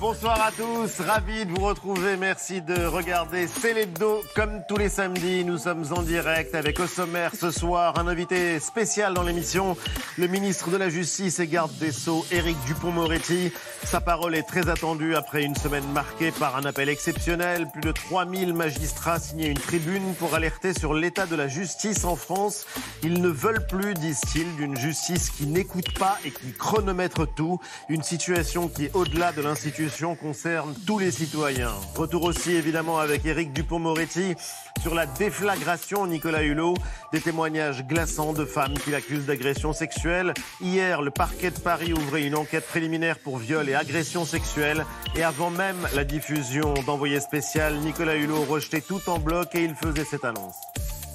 Bonsoir 0.00 0.40
à 0.40 0.52
tous, 0.52 1.00
ravi 1.04 1.44
de 1.44 1.50
vous 1.50 1.64
retrouver. 1.64 2.16
Merci 2.16 2.62
de 2.62 2.86
regarder 2.86 3.48
C'est 3.48 3.74
l'hebdo 3.74 4.22
comme 4.36 4.62
tous 4.68 4.76
les 4.76 4.88
samedis. 4.88 5.44
Nous 5.44 5.58
sommes 5.58 5.84
en 5.90 6.02
direct 6.02 6.54
avec 6.54 6.78
au 6.78 6.86
sommaire 6.86 7.32
ce 7.34 7.50
soir 7.50 7.98
un 7.98 8.06
invité 8.06 8.60
spécial 8.60 9.12
dans 9.12 9.24
l'émission, 9.24 9.76
le 10.16 10.28
ministre 10.28 10.70
de 10.70 10.76
la 10.76 10.88
Justice 10.88 11.40
et 11.40 11.48
garde 11.48 11.76
des 11.78 11.90
Sceaux, 11.90 12.24
Éric 12.30 12.56
Dupont-Moretti. 12.66 13.52
Sa 13.84 14.00
parole 14.00 14.36
est 14.36 14.44
très 14.44 14.68
attendue 14.68 15.16
après 15.16 15.42
une 15.42 15.56
semaine 15.56 15.86
marquée 15.92 16.30
par 16.30 16.56
un 16.56 16.64
appel 16.64 16.88
exceptionnel. 16.88 17.66
Plus 17.72 17.80
de 17.80 17.90
3000 17.90 18.54
magistrats 18.54 19.18
signaient 19.18 19.48
une 19.50 19.58
tribune 19.58 20.14
pour 20.14 20.34
alerter 20.34 20.74
sur 20.74 20.94
l'état 20.94 21.26
de 21.26 21.34
la 21.34 21.48
justice 21.48 22.04
en 22.04 22.14
France. 22.14 22.66
Ils 23.02 23.20
ne 23.20 23.28
veulent 23.28 23.66
plus, 23.66 23.94
disent-ils, 23.94 24.54
d'une 24.56 24.76
justice 24.76 25.30
qui 25.30 25.46
n'écoute 25.46 25.98
pas 25.98 26.18
et 26.24 26.30
qui 26.30 26.52
chronomètre 26.52 27.26
tout. 27.34 27.58
Une 27.88 28.04
situation 28.04 28.68
qui 28.68 28.84
est 28.84 28.94
au-delà 28.94 29.32
de 29.32 29.42
l'institution 29.42 29.87
concerne 30.20 30.74
tous 30.86 30.98
les 30.98 31.10
citoyens. 31.10 31.72
Retour 31.94 32.24
aussi 32.24 32.52
évidemment 32.52 32.98
avec 32.98 33.24
Éric 33.24 33.52
Dupont-Moretti 33.52 34.34
sur 34.82 34.94
la 34.94 35.06
déflagration 35.06 36.06
Nicolas 36.06 36.42
Hulot, 36.42 36.74
des 37.12 37.20
témoignages 37.20 37.84
glaçants 37.86 38.32
de 38.32 38.44
femmes 38.44 38.74
qui 38.74 38.90
l'accusent 38.90 39.26
d'agression 39.26 39.72
sexuelle. 39.72 40.34
Hier, 40.60 41.02
le 41.02 41.10
parquet 41.10 41.50
de 41.50 41.58
Paris 41.58 41.92
ouvrait 41.92 42.24
une 42.24 42.36
enquête 42.36 42.66
préliminaire 42.66 43.18
pour 43.18 43.38
viol 43.38 43.68
et 43.68 43.74
agression 43.74 44.24
sexuelle. 44.24 44.84
Et 45.16 45.22
avant 45.22 45.50
même 45.50 45.88
la 45.94 46.04
diffusion 46.04 46.74
d'envoyé 46.86 47.20
spécial, 47.20 47.76
Nicolas 47.76 48.16
Hulot 48.16 48.44
rejetait 48.44 48.82
tout 48.82 49.00
en 49.06 49.18
bloc 49.18 49.54
et 49.54 49.64
il 49.64 49.74
faisait 49.74 50.04
cette 50.04 50.24
annonce. 50.24 50.56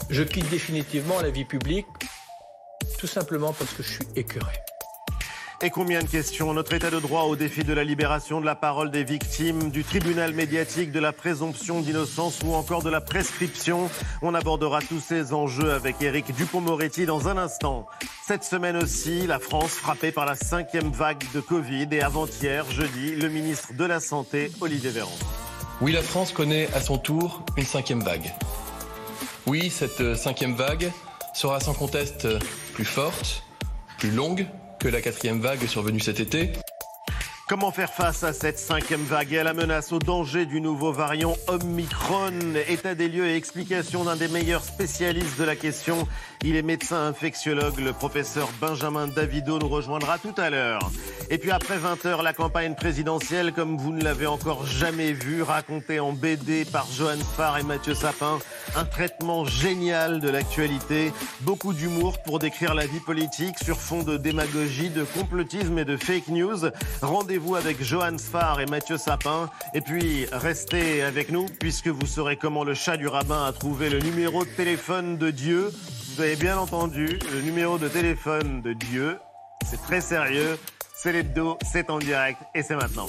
Je 0.10 0.24
quitte 0.24 0.50
définitivement 0.50 1.22
la 1.22 1.30
vie 1.30 1.46
publique, 1.46 1.88
tout 2.98 3.08
simplement 3.08 3.54
parce 3.54 3.74
que 3.74 3.84
je 3.84 3.92
suis 3.92 4.08
écœuré. 4.16 4.54
Et 5.66 5.70
combien 5.70 6.02
de 6.02 6.10
questions 6.10 6.54
Notre 6.54 6.74
état 6.74 6.90
de 6.90 7.00
droit 7.00 7.22
au 7.22 7.38
défi 7.38 7.64
de 7.64 7.72
la 7.72 7.86
libération 7.86 8.42
de 8.42 8.46
la 8.46 8.54
parole 8.54 8.92
des 8.92 9.06
victimes, 9.06 9.72
du 9.72 9.86
tribunal 9.86 10.34
médiatique, 10.34 10.92
de 10.92 11.00
la 11.00 11.14
présomption 11.14 11.80
d'innocence 11.80 12.40
ou 12.44 12.54
encore 12.54 12.84
de 12.84 12.90
la 12.90 13.00
prescription. 13.00 13.90
On 14.22 14.34
abordera 14.34 14.82
tous 14.82 15.00
ces 15.00 15.32
enjeux 15.34 15.72
avec 15.72 16.02
Éric 16.02 16.36
Dupont-Moretti 16.36 17.06
dans 17.06 17.30
un 17.30 17.38
instant. 17.38 17.86
Cette 18.28 18.44
semaine 18.44 18.76
aussi, 18.76 19.26
la 19.26 19.40
France 19.40 19.72
frappée 19.72 20.12
par 20.12 20.26
la 20.26 20.36
cinquième 20.36 20.92
vague 20.92 21.24
de 21.34 21.40
Covid 21.40 21.88
et 21.92 22.02
avant-hier, 22.02 22.70
jeudi, 22.70 23.16
le 23.16 23.30
ministre 23.30 23.70
de 23.74 23.86
la 23.86 24.02
Santé, 24.02 24.52
Olivier 24.60 24.90
Véran. 24.90 25.16
Oui, 25.80 25.94
la 25.94 26.04
France 26.04 26.34
connaît 26.34 26.68
à 26.74 26.82
son 26.82 26.98
tour 26.98 27.42
une 27.56 27.66
cinquième 27.66 28.04
vague. 28.04 28.34
Oui, 29.48 29.70
cette 29.70 30.16
cinquième 30.16 30.56
vague 30.56 30.92
sera 31.34 31.62
sans 31.62 31.74
conteste 31.74 32.28
plus 32.74 32.84
forte, 32.84 33.46
plus 33.98 34.12
longue, 34.12 34.46
que 34.84 34.90
la 34.90 35.02
quatrième 35.02 35.40
vague 35.40 35.66
survenue 35.66 36.02
cet 36.02 36.20
été. 36.20 36.52
Comment 37.50 37.72
faire 37.72 37.92
face 37.92 38.24
à 38.24 38.32
cette 38.32 38.58
cinquième 38.58 39.04
vague 39.04 39.34
et 39.34 39.40
à 39.40 39.44
la 39.44 39.54
menace 39.54 39.92
au 39.92 40.00
danger 40.00 40.46
du 40.46 40.62
nouveau 40.62 40.94
variant 40.94 41.36
Omicron 41.48 42.32
État 42.70 42.96
des 42.96 43.10
lieux 43.10 43.28
et 43.28 43.36
explication 43.36 44.06
d'un 44.06 44.16
des 44.16 44.30
meilleurs 44.30 44.64
spécialistes 44.64 45.38
de 45.38 45.44
la 45.44 45.58
question. 45.58 46.08
Il 46.46 46.56
est 46.56 46.62
médecin 46.62 47.06
infectiologue. 47.06 47.80
Le 47.80 47.92
professeur 47.92 48.50
Benjamin 48.62 49.08
Davido 49.08 49.60
nous 49.60 49.68
rejoindra 49.68 50.20
tout 50.20 50.34
à 50.38 50.50
l'heure. 50.50 50.90
Et 51.30 51.38
puis 51.38 51.52
après 51.52 51.78
20h, 51.78 52.24
la 52.24 52.32
campagne 52.32 52.76
présidentielle, 52.76 53.52
comme 53.52 53.78
vous 53.78 53.92
ne 53.92 54.02
l'avez 54.02 54.28
encore 54.28 54.66
jamais 54.66 55.12
vu, 55.12 55.44
racontée 55.44 56.00
en 56.00 56.14
BD 56.14 56.64
par 56.64 56.88
Johan 56.92 57.18
Farr 57.36 57.58
et 57.58 57.64
Mathieu 57.64 57.94
Sapin. 57.94 58.40
Un 58.78 58.86
traitement 58.86 59.44
génial 59.44 60.22
de 60.22 60.30
l'actualité. 60.30 61.12
Beaucoup 61.42 61.74
d'humour 61.74 62.22
pour 62.24 62.40
décrire 62.40 62.74
la 62.74 62.86
vie 62.86 63.02
politique 63.02 63.60
sur 63.62 63.80
fond 63.80 64.04
de 64.04 64.16
démagogie, 64.16 64.90
de 64.90 65.04
complotisme 65.04 65.78
et 65.78 65.86
de 65.86 65.98
fake 65.98 66.30
news. 66.30 66.70
Rendez-vous 67.34 67.56
avec 67.56 67.84
Johan 67.84 68.16
Farr 68.20 68.62
et 68.62 68.68
Mathieu 68.68 68.96
Sapin. 68.96 69.50
Et 69.74 69.82
puis, 69.82 70.28
restez 70.32 71.02
avec 71.02 71.32
nous 71.32 71.48
puisque 71.60 71.88
vous 71.88 72.06
saurez 72.06 72.38
comment 72.38 72.64
le 72.64 72.76
chat 72.76 72.96
du 72.96 73.08
rabbin 73.08 73.46
a 73.46 73.52
trouvé 73.52 73.90
le 73.90 73.98
numéro 73.98 74.46
de 74.46 74.50
téléphone 74.52 75.18
de 75.18 75.32
Dieu. 75.32 75.72
Vous 76.14 76.22
avez 76.22 76.36
bien 76.36 76.60
entendu, 76.60 77.18
le 77.34 77.42
numéro 77.42 77.80
de 77.80 77.88
téléphone 77.88 78.62
de 78.62 78.74
Dieu. 78.74 79.18
C'est 79.66 79.82
très 79.82 80.00
sérieux. 80.00 80.60
C'est 80.96 81.12
l'hebdo, 81.12 81.58
c'est 81.64 81.90
en 81.90 81.98
direct 81.98 82.38
et 82.54 82.62
c'est 82.62 82.76
maintenant. 82.76 83.08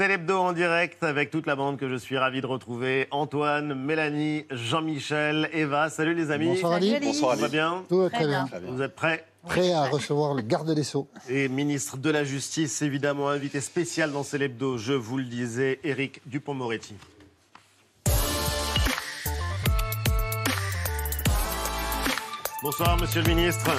C'est 0.00 0.08
l'hebdo 0.08 0.38
en 0.38 0.54
direct 0.54 1.02
avec 1.02 1.30
toute 1.30 1.46
la 1.46 1.56
bande 1.56 1.76
que 1.76 1.86
je 1.86 1.96
suis 1.96 2.16
ravi 2.16 2.40
de 2.40 2.46
retrouver. 2.46 3.06
Antoine, 3.10 3.74
Mélanie, 3.74 4.46
Jean-Michel, 4.50 5.50
Eva. 5.52 5.90
Salut 5.90 6.14
les 6.14 6.30
amis. 6.30 6.46
Bonsoir 6.46 6.72
Ali. 6.72 6.98
Bonsoir 7.02 7.34
Tout 7.34 7.42
va 7.42 7.48
bien 7.48 7.84
Tout 7.86 7.98
va 7.98 8.08
très 8.08 8.26
bien. 8.26 8.48
Vous 8.66 8.80
êtes 8.80 8.94
prêts 8.94 9.26
Prêt 9.46 9.74
à 9.74 9.84
recevoir 9.90 10.32
le 10.32 10.40
garde 10.40 10.74
des 10.74 10.84
Sceaux. 10.84 11.06
Et 11.28 11.50
ministre 11.50 11.98
de 11.98 12.08
la 12.08 12.24
Justice, 12.24 12.80
évidemment, 12.80 13.28
invité 13.28 13.60
spécial 13.60 14.10
dans 14.10 14.22
C'est 14.22 14.38
l'hebdo, 14.38 14.78
je 14.78 14.94
vous 14.94 15.18
le 15.18 15.24
disais, 15.24 15.80
Éric 15.84 16.22
Dupont-Moretti. 16.24 16.94
Bonsoir, 22.62 22.96
monsieur 22.98 23.20
le 23.20 23.28
ministre. 23.28 23.70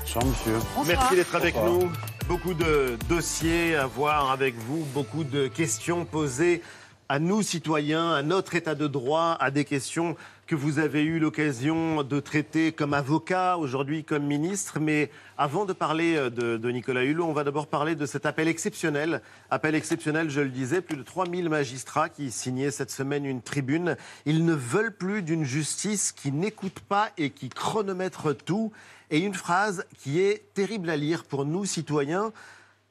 Bonsoir, 0.00 0.24
monsieur. 0.24 0.58
Merci 0.86 1.16
d'être 1.16 1.34
avec 1.34 1.54
nous. 1.54 1.92
Beaucoup 2.28 2.54
de 2.54 2.98
dossiers 3.08 3.76
à 3.76 3.86
voir 3.86 4.32
avec 4.32 4.56
vous, 4.56 4.84
beaucoup 4.92 5.22
de 5.22 5.46
questions 5.46 6.04
posées 6.04 6.60
à 7.08 7.20
nous, 7.20 7.40
citoyens, 7.42 8.12
à 8.12 8.22
notre 8.22 8.56
état 8.56 8.74
de 8.74 8.88
droit, 8.88 9.36
à 9.38 9.52
des 9.52 9.64
questions 9.64 10.16
que 10.46 10.54
vous 10.54 10.78
avez 10.78 11.02
eu 11.02 11.18
l'occasion 11.18 12.04
de 12.04 12.20
traiter 12.20 12.70
comme 12.70 12.94
avocat, 12.94 13.58
aujourd'hui 13.58 14.04
comme 14.04 14.22
ministre. 14.22 14.78
Mais 14.78 15.10
avant 15.36 15.64
de 15.64 15.72
parler 15.72 16.30
de, 16.30 16.56
de 16.56 16.70
Nicolas 16.70 17.02
Hulot, 17.02 17.24
on 17.24 17.32
va 17.32 17.42
d'abord 17.42 17.66
parler 17.66 17.96
de 17.96 18.06
cet 18.06 18.26
appel 18.26 18.46
exceptionnel. 18.46 19.22
Appel 19.50 19.74
exceptionnel, 19.74 20.30
je 20.30 20.40
le 20.40 20.50
disais, 20.50 20.80
plus 20.80 20.96
de 20.96 21.02
3000 21.02 21.48
magistrats 21.48 22.08
qui 22.08 22.30
signaient 22.30 22.70
cette 22.70 22.92
semaine 22.92 23.24
une 23.24 23.42
tribune. 23.42 23.96
Ils 24.24 24.44
ne 24.44 24.54
veulent 24.54 24.94
plus 24.94 25.22
d'une 25.22 25.44
justice 25.44 26.12
qui 26.12 26.30
n'écoute 26.30 26.78
pas 26.78 27.10
et 27.18 27.30
qui 27.30 27.48
chronomètre 27.48 28.36
tout. 28.36 28.70
Et 29.10 29.18
une 29.18 29.34
phrase 29.34 29.84
qui 29.98 30.20
est 30.20 30.44
terrible 30.54 30.90
à 30.90 30.96
lire 30.96 31.24
pour 31.24 31.44
nous, 31.44 31.64
citoyens. 31.64 32.32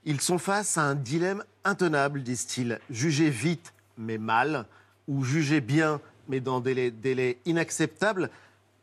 Ils 0.04 0.20
sont 0.20 0.38
face 0.40 0.78
à 0.78 0.84
un 0.84 0.96
dilemme 0.96 1.44
intenable, 1.64 2.22
disent-ils. 2.22 2.80
Juger 2.90 3.30
vite, 3.30 3.74
mais 3.98 4.18
mal, 4.18 4.66
ou 5.08 5.24
juger 5.24 5.62
bien, 5.62 6.02
mais 6.28 6.40
dans 6.40 6.60
des 6.60 6.92
délais 6.92 7.38
inacceptables. 7.46 8.30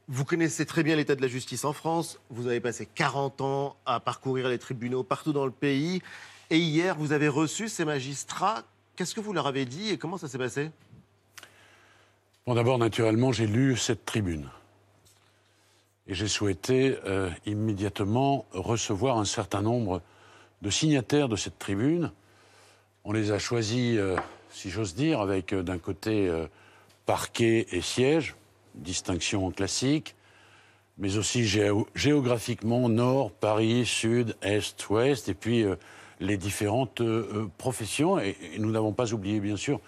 Vous 0.09 0.25
connaissez 0.25 0.67
très 0.67 0.83
bien 0.83 0.97
l'état 0.97 1.15
de 1.15 1.23
la 1.23 1.29
justice 1.29 1.65
en 1.65 1.73
France. 1.73 2.19
Vous 2.29 2.47
avez 2.47 2.61
passé 2.61 2.89
40 2.95 3.41
ans 3.41 3.77
à 3.87 4.01
parcourir 4.01 4.49
les 4.49 4.59
tribunaux 4.59 5.05
partout 5.05 5.33
dans 5.33 5.47
le 5.47 5.53
pays. 5.53 6.03
Et 6.51 6.59
hier, 6.59 6.97
vous 6.97 7.13
avez 7.13 7.29
reçu 7.29 7.69
ces 7.69 7.85
magistrats. 7.85 8.63
Qu'est-ce 8.97 9.15
que 9.15 9.21
vous 9.21 9.33
leur 9.33 9.47
avez 9.47 9.65
dit 9.65 9.91
et 9.91 9.99
comment 9.99 10.19
ça 10.19 10.29
s'est 10.29 10.39
passé? 10.39 10.71
Bon, 12.47 12.55
d'abord, 12.55 12.79
naturellement, 12.79 13.33
j'ai 13.33 13.47
lu 13.47 13.77
cette 13.77 14.05
tribune. 14.05 14.51
Et 16.09 16.15
j'ai 16.15 16.27
souhaité 16.27 16.99
euh, 17.07 17.31
immédiatement 17.47 18.45
recevoir 18.53 19.19
un 19.19 19.25
certain 19.25 19.63
nombre 19.63 20.03
de 20.61 20.69
signataires 20.69 21.29
de 21.29 21.37
cette 21.37 21.59
tribune. 21.59 22.11
On 23.05 23.13
les 23.13 23.31
a 23.31 23.39
choisis, 23.39 23.97
euh, 23.97 24.17
si 24.51 24.71
j'ose 24.71 24.95
dire, 24.95 25.21
avec 25.21 25.53
euh, 25.53 25.63
d'un 25.63 25.79
côté 25.79 26.29
parquet 27.07 27.67
et 27.73 27.81
siège, 27.81 28.37
distinction 28.75 29.51
classique, 29.51 30.15
mais 30.99 31.17
aussi 31.17 31.45
géo- 31.45 31.87
géographiquement 31.95 32.89
nord, 32.89 33.33
Paris, 33.33 33.87
sud, 33.87 34.37
est, 34.43 34.89
ouest, 34.91 35.29
et 35.29 35.35
puis 35.35 35.63
euh, 35.65 35.77
les 36.21 36.37
différentes 36.37 37.01
euh, 37.01 37.29
euh, 37.35 37.51
professions. 37.59 38.19
Et, 38.19 38.37
et 38.55 38.59
nous 38.59 38.71
n'avons 38.71 38.93
pas 38.93 39.13
oublié, 39.13 39.41
bien 39.41 39.57
sûr, 39.57 39.81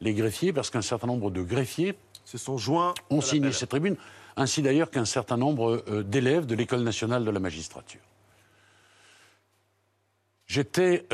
les 0.00 0.14
greffiers, 0.14 0.52
parce 0.52 0.70
qu'un 0.70 0.82
certain 0.82 1.06
nombre 1.06 1.30
de 1.30 1.42
greffiers 1.42 1.94
Se 2.24 2.38
sont 2.38 2.58
joints. 2.58 2.94
ont 3.10 3.20
signé 3.20 3.52
cette 3.52 3.70
tribune, 3.70 3.96
ainsi 4.36 4.62
d'ailleurs 4.62 4.90
qu'un 4.90 5.04
certain 5.04 5.36
nombre 5.36 5.84
euh, 5.88 6.02
d'élèves 6.02 6.46
de 6.46 6.54
l'École 6.54 6.82
nationale 6.82 7.24
de 7.24 7.30
la 7.30 7.40
magistrature. 7.40 8.00
J'étais, 10.46 11.06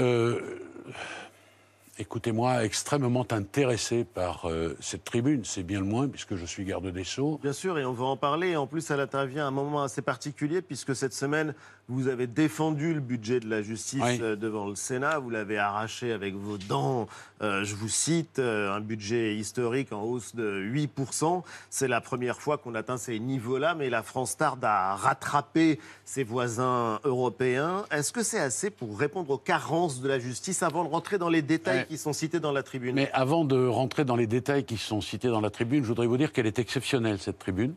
écoutez-moi, 1.98 2.64
extrêmement 2.64 3.26
intéressé 3.30 4.04
par 4.04 4.48
euh, 4.48 4.76
cette 4.80 5.04
tribune, 5.04 5.44
c'est 5.44 5.62
bien 5.62 5.80
le 5.80 5.86
moins, 5.86 6.08
puisque 6.08 6.36
je 6.36 6.46
suis 6.46 6.64
garde 6.64 6.86
des 6.86 7.04
Sceaux. 7.04 7.38
Bien 7.42 7.52
sûr, 7.52 7.78
et 7.78 7.84
on 7.84 7.92
va 7.92 8.06
en 8.06 8.16
parler. 8.16 8.56
En 8.56 8.66
plus, 8.66 8.90
elle 8.90 9.00
intervient 9.00 9.44
à 9.44 9.48
un 9.48 9.52
moment 9.52 9.82
assez 9.82 10.02
particulier, 10.02 10.62
puisque 10.62 10.94
cette 10.94 11.12
semaine, 11.12 11.54
vous 11.88 12.08
avez 12.08 12.26
défendu 12.26 12.92
le 12.92 13.00
budget 13.00 13.40
de 13.40 13.48
la 13.48 13.62
justice 13.62 14.02
Oui. 14.04 14.18
euh, 14.20 14.36
devant 14.36 14.68
le 14.68 14.74
Sénat. 14.74 15.18
Vous 15.18 15.30
l'avez 15.30 15.56
arraché 15.56 16.12
avec 16.12 16.34
vos 16.34 16.58
dents. 16.58 17.08
Euh, 17.40 17.64
je 17.64 17.74
vous 17.74 17.88
cite, 17.88 18.38
euh, 18.38 18.74
un 18.74 18.80
budget 18.80 19.34
historique 19.36 19.90
en 19.92 20.02
hausse 20.02 20.34
de 20.34 20.60
8%. 20.60 21.42
C'est 21.70 21.88
la 21.88 22.02
première 22.02 22.40
fois 22.42 22.58
qu'on 22.58 22.74
atteint 22.74 22.98
ces 22.98 23.18
niveaux-là, 23.18 23.74
mais 23.74 23.88
la 23.88 24.02
France 24.02 24.36
tarde 24.36 24.62
à 24.64 24.96
rattraper 24.96 25.80
ses 26.04 26.24
voisins 26.24 27.00
européens. 27.04 27.86
Est-ce 27.90 28.12
que 28.12 28.22
c'est 28.22 28.40
assez 28.40 28.68
pour 28.68 28.98
répondre 28.98 29.30
aux 29.30 29.38
carences 29.38 30.02
de 30.02 30.08
la 30.08 30.18
justice 30.18 30.62
avant 30.62 30.84
de 30.84 30.90
rentrer 30.90 31.16
dans 31.16 31.30
les 31.30 31.42
détails 31.42 31.86
qui 31.86 31.96
sont 31.96 32.12
cités 32.12 32.38
dans 32.38 32.52
la 32.52 32.62
tribune? 32.62 32.96
Mais 32.96 33.10
avant 33.12 33.46
de 33.46 33.66
rentrer 33.66 34.04
dans 34.04 34.16
les 34.16 34.26
détails 34.26 34.64
qui 34.64 34.76
sont 34.76 35.00
cités 35.00 35.28
dans 35.28 35.40
la 35.40 35.50
tribune, 35.50 35.82
je 35.84 35.88
voudrais 35.88 36.06
vous 36.06 36.18
dire 36.18 36.32
qu'elle 36.32 36.46
est 36.46 36.58
exceptionnelle, 36.58 37.18
cette 37.18 37.38
tribune. 37.38 37.74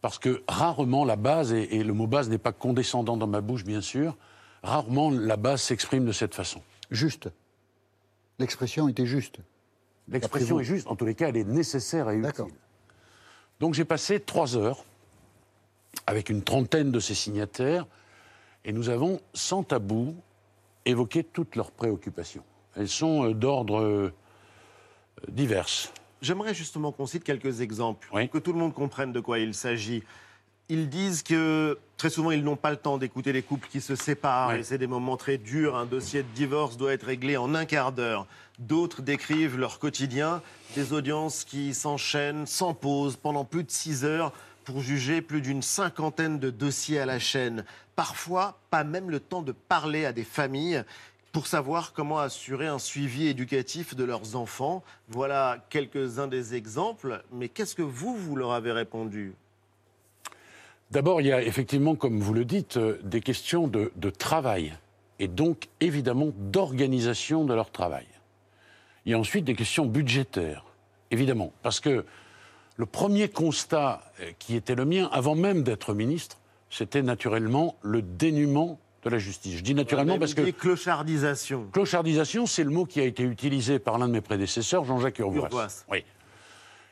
Parce 0.00 0.18
que 0.18 0.42
rarement 0.46 1.04
la 1.04 1.16
base, 1.16 1.52
et, 1.52 1.76
et 1.76 1.84
le 1.84 1.92
mot 1.92 2.06
base 2.06 2.28
n'est 2.28 2.38
pas 2.38 2.52
condescendant 2.52 3.16
dans 3.16 3.26
ma 3.26 3.40
bouche, 3.40 3.64
bien 3.64 3.80
sûr, 3.80 4.16
rarement 4.62 5.10
la 5.10 5.36
base 5.36 5.62
s'exprime 5.62 6.04
de 6.04 6.12
cette 6.12 6.34
façon. 6.34 6.62
Juste. 6.90 7.28
L'expression 8.38 8.88
était 8.88 9.06
juste. 9.06 9.38
L'expression 10.08 10.60
est 10.60 10.64
juste, 10.64 10.86
en 10.86 10.96
tous 10.96 11.04
les 11.04 11.14
cas, 11.14 11.28
elle 11.28 11.36
est 11.36 11.44
nécessaire 11.44 12.08
et 12.10 12.16
utile. 12.16 12.44
Donc 13.60 13.74
j'ai 13.74 13.84
passé 13.84 14.20
trois 14.20 14.56
heures 14.56 14.84
avec 16.06 16.30
une 16.30 16.42
trentaine 16.42 16.90
de 16.90 17.00
ces 17.00 17.14
signataires 17.14 17.86
et 18.64 18.72
nous 18.72 18.88
avons, 18.88 19.20
sans 19.34 19.62
tabou, 19.62 20.14
évoqué 20.84 21.24
toutes 21.24 21.56
leurs 21.56 21.70
préoccupations. 21.70 22.44
Elles 22.76 22.88
sont 22.88 23.26
euh, 23.26 23.34
d'ordre 23.34 23.80
euh, 23.80 24.12
divers. 25.28 25.68
J'aimerais 26.22 26.54
justement 26.54 26.92
qu'on 26.92 27.06
cite 27.06 27.24
quelques 27.24 27.60
exemples, 27.60 28.08
Oui. 28.12 28.28
que 28.28 28.38
tout 28.38 28.52
le 28.52 28.58
monde 28.58 28.74
comprenne 28.74 29.12
de 29.12 29.20
quoi 29.20 29.38
il 29.38 29.54
s'agit. 29.54 30.02
Ils 30.68 30.88
disent 30.90 31.22
que 31.22 31.78
très 31.96 32.10
souvent, 32.10 32.30
ils 32.30 32.44
n'ont 32.44 32.56
pas 32.56 32.70
le 32.70 32.76
temps 32.76 32.98
d'écouter 32.98 33.32
les 33.32 33.42
couples 33.42 33.68
qui 33.70 33.80
se 33.80 33.94
séparent 33.96 34.50
Oui. 34.50 34.58
et 34.58 34.62
c'est 34.62 34.78
des 34.78 34.86
moments 34.86 35.16
très 35.16 35.38
durs. 35.38 35.76
Un 35.76 35.86
dossier 35.86 36.22
de 36.22 36.28
divorce 36.34 36.76
doit 36.76 36.92
être 36.92 37.04
réglé 37.06 37.36
en 37.36 37.54
un 37.54 37.64
quart 37.64 37.92
d'heure. 37.92 38.26
D'autres 38.58 39.00
décrivent 39.02 39.56
leur 39.56 39.78
quotidien, 39.78 40.42
des 40.74 40.92
audiences 40.92 41.44
qui 41.44 41.72
s'enchaînent 41.72 42.46
sans 42.46 42.74
pause 42.74 43.16
pendant 43.16 43.44
plus 43.44 43.62
de 43.64 43.70
six 43.70 44.04
heures 44.04 44.32
pour 44.64 44.80
juger 44.82 45.22
plus 45.22 45.40
d'une 45.40 45.62
cinquantaine 45.62 46.38
de 46.38 46.50
dossiers 46.50 46.98
à 46.98 47.06
la 47.06 47.18
chaîne. 47.18 47.64
Parfois, 47.96 48.58
pas 48.70 48.84
même 48.84 49.08
le 49.10 49.20
temps 49.20 49.42
de 49.42 49.52
parler 49.52 50.04
à 50.04 50.12
des 50.12 50.24
familles 50.24 50.84
pour 51.38 51.46
savoir 51.46 51.92
comment 51.92 52.18
assurer 52.18 52.66
un 52.66 52.80
suivi 52.80 53.28
éducatif 53.28 53.94
de 53.94 54.02
leurs 54.02 54.34
enfants. 54.34 54.82
Voilà 55.08 55.64
quelques-uns 55.70 56.26
des 56.26 56.56
exemples. 56.56 57.22
Mais 57.30 57.48
qu'est-ce 57.48 57.76
que 57.76 57.82
vous, 57.82 58.16
vous 58.16 58.34
leur 58.34 58.50
avez 58.50 58.72
répondu? 58.72 59.34
D'abord, 60.90 61.20
il 61.20 61.28
y 61.28 61.32
a 61.32 61.40
effectivement, 61.40 61.94
comme 61.94 62.18
vous 62.18 62.34
le 62.34 62.44
dites, 62.44 62.76
euh, 62.76 62.98
des 63.04 63.20
questions 63.20 63.68
de, 63.68 64.10
travail 64.10 64.74
et 65.20 65.28
donc 65.28 65.68
évidemment 65.78 66.32
d'organisation 66.36 67.44
de 67.44 67.54
leur 67.54 67.70
travail. 67.70 68.06
Il 69.06 69.12
y 69.12 69.14
a 69.14 69.18
ensuite 69.20 69.44
des 69.44 69.54
questions 69.54 69.86
budgétaires, 69.86 70.64
évidemment, 71.12 71.52
parce 71.62 71.78
que 71.78 72.04
le 72.74 72.86
premier 72.86 73.28
constat 73.28 74.02
euh, 74.22 74.32
qui 74.40 74.56
était 74.56 74.74
le 74.74 74.86
mien, 74.86 75.08
avant 75.12 75.36
même 75.36 75.62
d'être 75.62 75.94
ministre, 75.94 76.38
c'était 76.68 77.02
naturellement 77.02 77.76
le 77.82 78.02
dénuement 78.02 78.80
de 79.04 79.10
la 79.10 79.18
justice. 79.18 79.56
Je 79.56 79.62
dis 79.62 79.74
naturellement 79.74 80.18
parce 80.18 80.34
que 80.34 80.50
clochardisation. 80.50 81.68
Clochardisation, 81.72 82.46
c'est 82.46 82.64
le 82.64 82.70
mot 82.70 82.84
qui 82.84 83.00
a 83.00 83.04
été 83.04 83.22
utilisé 83.22 83.78
par 83.78 83.98
l'un 83.98 84.08
de 84.08 84.12
mes 84.12 84.20
prédécesseurs, 84.20 84.84
Jean-Jacques 84.84 85.18
Urvoas. 85.18 85.44
Urvoas. 85.44 85.84
Oui. 85.90 86.04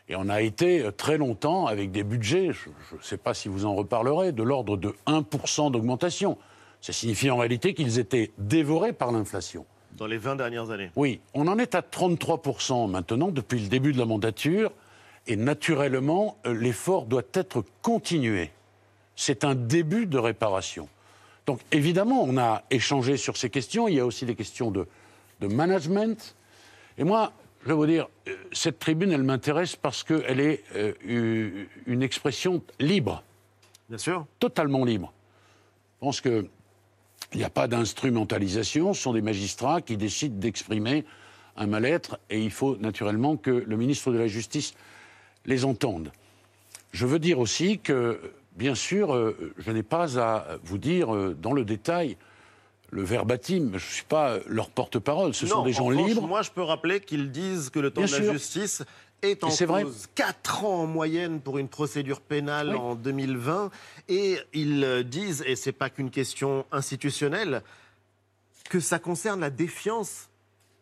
Et 0.09 0.15
on 0.15 0.29
a 0.29 0.41
été 0.41 0.85
euh, 0.85 0.93
très 0.93 1.19
longtemps 1.19 1.67
avec 1.67 1.91
des 1.91 2.05
budgets, 2.05 2.53
je 2.53 2.97
ne 2.97 3.03
sais 3.03 3.17
pas 3.17 3.35
si 3.35 3.49
vous 3.49 3.67
en 3.67 3.75
reparlerez, 3.75 4.33
de 4.33 4.43
l'ordre 4.43 4.77
de 4.77 4.95
1% 5.07 5.73
d'augmentation. 5.73 6.39
Ça 6.81 6.93
signifie 6.93 7.31
en 7.31 7.37
réalité 7.37 7.75
qu'ils 7.75 7.99
étaient 7.99 8.31
dévorés 8.39 8.93
par 8.93 9.11
l'inflation. 9.11 9.67
Dans 9.97 10.07
les 10.07 10.19
20 10.19 10.37
dernières 10.37 10.71
années. 10.71 10.91
Oui, 10.95 11.21
on 11.35 11.49
en 11.49 11.59
est 11.59 11.75
à 11.75 11.81
33% 11.81 12.89
maintenant 12.89 13.29
depuis 13.29 13.59
le 13.59 13.69
début 13.69 13.93
de 13.93 13.99
la 13.99 14.05
mandature. 14.05 14.71
Et 15.27 15.35
naturellement, 15.35 16.39
euh, 16.47 16.55
l'effort 16.55 17.07
doit 17.07 17.23
être 17.35 17.65
continué. 17.83 18.53
C'est 19.17 19.43
un 19.43 19.57
début 19.57 20.07
de 20.07 20.19
réparation. 20.19 20.89
Donc 21.47 21.61
évidemment, 21.73 22.23
on 22.25 22.37
a 22.37 22.65
échangé 22.71 23.17
sur 23.17 23.37
ces 23.37 23.51
questions. 23.51 23.89
Il 23.89 23.95
y 23.95 24.01
a 24.01 24.07
aussi 24.07 24.27
des 24.27 24.35
questions 24.35 24.71
de, 24.71 24.87
de 25.41 25.47
management. 25.47 26.35
Et 26.99 27.05
moi, 27.05 27.33
je 27.63 27.69
vais 27.69 27.75
vous 27.75 27.87
dire, 27.87 28.09
euh, 28.29 28.35
cette 28.53 28.79
tribune, 28.79 29.13
elle 29.13 29.23
m'intéresse 29.23 29.77
parce 29.77 30.03
qu'elle 30.03 30.41
est 30.41 30.63
euh, 30.75 31.65
une 31.87 32.03
expression 32.03 32.63
libre 32.79 33.23
Bien 33.89 33.99
sûr. 33.99 34.27
totalement 34.39 34.85
libre. 34.85 35.13
Je 35.97 36.01
pense 36.01 36.21
qu'il 36.21 36.49
n'y 37.35 37.45
a 37.45 37.51
pas 37.51 37.69
d'instrumentalisation, 37.69 38.93
ce 38.95 39.03
sont 39.03 39.13
des 39.13 39.23
magistrats 39.23 39.81
qui 39.81 39.97
décident 39.97 40.39
d'exprimer 40.39 41.05
un 41.57 41.67
mal-être 41.67 42.19
et 42.31 42.41
il 42.41 42.51
faut 42.51 42.77
naturellement 42.77 43.37
que 43.37 43.51
le 43.51 43.77
ministre 43.77 44.13
de 44.13 44.19
la 44.19 44.27
Justice 44.29 44.75
les 45.45 45.65
entende. 45.65 46.13
Je 46.93 47.07
veux 47.07 47.19
dire 47.19 47.39
aussi 47.39 47.79
que, 47.79 48.21
bien 48.57 48.75
sûr, 48.75 49.15
euh, 49.15 49.53
je 49.59 49.71
n'ai 49.71 49.83
pas 49.83 50.19
à 50.19 50.59
vous 50.65 50.79
dire 50.79 51.15
euh, 51.15 51.37
dans 51.41 51.53
le 51.53 51.65
détail 51.65 52.17
le 52.91 53.03
verbatim, 53.03 53.71
je 53.71 53.75
ne 53.75 53.79
suis 53.93 54.05
pas 54.05 54.39
leur 54.47 54.71
porte-parole, 54.71 55.35
ce 55.35 55.47
sont 55.47 55.65
des 55.65 55.73
gens 55.73 55.91
libres. 55.91 56.27
Moi, 56.27 56.43
je 56.43 56.51
peux 56.51 56.63
rappeler 56.63 57.01
qu'ils 57.01 57.33
disent 57.33 57.69
que 57.69 57.81
le 57.81 57.91
temps 57.91 58.03
Bien 58.05 58.19
de 58.19 58.25
la 58.27 58.33
justice 58.33 58.85
est 59.23 59.43
en 59.43 59.49
vrai. 59.49 59.83
cause 59.83 60.07
4 60.15 60.65
ans 60.65 60.83
en 60.83 60.87
moyenne 60.87 61.41
pour 61.41 61.59
une 61.59 61.69
procédure 61.69 62.21
pénale 62.21 62.71
Oui. 62.71 62.77
en 62.77 62.95
2020. 62.95 63.71
Et 64.09 64.39
ils 64.53 64.85
euh, 64.85 65.03
disent, 65.03 65.43
et 65.47 65.57
c'est 65.57 65.73
pas 65.73 65.91
qu'une 65.91 66.11
question 66.11 66.65
institutionnelle, 66.71 67.63
que 68.71 68.79
ça 68.81 68.99
concerne 68.99 69.41
la 69.41 69.51
défiance 69.51 70.29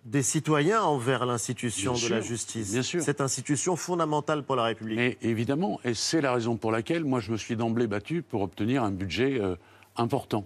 des 0.05 0.23
citoyens 0.23 0.83
envers 0.83 1.25
l'institution 1.25 1.95
de 1.95 2.09
la 2.09 2.21
justice. 2.21 2.73
bien 2.73 2.83
sûr. 2.83 3.03
Cette 3.03 3.21
institution 3.21 3.75
fondamentale 3.75 4.43
pour 4.43 4.57
la 4.57 4.65
République. 4.65 4.97
Mais 4.97 5.19
évidemment, 5.23 5.81
et 5.85 5.95
c'est 5.95 6.21
la 6.21 6.33
raison 6.33 6.57
pour 6.57 6.73
laquelle 6.73 7.05
moi 7.05 7.21
je 7.21 7.33
me 7.33 7.37
suis 7.37 7.57
d'emblée 7.57 7.87
battu 7.87 8.23
pour 8.23 8.43
obtenir 8.43 8.85
un 8.85 8.91
budget 8.91 9.41
euh, 9.41 9.57
important. 9.97 10.45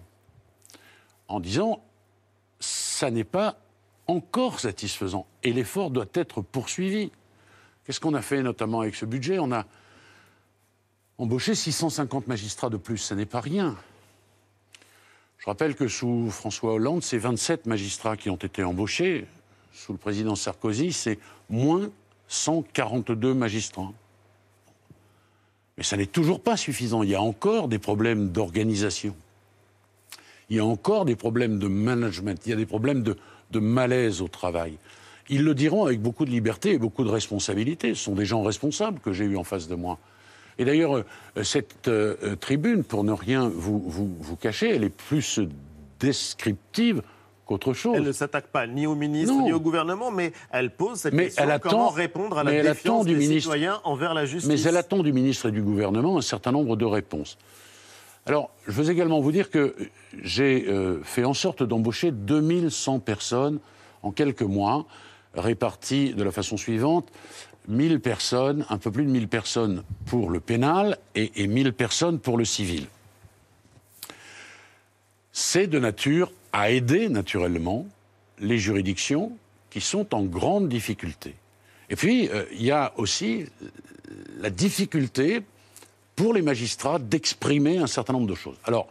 En 1.27 1.39
disant, 1.39 1.83
ça 2.59 3.11
n'est 3.11 3.25
pas 3.25 3.57
encore 4.07 4.59
satisfaisant 4.59 5.27
et 5.43 5.51
l'effort 5.51 5.91
doit 5.91 6.07
être 6.13 6.41
poursuivi. 6.41 7.11
Qu'est-ce 7.83 7.99
qu'on 7.99 8.13
a 8.13 8.21
fait 8.21 8.41
notamment 8.41 8.81
avec 8.81 8.95
ce 8.95 9.05
budget? 9.05 9.39
On 9.39 9.51
a 9.51 9.65
embauché 11.17 11.53
650 11.53 12.27
magistrats 12.27 12.69
de 12.69 12.77
plus, 12.77 12.97
ce 12.97 13.13
n'est 13.13 13.25
pas 13.25 13.41
rien. 13.41 13.75
Je 15.37 15.45
rappelle 15.45 15.75
que 15.75 15.87
sous 15.87 16.29
François 16.31 16.73
Hollande, 16.73 17.03
c'est 17.03 17.17
27 17.17 17.65
magistrats 17.65 18.17
qui 18.17 18.29
ont 18.29 18.35
été 18.35 18.63
embauchés. 18.63 19.25
Sous 19.71 19.91
le 19.91 19.97
président 19.97 20.35
Sarkozy, 20.35 20.91
c'est 20.93 21.19
moins 21.49 21.89
142 22.27 23.33
magistrats. 23.33 23.91
Mais 25.77 25.83
ça 25.83 25.97
n'est 25.97 26.05
toujours 26.05 26.41
pas 26.41 26.57
suffisant. 26.57 27.03
Il 27.03 27.09
y 27.09 27.15
a 27.15 27.21
encore 27.21 27.67
des 27.67 27.79
problèmes 27.79 28.29
d'organisation. 28.29 29.15
Il 30.49 30.57
y 30.57 30.59
a 30.59 30.65
encore 30.65 31.05
des 31.05 31.15
problèmes 31.15 31.59
de 31.59 31.67
management. 31.67 32.39
Il 32.45 32.49
y 32.49 32.53
a 32.53 32.57
des 32.57 32.65
problèmes 32.65 33.03
de, 33.03 33.59
malaise 33.59 34.21
au 34.21 34.27
travail. 34.27 34.77
Ils 35.29 35.43
le 35.43 35.53
diront 35.53 35.85
avec 35.85 36.01
beaucoup 36.01 36.25
de 36.25 36.31
liberté 36.31 36.73
et 36.73 36.77
beaucoup 36.77 37.03
de 37.03 37.09
responsabilité. 37.09 37.95
Ce 37.95 38.03
sont 38.03 38.15
des 38.15 38.25
gens 38.25 38.43
responsables 38.43 38.99
que 38.99 39.13
j'ai 39.13 39.25
eus 39.25 39.37
en 39.37 39.43
face 39.43 39.67
de 39.67 39.75
moi. 39.75 39.99
Et 40.57 40.65
d'ailleurs, 40.65 40.95
euh, 40.95 41.43
cette 41.43 41.87
euh, 41.87 42.17
euh, 42.23 42.35
tribune, 42.35 42.83
pour 42.83 43.03
ne 43.03 43.13
rien 43.13 43.47
vous, 43.47 43.79
vous 43.79 44.35
cacher, 44.35 44.75
elle 44.75 44.83
est 44.83 44.89
plus 44.89 45.39
descriptive 45.99 47.01
qu'autre 47.49 47.73
chose. 47.73 47.95
Elle 47.97 48.03
ne 48.03 48.11
s'attaque 48.11 48.47
pas 48.47 48.67
ni 48.67 48.85
au 48.85 48.93
ministre 48.93 49.33
Non. 49.33 49.43
ni 49.45 49.51
au 49.53 49.59
gouvernement, 49.59 50.11
mais 50.11 50.31
elle 50.51 50.69
pose 50.69 50.99
cette 50.99 51.13
Mais 51.15 51.25
question 51.25 51.43
elle 51.43 51.51
attend- 51.51 51.69
comment 51.71 51.89
répondre 51.89 52.37
à 52.37 52.43
la 52.43 52.51
mais 52.51 52.61
défiance 52.61 53.05
des 53.05 53.15
ministre. 53.15 53.51
citoyens 53.51 53.81
envers 53.83 54.13
la 54.13 54.25
justice? 54.25 54.47
Mais 54.47 54.61
elle 54.61 54.77
attend 54.77 55.01
du 55.01 55.11
ministre 55.11 55.47
et 55.49 55.51
du 55.51 55.63
gouvernement 55.63 56.17
un 56.19 56.21
certain 56.21 56.51
nombre 56.51 56.75
de 56.75 56.85
réponses. 56.85 57.39
Alors, 58.27 58.51
je 58.67 58.73
veux 58.73 58.91
également 58.91 59.19
vous 59.19 59.31
dire 59.31 59.49
que 59.49 59.75
j'ai 60.21 60.67
euh, 60.67 61.01
fait 61.03 61.23
en 61.25 61.33
sorte 61.33 61.63
d'embaucher 61.63 62.11
2100 62.11 62.99
personnes 62.99 63.59
en 64.03 64.11
quelques 64.11 64.43
mois, 64.43 64.85
réparties 65.33 66.13
de 66.13 66.21
la 66.23 66.31
façon 66.31 66.55
suivante 66.55 67.07
1000 67.67 67.99
personnes, 67.99 68.65
un 68.69 68.77
peu 68.77 68.91
plus 68.91 69.05
de 69.05 69.09
1000 69.11 69.27
personnes 69.27 69.83
pour 70.05 70.29
le 70.29 70.39
pénal 70.39 70.97
et, 71.15 71.31
et 71.43 71.47
1000 71.47 71.73
personnes 71.73 72.19
pour 72.19 72.37
le 72.37 72.45
civil. 72.45 72.85
C'est 75.31 75.67
de 75.67 75.79
nature 75.79 76.31
à 76.51 76.71
aider 76.71 77.09
naturellement 77.09 77.87
les 78.39 78.57
juridictions 78.57 79.37
qui 79.69 79.81
sont 79.81 80.15
en 80.15 80.23
grande 80.23 80.69
difficulté. 80.69 81.35
Et 81.89 81.95
puis, 81.95 82.29
euh, 82.29 82.45
il 82.51 82.63
y 82.63 82.71
a 82.71 82.93
aussi 82.97 83.45
euh, 83.61 83.67
la 84.39 84.49
difficulté 84.49 85.41
pour 86.15 86.33
les 86.33 86.41
magistrats 86.41 86.99
d'exprimer 86.99 87.77
un 87.77 87.87
certain 87.87 88.13
nombre 88.13 88.27
de 88.27 88.35
choses. 88.35 88.57
Alors, 88.63 88.89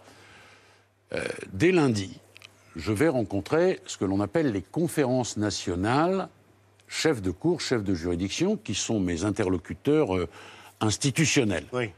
euh, 1.13 1.25
dès 1.53 1.73
lundi, 1.73 2.19
je 2.77 2.93
vais 2.93 3.09
rencontrer 3.09 3.81
ce 3.87 3.97
que 3.97 4.05
l'on 4.05 4.21
appelle 4.21 4.53
les 4.53 4.63
conférences 4.63 5.37
nationales, 5.37 6.29
chefs 6.87 7.23
de 7.23 7.31
cour, 7.31 7.61
chefs 7.61 7.85
de 7.85 7.95
juridiction, 7.95 8.57
qui 8.57 8.75
sont 8.75 9.01
mes 9.01 9.25
interlocuteurs 9.25 10.17
euh, 10.17 10.29
institutionnels. 10.81 11.67
Oui. 11.73 11.91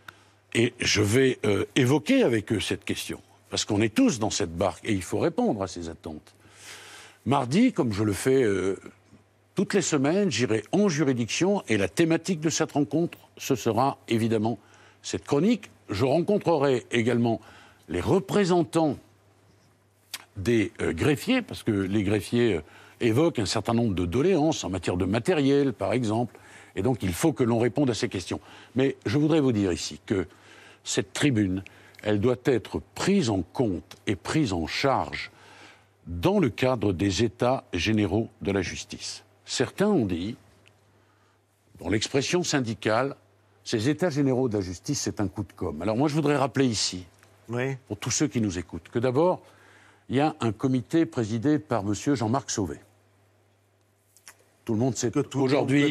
Et 0.53 0.75
je 0.81 1.01
vais 1.01 1.39
évoquer 1.77 2.25
avec 2.25 2.53
eux 2.53 2.59
cette 2.59 2.85
question, 2.85 3.21
parce 3.51 3.65
qu'on 3.65 3.81
est 3.81 3.95
tous 3.95 4.19
dans 4.19 4.31
cette 4.31 4.57
barque 4.57 4.85
et 4.85 4.93
il 4.93 5.03
faut 5.03 5.19
répondre 5.19 5.63
à 5.63 5.69
ces 5.69 5.89
attentes. 5.89 6.35
Mardi, 7.27 7.73
comme 7.73 7.93
je 7.93 8.05
le 8.05 8.13
fais 8.13 8.43
euh, 8.43 8.77
toutes 9.55 9.75
les 9.75 9.83
semaines, 9.83 10.31
j'irai 10.31 10.65
en 10.73 10.89
juridiction 10.89 11.63
et 11.69 11.77
la 11.77 11.89
thématique 11.89 12.41
de 12.41 12.49
cette 12.49 12.73
rencontre, 12.73 13.19
ce 13.37 13.55
sera 13.55 13.99
évidemment 14.09 14.59
cette 15.03 15.25
chronique. 15.25 15.71
Je 15.91 16.05
rencontrerai 16.05 16.87
également 16.91 17.41
les 17.89 18.01
représentants 18.01 18.97
des 20.37 20.73
euh, 20.81 20.93
greffiers, 20.93 21.43
parce 21.43 21.63
que 21.63 21.73
les 21.73 22.03
greffiers, 22.05 22.55
euh, 22.55 22.63
évoque 23.01 23.39
un 23.39 23.47
certain 23.47 23.75
nombre 23.75 23.95
de 23.95 24.05
doléances 24.05 24.65
en 24.65 24.71
matière 24.71 24.97
de 24.97 25.05
matériel, 25.05 25.73
par 25.73 25.93
exemple. 25.93 26.39
Et 26.77 26.83
donc, 26.83 27.03
il 27.03 27.13
faut 27.13 27.33
que 27.33 27.43
l'on 27.43 27.59
réponde 27.59 27.91
à 27.91 27.95
ces 27.95 28.09
questions. 28.09 28.41
Mais 28.77 28.97
je 29.07 29.19
voudrais 29.19 29.41
vous 29.41 29.53
dire 29.53 29.73
ici 29.73 30.01
que 30.07 30.27
cette 30.85 31.13
tribune, 31.13 31.65
elle 32.03 32.21
doit 32.21 32.37
être 32.45 32.81
prise 32.95 33.31
en 33.31 33.43
compte 33.43 33.97
et 34.07 34.17
prise 34.17 34.53
en 34.53 34.67
charge 34.67 35.31
dans 36.07 36.39
le 36.41 36.49
cadre 36.51 36.93
des 36.93 37.23
États 37.23 37.65
généraux 37.73 38.29
de 38.43 38.51
la 38.53 38.63
justice. 38.63 39.25
Certains 39.45 39.89
ont 39.89 40.07
dit, 40.07 40.37
dans 41.79 41.89
l'expression 41.89 42.43
syndicale, 42.43 43.17
ces 43.65 43.89
États 43.89 44.11
généraux 44.11 44.49
de 44.49 44.55
la 44.57 44.61
justice, 44.63 45.01
c'est 45.01 45.21
un 45.21 45.29
coup 45.29 45.43
de 45.43 45.53
com'. 45.55 45.81
Alors 45.83 45.97
moi, 45.97 46.09
je 46.09 46.15
voudrais 46.15 46.37
rappeler 46.37 46.67
ici, 46.67 47.05
Oui. 47.49 47.77
pour 47.87 47.99
tous 47.99 48.11
ceux 48.11 48.27
qui 48.29 48.41
nous 48.41 48.59
écoutent, 48.59 48.89
que 48.91 48.99
d'abord, 48.99 49.41
il 50.09 50.17
y 50.17 50.21
a 50.21 50.35
un 50.41 50.53
comité 50.53 51.07
présidé 51.07 51.59
par 51.59 51.83
M. 51.83 51.95
Jean-Marc 51.95 52.51
Sauvé. 52.51 52.79
Tout 54.65 54.73
le 54.75 54.79
monde 54.81 54.97
sait 54.97 55.13
aujourd'hui 55.35 55.91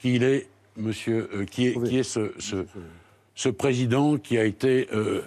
qu'il 0.00 0.22
est, 0.22 0.48
monsieur, 0.76 1.28
euh, 1.34 1.44
qui 1.44 1.66
est, 1.68 1.82
qui 1.84 1.98
est 1.98 2.02
ce, 2.02 2.32
ce- 2.38 2.66
ce 3.34 3.48
président 3.48 4.18
qui 4.18 4.36
a 4.38 4.44
été 4.44 4.88
euh, 4.92 5.22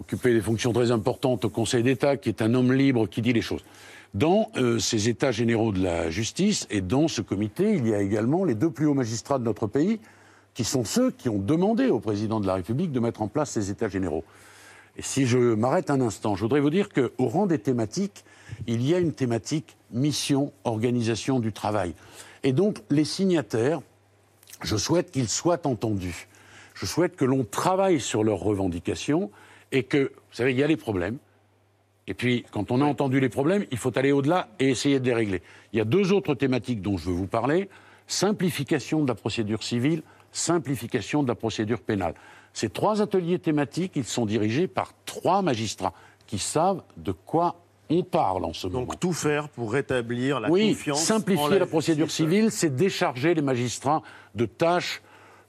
occupé 0.00 0.32
des 0.32 0.40
fonctions 0.40 0.72
très 0.72 0.90
importantes 0.90 1.44
au 1.44 1.50
Conseil 1.50 1.82
d'État, 1.82 2.16
qui 2.16 2.28
est 2.28 2.42
un 2.42 2.54
homme 2.54 2.72
libre, 2.72 3.06
qui 3.08 3.22
dit 3.22 3.32
les 3.32 3.42
choses. 3.42 3.64
Dans 4.12 4.50
euh, 4.56 4.78
ces 4.78 5.08
États 5.08 5.32
généraux 5.32 5.72
de 5.72 5.82
la 5.82 6.10
justice 6.10 6.66
et 6.70 6.80
dans 6.80 7.08
ce 7.08 7.20
comité, 7.20 7.74
il 7.74 7.88
y 7.88 7.94
a 7.94 8.00
également 8.00 8.44
les 8.44 8.54
deux 8.54 8.70
plus 8.70 8.86
hauts 8.86 8.94
magistrats 8.94 9.38
de 9.38 9.44
notre 9.44 9.66
pays, 9.66 9.98
qui 10.54 10.64
sont 10.64 10.84
ceux 10.84 11.10
qui 11.10 11.28
ont 11.28 11.38
demandé 11.38 11.88
au 11.88 11.98
président 11.98 12.38
de 12.40 12.46
la 12.46 12.54
République 12.54 12.92
de 12.92 13.00
mettre 13.00 13.22
en 13.22 13.28
place 13.28 13.50
ces 13.50 13.70
États 13.70 13.88
généraux. 13.88 14.24
Et 14.96 15.02
si 15.02 15.26
je 15.26 15.38
m'arrête 15.38 15.90
un 15.90 16.00
instant, 16.00 16.36
je 16.36 16.42
voudrais 16.42 16.60
vous 16.60 16.70
dire 16.70 16.88
qu'au 16.90 17.26
rang 17.26 17.46
des 17.46 17.58
thématiques, 17.58 18.24
il 18.68 18.86
y 18.86 18.94
a 18.94 18.98
une 18.98 19.12
thématique 19.12 19.76
mission, 19.90 20.52
organisation 20.62 21.40
du 21.40 21.52
travail. 21.52 21.94
Et 22.44 22.52
donc, 22.52 22.82
les 22.90 23.04
signataires, 23.04 23.80
je 24.62 24.76
souhaite 24.76 25.10
qu'ils 25.10 25.28
soient 25.28 25.66
entendus. 25.66 26.28
Je 26.74 26.86
souhaite 26.86 27.16
que 27.16 27.24
l'on 27.24 27.44
travaille 27.44 28.00
sur 28.00 28.22
leurs 28.22 28.38
revendications 28.38 29.30
et 29.74 29.82
que, 29.82 30.12
vous 30.14 30.34
savez, 30.36 30.52
il 30.52 30.58
y 30.58 30.62
a 30.62 30.66
les 30.66 30.76
problèmes. 30.76 31.18
Et 32.06 32.14
puis, 32.14 32.44
quand 32.52 32.70
on 32.70 32.80
a 32.80 32.84
entendu 32.84 33.18
les 33.18 33.28
problèmes, 33.28 33.66
il 33.70 33.76
faut 33.76 33.96
aller 33.98 34.12
au-delà 34.12 34.48
et 34.60 34.70
essayer 34.70 35.00
de 35.00 35.06
les 35.06 35.14
régler. 35.14 35.42
Il 35.72 35.78
y 35.78 35.80
a 35.80 35.84
deux 35.84 36.12
autres 36.12 36.34
thématiques 36.34 36.80
dont 36.80 36.96
je 36.96 37.06
veux 37.06 37.14
vous 37.14 37.26
parler. 37.26 37.68
Simplification 38.06 39.02
de 39.02 39.08
la 39.08 39.14
procédure 39.14 39.62
civile, 39.62 40.02
simplification 40.30 41.22
de 41.22 41.28
la 41.28 41.34
procédure 41.34 41.80
pénale. 41.80 42.14
Ces 42.52 42.68
trois 42.68 43.02
ateliers 43.02 43.40
thématiques, 43.40 43.92
ils 43.96 44.04
sont 44.04 44.26
dirigés 44.26 44.68
par 44.68 44.92
trois 45.06 45.42
magistrats 45.42 45.94
qui 46.26 46.38
savent 46.38 46.82
de 46.96 47.12
quoi 47.12 47.56
on 47.90 48.02
parle 48.02 48.44
en 48.44 48.52
ce 48.52 48.68
moment. 48.68 48.86
Donc 48.86 49.00
tout 49.00 49.12
faire 49.12 49.48
pour 49.48 49.72
rétablir 49.72 50.40
la 50.40 50.50
Oui, 50.50 50.70
confiance. 50.70 51.00
en 51.00 51.04
simplifier 51.04 51.58
la, 51.58 51.66
procédure 51.66 52.06
justice. 52.06 52.24
civile, 52.24 52.50
c'est 52.50 52.74
décharger 52.74 53.34
les 53.34 53.42
magistrats 53.42 54.02
de 54.34 54.46
tâches 54.46 55.02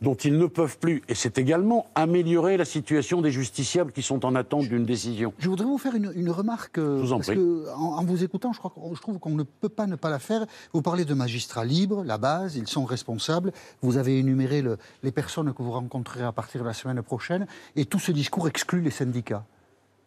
dont 0.05 0.13
ils 0.13 0.38
ne 0.38 0.45
peuvent 0.45 0.77
plus. 0.77 1.01
Et 1.09 1.15
c'est 1.15 1.39
également 1.39 1.88
améliorer 1.95 2.57
la 2.57 2.63
situation 2.65 3.21
des 3.21 3.31
justiciables 3.31 3.91
qui 3.91 4.03
sont 4.03 4.24
en 4.24 4.35
attente 4.35 4.67
d'une 4.69 4.85
décision. 4.85 5.33
Je 5.39 5.50
voudrais 5.50 5.65
vous 5.65 5.79
faire 5.79 5.95
une, 5.95 6.12
une 6.15 6.29
remarque. 6.29 6.77
euh, 6.77 7.00
vous 7.01 7.12
en 7.12 7.17
parce 7.17 7.27
prie. 7.29 7.38
que, 7.38 7.65
en, 7.75 7.97
en 7.97 8.05
vous 8.05 8.24
écoutant, 8.24 8.53
je, 8.53 8.59
crois, 8.59 8.71
je 8.93 9.01
trouve 9.01 9.17
qu'on 9.17 9.31
ne 9.31 9.41
peut 9.43 9.67
pas 9.67 9.88
ne 9.88 9.95
pas 9.95 10.12
la 10.12 10.19
faire. 10.19 10.45
Vous 10.74 10.83
parlez 10.83 11.05
de 11.05 11.13
magistrats 11.15 11.65
libres, 11.65 12.03
la 12.03 12.19
base, 12.19 12.55
ils 12.55 12.67
sont 12.67 12.85
responsables. 12.85 13.51
Vous 13.81 13.97
avez 13.97 14.19
énuméré 14.19 14.62
le- 14.62 14.77
les 15.01 15.12
personnes 15.12 15.51
que 15.55 15.63
vous 15.63 15.71
rencontrerez 15.71 16.24
à 16.24 16.31
partir 16.31 16.62
de 16.62 16.67
la 16.67 16.74
semaine 16.74 17.01
prochaine. 17.01 17.47
Et 17.75 17.85
tout 17.85 18.00
ce 18.00 18.12
discours 18.12 18.47
exclut 18.47 18.81
les 18.81 18.91
syndicats. 18.91 19.43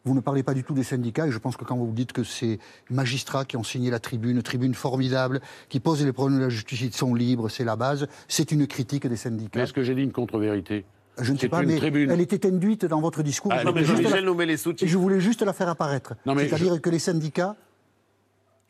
Vous 0.08 0.14
ne 0.14 0.20
parlez 0.20 0.42
pas 0.42 0.54
du 0.54 0.64
tout 0.64 0.72
des 0.72 0.84
syndicats, 0.84 1.26
et 1.26 1.30
je 1.30 1.36
pense 1.36 1.58
que 1.58 1.64
quand 1.66 1.76
vous 1.76 1.92
dites 1.92 2.14
que 2.14 2.24
ces 2.24 2.58
magistrats 2.88 3.44
qui 3.44 3.58
ont 3.58 3.62
signé 3.62 3.90
la 3.90 3.98
tribune, 3.98 4.40
tribune 4.42 4.72
formidable, 4.72 5.42
qui 5.68 5.80
pose 5.80 6.02
les 6.02 6.14
problèmes 6.14 6.38
de 6.38 6.44
la 6.44 6.48
justice, 6.48 6.80
ils 6.80 6.94
sont 6.94 7.14
libres, 7.14 7.50
c'est 7.50 7.62
la 7.64 7.76
base, 7.76 8.08
c'est 8.26 8.50
une 8.50 8.66
critique 8.66 9.06
des 9.06 9.16
syndicats. 9.16 9.60
est-ce 9.62 9.74
que 9.74 9.82
j'ai 9.82 9.94
dit 9.94 10.00
une 10.02 10.12
contre-vérité? 10.12 10.86
Je 11.20 11.30
ne 11.30 11.36
sais 11.36 11.50
pas, 11.50 11.62
une 11.62 11.68
mais 11.68 11.76
tribune. 11.76 12.10
elle 12.10 12.22
était 12.22 12.46
induite 12.46 12.86
dans 12.86 13.02
votre 13.02 13.22
discours. 13.22 13.52
Ah, 13.52 13.58
Je 13.60 13.64
Non, 13.66 13.72
voulais 13.72 13.82
mais 13.82 14.20
la- 14.22 14.32
met 14.34 14.46
les 14.46 14.56
je 14.56 14.96
voulais 14.96 15.20
juste 15.20 15.42
la 15.42 15.52
faire 15.52 15.68
apparaître. 15.68 16.14
C'est-à-dire 16.24 16.80
que 16.80 16.88
les 16.88 16.98
syndicats, 17.00 17.54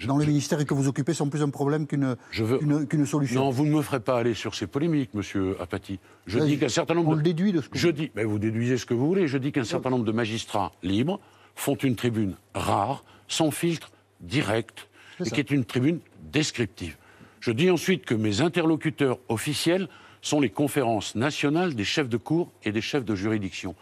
dans 0.06 0.16
le 0.16 0.24
ministère 0.26 0.64
que 0.64 0.74
vous 0.74 0.86
occupez, 0.86 1.12
sont 1.12 1.28
plus 1.28 1.42
un 1.42 1.48
problème 1.50 1.86
qu'une 1.86 2.14
veux- 2.32 3.04
solution. 3.04 3.44
Non, 3.44 3.50
vous 3.50 3.66
ne 3.66 3.70
me 3.72 3.82
ferez 3.82 3.98
pas 4.00 4.18
aller 4.18 4.34
sur 4.34 4.54
ces 4.54 4.68
polémiques, 4.68 5.12
monsieur 5.14 5.56
Apathy. 5.60 5.98
Je 6.26 6.38
Là, 6.38 6.44
dis 6.46 6.56
qu'un 6.58 6.68
certain 6.68 6.94
On 6.94 6.98
nombre 6.98 7.12
le 7.14 7.18
de... 7.18 7.22
déduit 7.22 7.52
de 7.52 7.60
ce 7.60 7.68
que 7.68 7.76
Je 7.78 7.88
vous 7.88 7.92
dis, 7.92 8.10
mais 8.14 8.22
vous 8.22 8.38
déduisez 8.38 8.78
ce 8.78 8.86
que 8.86 8.94
vous 8.94 9.06
voulez, 9.08 9.26
je 9.26 9.38
dis 9.38 9.50
qu'un 9.50 9.64
certain 9.64 9.90
nombre 9.90 10.04
de 10.04 10.12
magistrats 10.12 10.70
libres 10.84 11.18
font 11.56 11.74
une 11.74 11.96
tribune 11.96 12.36
rare, 12.54 13.02
sans 13.26 13.50
filtre, 13.50 13.90
direct, 14.20 14.88
C'est 15.18 15.26
et 15.26 15.28
ça. 15.30 15.34
qui 15.34 15.40
est 15.40 15.50
une 15.50 15.64
tribune 15.64 15.98
descriptive. 16.30 16.96
Je 17.40 17.50
dis 17.50 17.68
ensuite 17.70 18.04
que 18.04 18.14
mes 18.14 18.40
interlocuteurs 18.40 19.18
officiels 19.28 19.88
sont 20.22 20.40
les 20.40 20.50
conférences 20.50 21.16
nationales 21.16 21.74
des 21.74 21.84
chefs 21.84 22.08
de 22.08 22.16
cour 22.16 22.52
et 22.64 22.70
des 22.70 22.80
chefs 22.80 23.04
de 23.04 23.14
juridiction. 23.16 23.74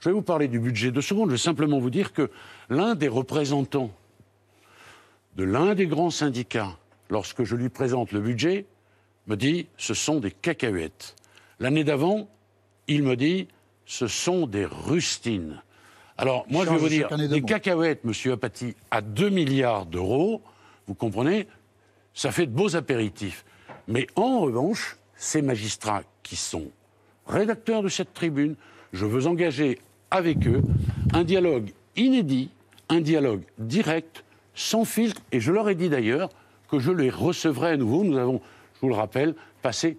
Je 0.00 0.08
vais 0.08 0.14
vous 0.14 0.22
parler 0.22 0.48
du 0.48 0.60
budget 0.60 0.92
deux 0.92 1.00
secondes, 1.02 1.28
je 1.28 1.34
vais 1.34 1.38
simplement 1.38 1.78
vous 1.78 1.90
dire 1.90 2.12
que 2.14 2.30
l'un 2.70 2.94
des 2.94 3.08
représentants 3.08 3.90
de 5.38 5.44
l'un 5.44 5.76
des 5.76 5.86
grands 5.86 6.10
syndicats, 6.10 6.76
lorsque 7.10 7.44
je 7.44 7.54
lui 7.54 7.68
présente 7.68 8.10
le 8.10 8.20
budget, 8.20 8.66
me 9.28 9.36
dit 9.36 9.68
ce 9.76 9.94
sont 9.94 10.18
des 10.18 10.32
cacahuètes. 10.32 11.14
L'année 11.60 11.84
d'avant, 11.84 12.28
il 12.88 13.04
me 13.04 13.14
dit 13.14 13.46
ce 13.86 14.08
sont 14.08 14.48
des 14.48 14.66
rustines. 14.66 15.62
Alors, 16.18 16.44
moi, 16.50 16.64
je 16.64 16.70
vais 16.70 16.76
vous 16.76 16.88
dire, 16.88 17.16
des 17.16 17.42
cacahuètes, 17.42 18.02
monsieur 18.02 18.32
Apathy, 18.32 18.74
à 18.90 19.00
2 19.00 19.28
milliards 19.28 19.86
d'euros, 19.86 20.42
vous 20.88 20.94
comprenez, 20.94 21.46
ça 22.14 22.32
fait 22.32 22.46
de 22.46 22.50
beaux 22.50 22.74
apéritifs. 22.74 23.44
Mais 23.86 24.08
en 24.16 24.40
revanche, 24.40 24.98
ces 25.14 25.40
magistrats 25.40 26.02
qui 26.24 26.34
sont 26.34 26.66
rédacteurs 27.28 27.84
de 27.84 27.88
cette 27.88 28.12
tribune, 28.12 28.56
je 28.92 29.06
veux 29.06 29.28
engager 29.28 29.78
avec 30.10 30.48
eux 30.48 30.62
un 31.12 31.22
dialogue 31.22 31.70
inédit, 31.94 32.50
un 32.88 33.00
dialogue 33.00 33.42
direct, 33.58 34.24
sans 34.58 34.84
filtre, 34.84 35.22
et 35.30 35.40
je 35.40 35.52
leur 35.52 35.68
ai 35.68 35.76
dit 35.76 35.88
d'ailleurs 35.88 36.30
que 36.68 36.80
je 36.80 36.90
les 36.90 37.10
recevrai 37.10 37.70
à 37.70 37.76
nouveau. 37.76 38.02
Nous 38.02 38.18
avons, 38.18 38.40
je 38.74 38.80
vous 38.80 38.88
le 38.88 38.94
rappelle, 38.94 39.34
passé 39.62 39.96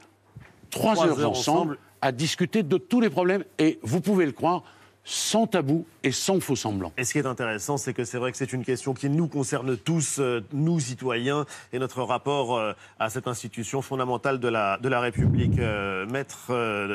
trois, 0.69 0.97
heures, 1.05 1.19
heures 1.19 1.31
ensemble, 1.31 1.59
ensemble. 1.59 1.77
à 2.01 2.11
discuter 2.11 2.61
de 2.61 2.77
tous 2.77 2.99
les 2.99 3.09
problèmes, 3.09 3.45
et 3.57 3.79
vous 3.83 4.01
pouvez 4.01 4.25
le 4.25 4.33
croire, 4.33 4.63
sans 5.09 5.47
tabou 5.47 5.87
et 6.03 6.11
sans 6.11 6.39
faux 6.39 6.55
semblant. 6.55 6.93
Et 6.95 7.03
ce 7.03 7.13
qui 7.13 7.17
est 7.17 7.25
intéressant, 7.25 7.77
c'est 7.77 7.93
que 7.95 8.03
c'est 8.03 8.19
vrai 8.19 8.31
que 8.31 8.37
c'est 8.37 8.53
une 8.53 8.63
question 8.63 8.93
qui 8.93 9.09
nous 9.09 9.27
concerne 9.27 9.75
tous, 9.75 10.19
euh, 10.19 10.41
nous 10.53 10.79
citoyens, 10.79 11.45
et 11.73 11.79
notre 11.79 12.03
rapport 12.03 12.55
euh, 12.55 12.73
à 12.99 13.09
cette 13.09 13.27
institution 13.27 13.81
fondamentale 13.81 14.39
de 14.39 14.47
la, 14.47 14.77
de 14.77 14.87
la 14.87 14.99
République. 14.99 15.57
Euh, 15.57 16.05
maître, 16.05 16.51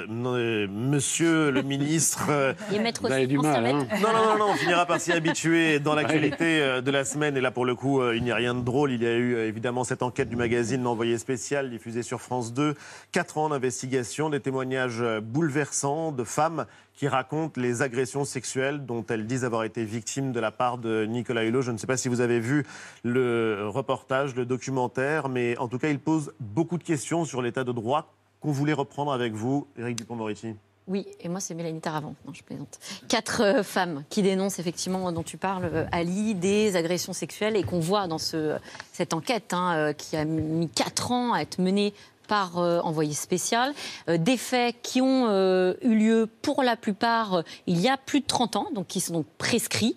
monsieur 0.06 1.50
le 1.50 1.62
ministre. 1.75 2.30
Et 2.73 2.78
maître 2.78 3.00
Vous 3.02 3.12
avez 3.12 3.26
du 3.26 3.38
mal, 3.38 3.66
hein 3.66 3.87
non, 4.00 4.12
non, 4.12 4.38
non, 4.38 4.52
on 4.52 4.54
finira 4.54 4.87
par 4.87 5.00
s'y 5.00 5.11
habituer 5.11 5.80
dans 5.80 5.97
l'actualité 5.97 6.80
de 6.80 6.90
la 6.92 7.04
semaine. 7.04 7.37
Et 7.37 7.40
là, 7.40 7.50
pour 7.50 7.64
le 7.64 7.75
coup, 7.75 8.00
il 8.12 8.23
n'y 8.23 8.30
a 8.30 8.37
rien 8.37 8.54
de 8.54 8.62
drôle. 8.62 8.92
Il 8.92 9.02
y 9.02 9.06
a 9.06 9.14
eu 9.14 9.37
évidemment 9.38 9.83
cette 9.83 10.02
enquête 10.02 10.28
du 10.28 10.37
magazine 10.37 10.83
L'Envoyé 10.85 11.18
spécial, 11.18 11.68
diffusée 11.68 12.02
sur 12.02 12.21
France 12.21 12.52
2. 12.54 12.76
Quatre 13.11 13.38
ans 13.38 13.49
d'investigation, 13.49 14.30
des 14.30 14.40
témoignages 14.40 15.02
bouleversants 15.21 16.12
de 16.12 16.23
femmes 16.23 16.66
qui 16.95 17.09
racontent 17.09 17.61
les 17.61 17.83
agressions 17.83 18.25
sexuelles 18.25 18.87
dont 18.87 19.05
elles 19.09 19.27
disent 19.27 19.45
avoir 19.45 19.65
été 19.65 19.85
victimes 19.85 20.33
de 20.33 20.41
la 20.41 20.51
part 20.51 20.79
de 20.79 21.05
Nicolas 21.07 21.45
Hulot. 21.45 21.63
Je 21.63 21.73
ne 21.73 21.79
sais 21.79 21.87
pas 21.87 21.97
si 21.97 22.09
vous 22.09 22.21
avez 22.21 22.41
vu 22.41 22.65
le 23.03 23.69
reportage, 23.69 24.35
le 24.35 24.47
documentaire, 24.47 25.29
mais 25.29 25.57
en 25.59 25.69
tout 25.69 25.79
cas, 25.79 25.89
il 25.89 25.99
pose 25.99 26.33
beaucoup 26.41 26.79
de 26.79 26.85
questions 26.85 27.25
sur 27.25 27.43
l'état 27.43 27.65
de 27.65 27.73
droit 27.73 28.13
qu'on 28.41 28.53
voulait 28.53 28.73
reprendre 28.73 29.13
avec 29.13 29.33
vous, 29.33 29.67
Éric 29.77 29.97
Dupond-Moretti. 29.97 30.55
Oui, 30.87 31.07
et 31.21 31.31
moi 31.31 31.41
c'est 31.41 31.55
Mélanie 31.55 31.81
Taravant. 31.81 32.15
Non, 32.27 32.35
je 32.35 32.43
plaisante. 32.43 32.79
Quatre 33.09 33.43
euh, 33.43 33.63
femmes 33.63 34.05
qui 34.11 34.21
dénoncent 34.21 34.59
effectivement, 34.59 35.11
dont 35.13 35.23
tu 35.23 35.39
parles, 35.39 35.65
euh, 35.65 35.87
Ali, 35.93 36.35
des 36.35 36.77
agressions 36.77 37.15
sexuelles 37.15 37.57
et 37.57 37.63
qu'on 37.63 37.81
voit 37.81 38.07
dans 38.07 38.19
ce, 38.19 38.59
cette 38.93 39.15
enquête 39.15 39.55
hein, 39.55 39.75
euh, 39.77 39.93
qui 39.95 40.15
a 40.15 40.27
mis 40.27 40.69
quatre 40.69 41.11
ans 41.11 41.33
à 41.33 41.41
être 41.41 41.59
menée 41.59 41.95
par 42.26 42.59
euh, 42.59 42.81
envoyé 42.81 43.12
spécial, 43.12 43.75
Euh, 44.09 44.19
des 44.19 44.37
faits 44.37 44.76
qui 44.83 45.00
ont 45.00 45.26
euh, 45.28 45.75
eu 45.83 45.95
lieu 45.95 46.28
pour 46.43 46.62
la 46.62 46.76
plupart 46.76 47.43
il 47.66 47.81
y 47.81 47.88
a 47.88 47.97
plus 47.97 48.21
de 48.21 48.26
30 48.26 48.57
ans, 48.57 48.69
donc 48.75 48.87
qui 48.87 49.00
sont 49.00 49.12
donc 49.14 49.26
prescrits. 49.38 49.97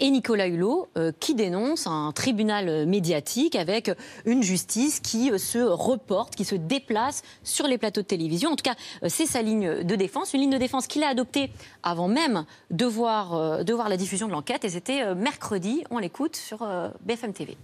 Et 0.00 0.10
Nicolas 0.10 0.46
Hulot 0.46 0.88
qui 1.18 1.34
dénonce 1.34 1.88
un 1.88 2.12
tribunal 2.12 2.86
médiatique 2.86 3.56
avec 3.56 3.90
une 4.26 4.44
justice 4.44 5.00
qui 5.00 5.36
se 5.36 5.58
reporte, 5.58 6.36
qui 6.36 6.44
se 6.44 6.54
déplace 6.54 7.22
sur 7.42 7.66
les 7.66 7.78
plateaux 7.78 8.02
de 8.02 8.06
télévision. 8.06 8.50
En 8.50 8.54
tout 8.54 8.62
cas, 8.62 8.76
c'est 9.08 9.26
sa 9.26 9.42
ligne 9.42 9.82
de 9.82 9.96
défense, 9.96 10.34
une 10.34 10.42
ligne 10.42 10.52
de 10.52 10.58
défense 10.58 10.86
qu'il 10.86 11.02
a 11.02 11.08
adoptée 11.08 11.50
avant 11.82 12.06
même 12.06 12.44
de 12.70 12.86
voir, 12.86 13.58
la 13.66 13.96
diffusion 13.96 14.28
de 14.28 14.32
l'enquête. 14.32 14.64
Et 14.64 14.68
c'était 14.68 15.16
mercredi, 15.16 15.82
on 15.90 15.98
l'écoute 15.98 16.36
sur 16.36 16.64
BFM 17.00 17.32
TV. 17.32 17.56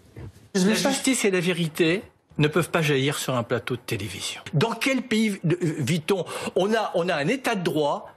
La 0.54 0.74
justice 0.74 1.24
et 1.24 1.30
la 1.30 1.38
vérité 1.38 2.02
ne 2.38 2.48
peuvent 2.48 2.70
pas 2.70 2.82
jaillir 2.82 3.18
sur 3.18 3.34
un 3.34 3.42
plateau 3.42 3.76
de 3.76 3.80
télévision. 3.80 4.40
Dans 4.52 4.72
quel 4.72 5.02
pays 5.02 5.38
de- 5.44 5.58
vit-on? 5.60 6.24
On 6.56 6.72
a, 6.74 6.90
on 6.94 7.08
a 7.08 7.14
un 7.14 7.28
état 7.28 7.54
de 7.54 7.62
droit. 7.62 8.10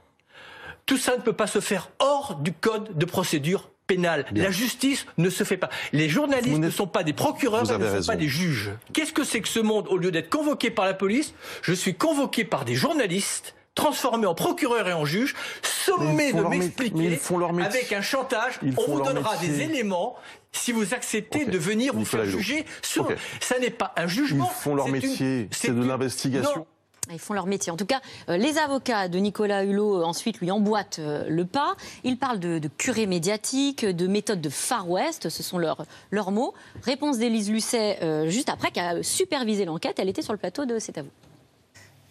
Tout 0.86 0.96
ça 0.98 1.16
ne 1.16 1.22
peut 1.22 1.32
pas 1.34 1.46
se 1.46 1.60
faire 1.60 1.90
hors 1.98 2.36
du 2.36 2.52
code 2.52 2.96
de 2.96 3.04
procédure 3.04 3.70
pénale. 3.86 4.26
La 4.34 4.50
justice 4.50 5.06
ne 5.16 5.30
se 5.30 5.44
fait 5.44 5.56
pas. 5.56 5.70
Les 5.92 6.08
journalistes 6.08 6.58
ne 6.58 6.70
sont 6.70 6.86
pas 6.86 7.02
des 7.04 7.12
procureurs, 7.14 7.62
ils 7.64 7.68
ne 7.68 7.74
avez 7.74 7.84
sont 7.84 8.06
pas 8.06 8.12
raison. 8.12 8.14
des 8.16 8.28
juges. 8.28 8.70
Qu'est-ce 8.92 9.12
que 9.12 9.24
c'est 9.24 9.40
que 9.40 9.48
ce 9.48 9.60
monde? 9.60 9.86
Au 9.88 9.96
lieu 9.96 10.10
d'être 10.10 10.28
convoqué 10.30 10.70
par 10.70 10.84
la 10.84 10.94
police, 10.94 11.32
je 11.62 11.72
suis 11.72 11.94
convoqué 11.94 12.44
par 12.44 12.64
des 12.66 12.74
journalistes 12.74 13.54
transformés 13.78 14.26
en 14.26 14.34
procureur 14.34 14.88
et 14.88 14.92
en 14.92 15.04
juge, 15.04 15.34
ils 15.62 15.68
font 16.32 16.42
de 16.42 16.48
m'expliquer 16.48 17.04
ils 17.04 17.16
font 17.16 17.38
leur 17.38 17.52
métier. 17.52 17.78
avec 17.80 17.92
un 17.92 18.02
chantage, 18.02 18.58
Ils 18.62 18.74
on 18.76 18.96
vous 18.96 19.02
donnera 19.02 19.32
métier. 19.34 19.48
des 19.48 19.60
éléments 19.62 20.16
si 20.52 20.72
vous 20.72 20.92
acceptez 20.94 21.44
de 21.46 21.56
venir 21.58 21.94
vous 21.94 22.04
faire 22.04 22.24
juger 22.24 22.64
sur... 22.82 23.04
Ok. 23.04 23.16
Ça 23.40 23.58
n'est 23.58 23.70
pas 23.70 23.92
un 23.96 24.04
Ils 24.04 24.08
jugement. 24.08 24.46
font 24.46 24.74
leur 24.74 24.86
c'est 24.86 24.90
une- 24.92 24.96
métier, 25.10 25.48
c'est 25.52 25.74
de 25.74 25.82
l'investigation. 25.84 26.66
Ils 27.10 27.18
font 27.18 27.32
leur 27.32 27.46
métier. 27.46 27.72
En 27.72 27.76
tout 27.78 27.86
cas, 27.86 28.00
euh, 28.28 28.36
les 28.36 28.58
avocats 28.58 29.08
de 29.08 29.18
Nicolas 29.18 29.64
Hulot 29.64 30.00
euh, 30.02 30.04
ensuite 30.04 30.40
lui 30.40 30.50
emboîtent 30.50 30.98
euh, 30.98 31.24
le 31.28 31.46
pas. 31.46 31.74
Ils 32.04 32.18
parlent 32.18 32.38
de, 32.40 32.58
de 32.58 32.68
curé 32.68 33.06
médiatique, 33.06 33.86
de 33.86 34.06
méthode 34.06 34.42
de 34.42 34.50
Far 34.50 34.90
West, 34.90 35.30
ce 35.30 35.42
sont 35.42 35.56
leurs, 35.56 35.86
leurs 36.10 36.32
mots. 36.32 36.52
Réponse 36.82 37.16
d'Élise 37.16 37.50
Lucet 37.50 37.98
euh, 38.02 38.28
juste 38.28 38.50
après, 38.50 38.70
qui 38.72 38.80
a 38.80 39.02
supervisé 39.02 39.64
l'enquête. 39.64 39.98
Elle 39.98 40.10
était 40.10 40.20
sur 40.20 40.34
le 40.34 40.38
plateau 40.38 40.66
de 40.66 40.78
C'est 40.78 40.98
à 40.98 41.02
vous. 41.02 41.08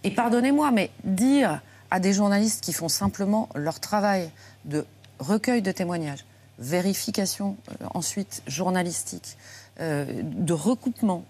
Et 0.08 0.12
pardonnez-moi, 0.12 0.72
mais 0.72 0.90
dire 1.04 1.60
à 1.92 2.00
des 2.00 2.14
journalistes 2.14 2.64
qui 2.64 2.72
font 2.72 2.88
simplement 2.88 3.50
leur 3.56 3.82
travail 3.82 4.32
de 4.64 4.86
recueil 5.20 5.62
de 5.62 5.70
témoignages, 5.74 6.24
vérification 6.60 7.58
euh, 7.70 7.88
ensuite 7.94 8.42
journalistique, 8.48 9.38
euh, 9.82 10.06
de 10.24 10.54
recoupement, 10.54 11.26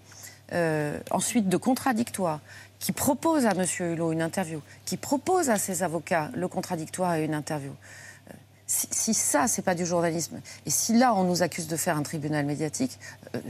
euh, 0.53 0.99
ensuite 1.09 1.49
de 1.49 1.57
contradictoire, 1.57 2.39
qui 2.77 2.91
propose 2.91 3.47
à 3.47 3.53
M. 3.53 3.65
Hulot 3.79 4.11
une 4.11 4.21
interview, 4.21 4.61
qui 4.85 4.95
propose 4.95 5.49
à 5.49 5.57
ses 5.57 5.81
avocats 5.81 6.29
le 6.35 6.47
contradictoire 6.47 7.15
et 7.15 7.25
une 7.25 7.33
interview. 7.33 7.71
Si, 8.67 8.87
si 8.91 9.15
ça, 9.15 9.47
c'est 9.47 9.63
pas 9.63 9.73
du 9.73 9.87
journalisme, 9.87 10.39
et 10.67 10.69
si 10.69 10.93
là, 10.93 11.15
on 11.15 11.23
nous 11.23 11.41
accuse 11.41 11.67
de 11.67 11.77
faire 11.77 11.97
un 11.97 12.03
tribunal 12.03 12.45
médiatique, 12.45 12.99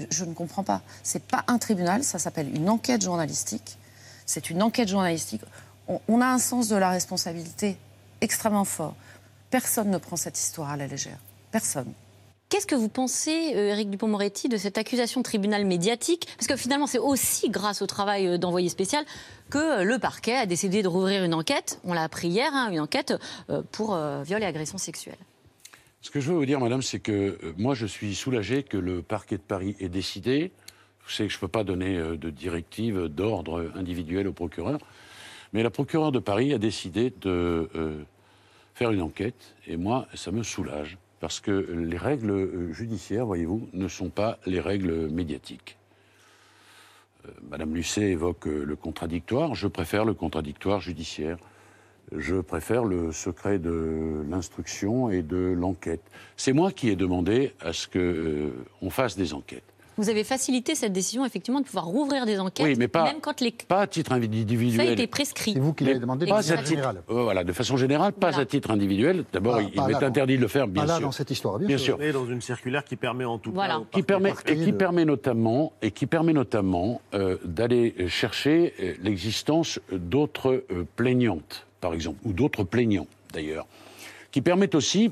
je 0.09 0.23
ne 0.23 0.33
comprends 0.33 0.63
pas. 0.63 0.83
C'est 1.03 1.23
pas 1.23 1.43
un 1.47 1.57
tribunal, 1.57 2.05
ça 2.05 2.17
s'appelle 2.17 2.55
une 2.55 2.69
enquête 2.69 3.01
journalistique. 3.01 3.77
C'est 4.27 4.51
une 4.51 4.61
enquête 4.61 4.87
journalistique. 4.87 5.41
On, 5.87 5.99
on 6.07 6.21
a 6.21 6.27
un 6.27 6.37
sens 6.37 6.67
de 6.67 6.75
la 6.75 6.91
responsabilité 6.91 7.77
extrêmement 8.21 8.65
fort. 8.65 8.95
Personne 9.49 9.89
ne 9.89 9.97
prend 9.97 10.15
cette 10.15 10.37
histoire 10.37 10.69
à 10.69 10.77
la 10.77 10.85
légère. 10.85 11.17
Personne. 11.51 11.91
Qu'est-ce 12.49 12.65
que 12.65 12.75
vous 12.75 12.87
pensez, 12.87 13.55
euh, 13.55 13.71
Éric 13.71 13.89
Dupont-Moretti, 13.89 14.47
de 14.47 14.55
cette 14.55 14.77
accusation 14.77 15.19
de 15.19 15.23
tribunal 15.25 15.65
médiatique 15.65 16.27
Parce 16.37 16.47
que 16.47 16.55
finalement, 16.55 16.87
c'est 16.87 16.97
aussi 16.97 17.49
grâce 17.49 17.81
au 17.81 17.87
travail 17.87 18.25
euh, 18.25 18.37
d'envoyé 18.37 18.69
spécial 18.69 19.03
que 19.49 19.57
euh, 19.57 19.83
le 19.83 19.99
parquet 19.99 20.35
a 20.35 20.45
décidé 20.45 20.81
de 20.81 20.87
rouvrir 20.87 21.25
une 21.25 21.33
enquête, 21.33 21.81
on 21.83 21.91
l'a 21.93 22.03
appris 22.03 22.29
hier, 22.29 22.49
hein, 22.53 22.69
une 22.71 22.79
enquête 22.79 23.13
pour 23.73 23.95
euh, 23.95 24.23
viol 24.23 24.41
et 24.41 24.45
agression 24.45 24.77
sexuelle. 24.77 25.17
Ce 26.01 26.09
que 26.09 26.21
je 26.21 26.31
veux 26.31 26.37
vous 26.37 26.45
dire, 26.45 26.61
madame, 26.61 26.81
c'est 26.81 26.99
que 26.99 27.37
moi, 27.57 27.75
je 27.75 27.85
suis 27.85 28.15
soulagé 28.15 28.63
que 28.63 28.77
le 28.77 29.01
parquet 29.01 29.35
de 29.35 29.41
Paris 29.41 29.75
ait 29.81 29.89
décidé. 29.89 30.53
Que 31.07 31.27
je 31.27 31.35
ne 31.35 31.39
peux 31.39 31.47
pas 31.47 31.63
donner 31.63 31.97
euh, 31.97 32.17
de 32.17 32.29
directive, 32.29 33.07
d'ordre 33.07 33.71
individuel 33.75 34.27
au 34.27 34.33
procureur, 34.33 34.79
mais 35.53 35.63
la 35.63 35.69
procureure 35.69 36.11
de 36.11 36.19
Paris 36.19 36.53
a 36.53 36.57
décidé 36.57 37.13
de 37.21 37.69
euh, 37.75 38.03
faire 38.77 38.91
une 38.91 39.01
enquête, 39.01 39.55
et 39.65 39.75
moi, 39.75 40.07
ça 40.13 40.31
me 40.31 40.43
soulage, 40.43 40.97
parce 41.19 41.39
que 41.39 41.51
les 41.51 41.97
règles 41.97 42.29
euh, 42.29 42.73
judiciaires, 42.73 43.25
voyez-vous, 43.25 43.67
ne 43.73 43.87
sont 43.87 44.09
pas 44.09 44.37
les 44.45 44.59
règles 44.59 45.09
médiatiques. 45.09 45.77
Euh, 47.25 47.31
Madame 47.49 47.73
Lucet 47.73 48.11
évoque 48.11 48.47
euh, 48.47 48.63
le 48.63 48.75
contradictoire, 48.75 49.55
je 49.55 49.67
préfère 49.67 50.05
le 50.05 50.13
contradictoire 50.13 50.79
judiciaire. 50.79 51.37
Je 52.15 52.35
préfère 52.35 52.85
le 52.85 53.11
secret 53.11 53.59
de 53.59 54.23
l'instruction 54.29 55.09
et 55.09 55.23
de 55.23 55.53
l'enquête. 55.57 56.03
C'est 56.37 56.53
moi 56.53 56.71
qui 56.71 56.87
ai 56.87 56.95
demandé 56.95 57.53
à 57.59 57.73
ce 57.73 57.87
qu'on 57.87 58.51
on 58.81 58.89
fasse 58.89 59.17
des 59.17 59.33
enquêtes. 59.33 59.73
Vous 59.97 60.09
avez 60.09 60.23
facilité 60.23 60.75
cette 60.75 60.93
décision, 60.93 61.25
effectivement, 61.25 61.59
de 61.59 61.65
pouvoir 61.65 61.85
rouvrir 61.85 62.25
des 62.27 62.39
enquêtes, 62.39 62.65
Oui, 62.67 62.75
mais 62.77 62.87
pas- 62.87 63.03
même 63.05 63.19
quand 63.19 63.41
les 63.41 63.51
Pas 63.51 63.81
à 63.81 63.87
titre 63.87 64.11
individuel. 64.11 64.91
étaient 64.91 65.07
prescrits. 65.07 65.53
C'est 65.53 65.59
vous 65.59 65.73
qui 65.73 65.85
l'avez 65.85 65.99
demandé 65.99 66.25
de 66.25 66.29
pas 66.29 66.37
à 66.37 66.43
titre, 66.43 66.65
générale. 66.67 67.01
euh, 67.09 67.23
voilà, 67.23 67.43
de 67.43 67.51
façon 67.51 67.77
générale, 67.77 68.13
pas 68.13 68.29
Voilà. 68.29 68.43
à 68.43 68.45
titre 68.45 68.69
individuel. 68.69 69.23
D'abord, 69.33 69.59
il, 69.59 69.69
m'est 69.81 70.03
interdit 70.03 70.35
de 70.37 70.41
le 70.41 70.47
faire, 70.47 70.67
bien 70.67 70.83
Pas 70.83 70.87
là, 70.87 70.97
sûr. 70.97 71.07
dans 71.07 71.11
cette 71.11 71.31
histoire, 71.31 71.57
bien, 71.57 71.67
Bien 71.67 71.77
sûr. 71.79 71.95
sûr. 71.97 72.03
Et 72.05 72.11
dans 72.11 72.27
une 72.27 72.41
circulaire 72.41 72.83
qui 72.83 72.95
permet 72.95 73.25
en 73.25 73.39
tout 73.39 73.51
Voilà. 73.51 73.77
cas. 73.77 73.83
Qui 73.97 74.03
permet, 74.03 74.33
et 74.45 74.55
qui 74.55 74.71
de- 74.71 74.77
permet 74.77 75.03
notamment, 75.05 75.73
et 75.81 75.89
qui 75.89 76.05
permet 76.05 76.33
notamment 76.33 77.01
euh, 77.15 77.37
d'aller 77.43 77.95
chercher 78.07 78.73
euh, 78.79 78.93
l'existence 79.01 79.79
d'autres 79.91 80.63
euh, 80.71 80.85
plaignantes, 80.95 81.65
par 81.81 81.93
exemple, 81.95 82.19
ou 82.23 82.33
d'autres 82.33 82.63
plaignants, 82.63 83.07
d'ailleurs, 83.33 83.65
qui 84.31 84.41
permettent 84.41 84.75
aussi, 84.75 85.11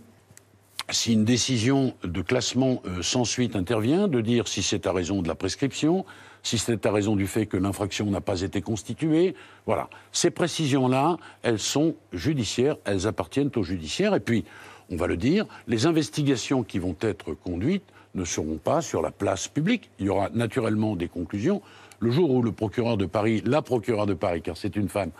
si 0.90 1.14
une 1.14 1.26
décision 1.26 1.94
de 2.04 2.22
classement 2.22 2.82
euh, 2.86 3.02
sans 3.02 3.26
suite 3.26 3.56
intervient, 3.56 4.08
de 4.08 4.22
dire 4.22 4.48
si 4.48 4.62
c'est 4.62 4.86
à 4.88 4.92
raison 4.92 5.22
de 5.22 5.28
la 5.28 5.36
prescription, 5.36 6.06
si 6.44 6.60
c'est 6.60 6.86
à 6.86 6.92
raison 6.92 7.16
du 7.16 7.26
fait 7.26 7.48
que 7.48 7.58
l'infraction 7.58 8.06
n'a 8.06 8.22
pas 8.22 8.42
été 8.42 8.62
constituée. 8.62 9.36
Voilà. 9.66 9.90
Ces 10.12 10.30
précisions-là, 10.30 11.18
elles 11.42 11.60
sont 11.60 11.96
judiciaires, 12.14 12.78
elles 12.86 13.08
appartiennent 13.08 13.52
au 13.56 13.64
judiciaire. 13.64 14.14
Et 14.14 14.20
puis, 14.20 14.46
on 14.92 14.96
va 14.96 15.08
le 15.08 15.18
dire, 15.18 15.48
les 15.68 15.88
investigations 15.88 16.64
qui 16.64 16.78
vont 16.78 16.96
être 17.02 17.34
conduites 17.34 17.86
ne 18.14 18.24
seront 18.24 18.58
pas 18.58 18.82
sur 18.82 19.02
la 19.02 19.12
place 19.12 19.48
publique. 19.48 19.90
Il 20.00 20.06
y 20.06 20.10
aura 20.10 20.30
naturellement 20.34 20.96
des 20.96 21.08
conclusions. 21.08 21.62
Le 22.00 22.12
jour 22.12 22.30
où 22.30 22.44
le 22.44 22.52
procureur 22.52 22.98
de 22.98 23.06
Paris, 23.06 23.42
la 23.46 23.62
procureure 23.62 24.06
de 24.06 24.14
Paris, 24.14 24.42
car 24.42 24.56
c'est 24.58 24.76
une 24.76 24.90
femme, 24.90 25.12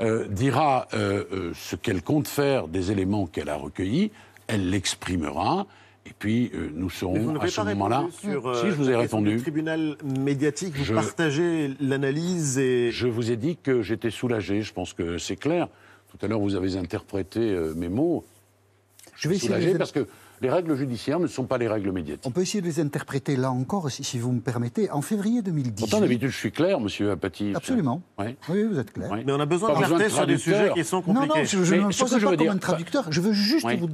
euh, 0.00 0.26
dira 0.28 0.88
euh, 0.94 1.52
ce 1.54 1.76
qu'elle 1.76 2.02
compte 2.02 2.28
faire 2.28 2.68
des 2.68 2.90
éléments 2.90 3.26
qu'elle 3.26 3.48
a 3.48 3.56
recueillis, 3.56 4.10
elle 4.46 4.70
l'exprimera. 4.70 5.66
Et 6.04 6.10
puis, 6.18 6.50
euh, 6.54 6.68
nous 6.74 6.90
serons 6.90 7.36
à 7.38 7.46
ce 7.46 7.60
moment-là. 7.60 8.06
sur 8.20 8.48
euh, 8.48 8.60
si 8.60 8.66
je 8.70 8.74
vous 8.74 8.90
ai 8.90 8.96
répondu, 8.96 9.36
tribunal 9.40 9.96
médiatique, 10.04 10.74
vous 10.76 10.84
Je- 10.84 10.94
partagez 10.94 11.70
l'analyse 11.80 12.58
et 12.58 12.90
je 12.90 13.06
vous 13.06 13.30
ai 13.30 13.36
dit 13.36 13.56
que 13.56 13.82
j'étais 13.82 14.10
soulagé. 14.10 14.62
Je 14.62 14.72
pense 14.72 14.92
que 14.94 15.18
c'est 15.18 15.36
clair. 15.36 15.68
Tout 16.10 16.18
à 16.24 16.28
l'heure, 16.28 16.40
vous 16.40 16.56
avez 16.56 16.76
interprété 16.76 17.38
euh, 17.40 17.72
mes 17.74 17.88
mots. 17.88 18.24
Je 19.14 19.28
vais 19.28 19.36
essayer 19.36 19.48
de 19.50 19.54
soulagé 19.54 19.72
les- 19.74 19.78
parce 19.78 19.92
que 19.92 20.06
les 20.42 20.50
règles 20.50 20.74
judiciaires 20.74 21.20
ne 21.20 21.26
sont 21.28 21.44
pas 21.44 21.56
les 21.56 21.68
règles 21.68 21.92
médiatiques. 21.92 22.24
On 22.26 22.30
peut 22.32 22.42
essayer 22.42 22.60
de 22.60 22.66
les 22.66 22.80
interpréter 22.80 23.36
là 23.36 23.50
encore, 23.52 23.90
si, 23.90 24.02
si 24.04 24.18
vous 24.18 24.32
me 24.32 24.40
permettez. 24.40 24.90
En 24.90 25.00
février 25.00 25.40
2018. 25.40 25.78
Pourtant, 25.80 26.00
d'habitude, 26.00 26.28
je 26.30 26.36
suis 26.36 26.50
clair, 26.52 26.80
monsieur 26.80 27.12
Apathy. 27.12 27.52
Absolument. 27.54 28.02
Oui, 28.18 28.64
vous 28.64 28.78
êtes 28.78 28.92
clair. 28.92 29.10
Mais 29.24 29.32
on 29.32 29.38
a 29.40 29.46
besoin 29.46 29.68
Pas 29.72 29.80
de 29.80 29.86
clarté 29.86 30.08
sur 30.08 30.26
des 30.26 30.36
traducteur. 30.36 30.58
sujets 30.60 30.72
qui 30.74 30.84
sont 30.84 30.96
Non, 30.96 31.02
compliqués. 31.02 31.38
non, 31.38 31.44
je, 31.44 31.64
je 31.64 31.74
ne 31.76 31.80
me 31.80 31.84
pose 31.86 32.10
pas 32.10 32.20
comme 32.20 32.36
dire- 32.36 32.52
un 32.52 32.58
traducteur. 32.58 33.06
Je 33.10 33.20
veux 33.20 33.32
juste 33.32 33.64
Oui. 33.66 33.76
vous, 33.76 33.88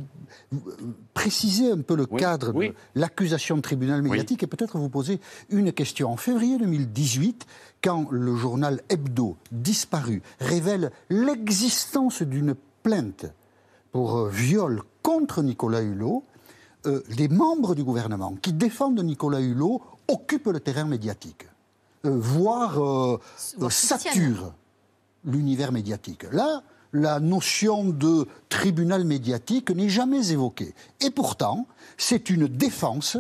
vous, 0.51 0.71
euh, 0.71 0.75
préciser 1.15 1.71
un 1.71 1.81
peu 1.83 1.95
le 1.97 2.07
Oui, 2.11 2.19
cadre 2.19 2.53
oui. 2.55 2.71
de 2.71 2.75
l'accusation 2.95 3.57
de 3.57 3.61
tribunal 3.63 4.01
médiatique 4.03 4.43
et 4.43 4.47
peut-être 4.47 4.79
vous 4.79 4.89
poser 4.89 5.21
une 5.51 5.73
question. 5.73 6.11
En 6.11 6.17
février 6.17 6.57
2018, 6.59 7.47
quand 7.85 8.09
le 8.11 8.35
journal 8.37 8.81
Hebdo, 8.89 9.37
disparu, 9.53 10.23
révèle 10.41 10.93
l'existence 11.11 12.23
d'une 12.23 12.55
plainte 12.83 13.27
pour 13.93 14.17
euh, 14.19 14.29
viol 14.31 14.81
contre 15.03 15.43
Nicolas 15.43 15.83
Hulot, 15.83 16.25
euh, 16.89 17.05
les 17.17 17.29
membres 17.29 17.75
du 17.75 17.85
gouvernement 17.85 18.35
qui 18.41 18.53
défendent 18.53 19.01
Nicolas 19.01 19.41
Hulot 19.41 19.83
occupent 20.09 20.47
le 20.47 20.61
terrain 20.61 20.85
médiatique, 20.85 21.47
euh, 22.07 22.17
voire, 22.19 22.83
euh, 22.83 23.21
Voire 23.59 23.73
saturent 23.73 24.55
l'univers 25.25 25.71
médiatique. 25.71 26.25
Là, 26.33 26.63
la 26.95 27.21
notion 27.21 27.85
de 27.85 28.27
tribunal 28.49 29.05
médiatique 29.05 29.71
n'est 29.71 29.91
jamais 29.91 30.31
évoquée. 30.31 30.75
Et 31.01 31.11
pourtant, 31.11 31.67
c'est 31.99 32.31
une 32.31 32.47
défense 32.47 33.19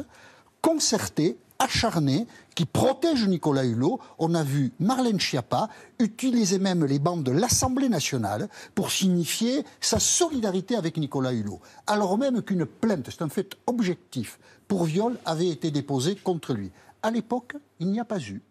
concertée, 0.62 1.36
acharnée, 1.58 2.26
qui 2.54 2.64
protège 2.64 3.26
Nicolas 3.26 3.64
Hulot. 3.64 4.00
On 4.18 4.34
a 4.34 4.42
vu 4.42 4.72
Marlène 4.78 5.20
Schiappa 5.20 5.68
utiliser 5.98 6.58
même 6.58 6.84
les 6.84 6.98
bandes 6.98 7.24
de 7.24 7.32
l'Assemblée 7.32 7.88
nationale 7.88 8.48
pour 8.74 8.90
signifier 8.90 9.64
sa 9.80 9.98
solidarité 9.98 10.76
avec 10.76 10.96
Nicolas 10.96 11.32
Hulot. 11.32 11.60
Alors 11.86 12.16
même 12.18 12.42
qu'une 12.42 12.66
plainte, 12.66 13.08
c'est 13.10 13.22
un 13.22 13.28
fait 13.28 13.56
objectif, 13.66 14.38
pour 14.66 14.84
viol 14.84 15.18
avait 15.24 15.48
été 15.48 15.70
déposée 15.70 16.14
contre 16.16 16.54
lui. 16.54 16.70
À 17.02 17.10
l'époque, 17.10 17.56
il 17.80 17.88
n'y 17.88 18.00
a 18.00 18.04
pas 18.04 18.18
eu 18.18 18.42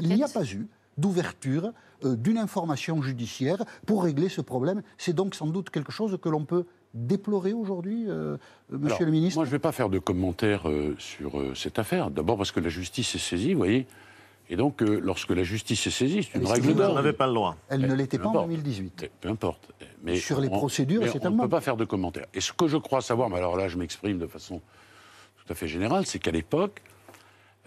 il 0.00 0.08
n'y 0.08 0.22
a 0.22 0.28
D'enquête? 0.28 0.32
pas 0.32 0.44
eu 0.44 0.68
d'ouverture 0.98 1.72
euh, 2.04 2.14
d'une 2.16 2.38
information 2.38 3.02
judiciaire 3.02 3.64
pour 3.86 4.04
régler 4.04 4.28
ce 4.28 4.40
problème. 4.40 4.82
C'est 4.98 5.14
donc 5.14 5.34
sans 5.34 5.46
doute 5.46 5.70
quelque 5.70 5.92
chose 5.92 6.18
que 6.20 6.28
l'on 6.28 6.44
peut 6.44 6.66
déplorer 6.94 7.52
aujourd'hui, 7.52 8.06
euh, 8.08 8.36
Monsieur 8.70 8.86
Alors, 8.96 9.02
le 9.02 9.10
ministre 9.12 9.36
Moi, 9.38 9.44
je 9.44 9.50
ne 9.50 9.52
vais 9.52 9.58
pas 9.60 9.72
faire 9.72 9.88
de 9.88 9.98
commentaires 9.98 10.68
euh, 10.68 10.94
sur 10.98 11.38
euh, 11.38 11.54
cette 11.54 11.78
affaire. 11.78 12.10
D'abord 12.10 12.36
parce 12.36 12.52
que 12.52 12.60
la 12.60 12.68
justice 12.68 13.14
est 13.14 13.18
saisie, 13.18 13.52
vous 13.52 13.58
voyez. 13.58 13.86
Et 14.48 14.56
donc, 14.56 14.82
euh, 14.82 14.98
lorsque 15.00 15.30
la 15.30 15.44
justice 15.44 15.86
est 15.86 15.90
saisie, 15.90 16.24
c'est 16.24 16.38
une 16.38 16.44
Elle 16.44 16.52
règle 16.52 16.66
Vous 16.68 16.74
d'ordre. 16.74 16.94
n'avez 16.96 17.12
pas 17.12 17.28
le 17.28 17.34
droit. 17.34 17.56
Elle 17.68 17.82
ne 17.82 17.94
l'était 17.94 18.18
pas 18.18 18.26
en 18.26 18.30
importe. 18.30 18.48
2018. 18.48 19.02
Eh, 19.04 19.10
Peu 19.20 19.28
importe. 19.28 19.70
Mais 20.02 20.16
Sur 20.16 20.40
les 20.40 20.48
procédures, 20.48 21.02
mais 21.02 21.08
c'est 21.08 21.24
on 21.24 21.30
ne 21.30 21.40
peut 21.42 21.48
pas 21.48 21.60
faire 21.60 21.76
de 21.76 21.84
commentaires. 21.84 22.26
Et 22.34 22.40
ce 22.40 22.52
que 22.52 22.66
je 22.66 22.76
crois 22.76 23.00
savoir, 23.00 23.30
mais 23.30 23.36
alors 23.36 23.56
là, 23.56 23.68
je 23.68 23.78
m'exprime 23.78 24.18
de 24.18 24.26
façon 24.26 24.60
tout 25.36 25.52
à 25.52 25.54
fait 25.54 25.68
générale, 25.68 26.04
c'est 26.06 26.18
qu'à 26.18 26.32
l'époque, 26.32 26.82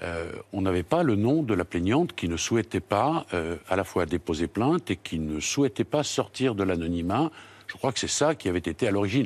euh, 0.02 0.32
on 0.52 0.62
n'avait 0.62 0.84
pas 0.84 1.04
le 1.04 1.16
nom 1.16 1.44
de 1.44 1.54
la 1.54 1.64
plaignante 1.64 2.14
qui 2.14 2.28
ne 2.28 2.36
souhaitait 2.36 2.82
pas 2.82 3.26
euh, 3.34 3.56
à 3.70 3.78
la 3.78 3.86
fois 3.86 4.06
déposer 4.06 4.48
plainte 4.48 4.92
et 4.92 4.98
qui 4.98 5.20
ne 5.20 5.40
souhaitait 5.40 5.84
pas 5.86 6.04
sortir 6.04 6.56
de 6.56 6.64
l'anonymat. 6.64 7.32
Je 7.74 7.78
crois 7.80 7.92
que 7.92 8.00
c'est 8.00 8.08
ça 8.08 8.36
qui 8.36 8.48
avait 8.50 8.60
été 8.60 8.88
à 8.88 8.92
l'origine 8.92 9.26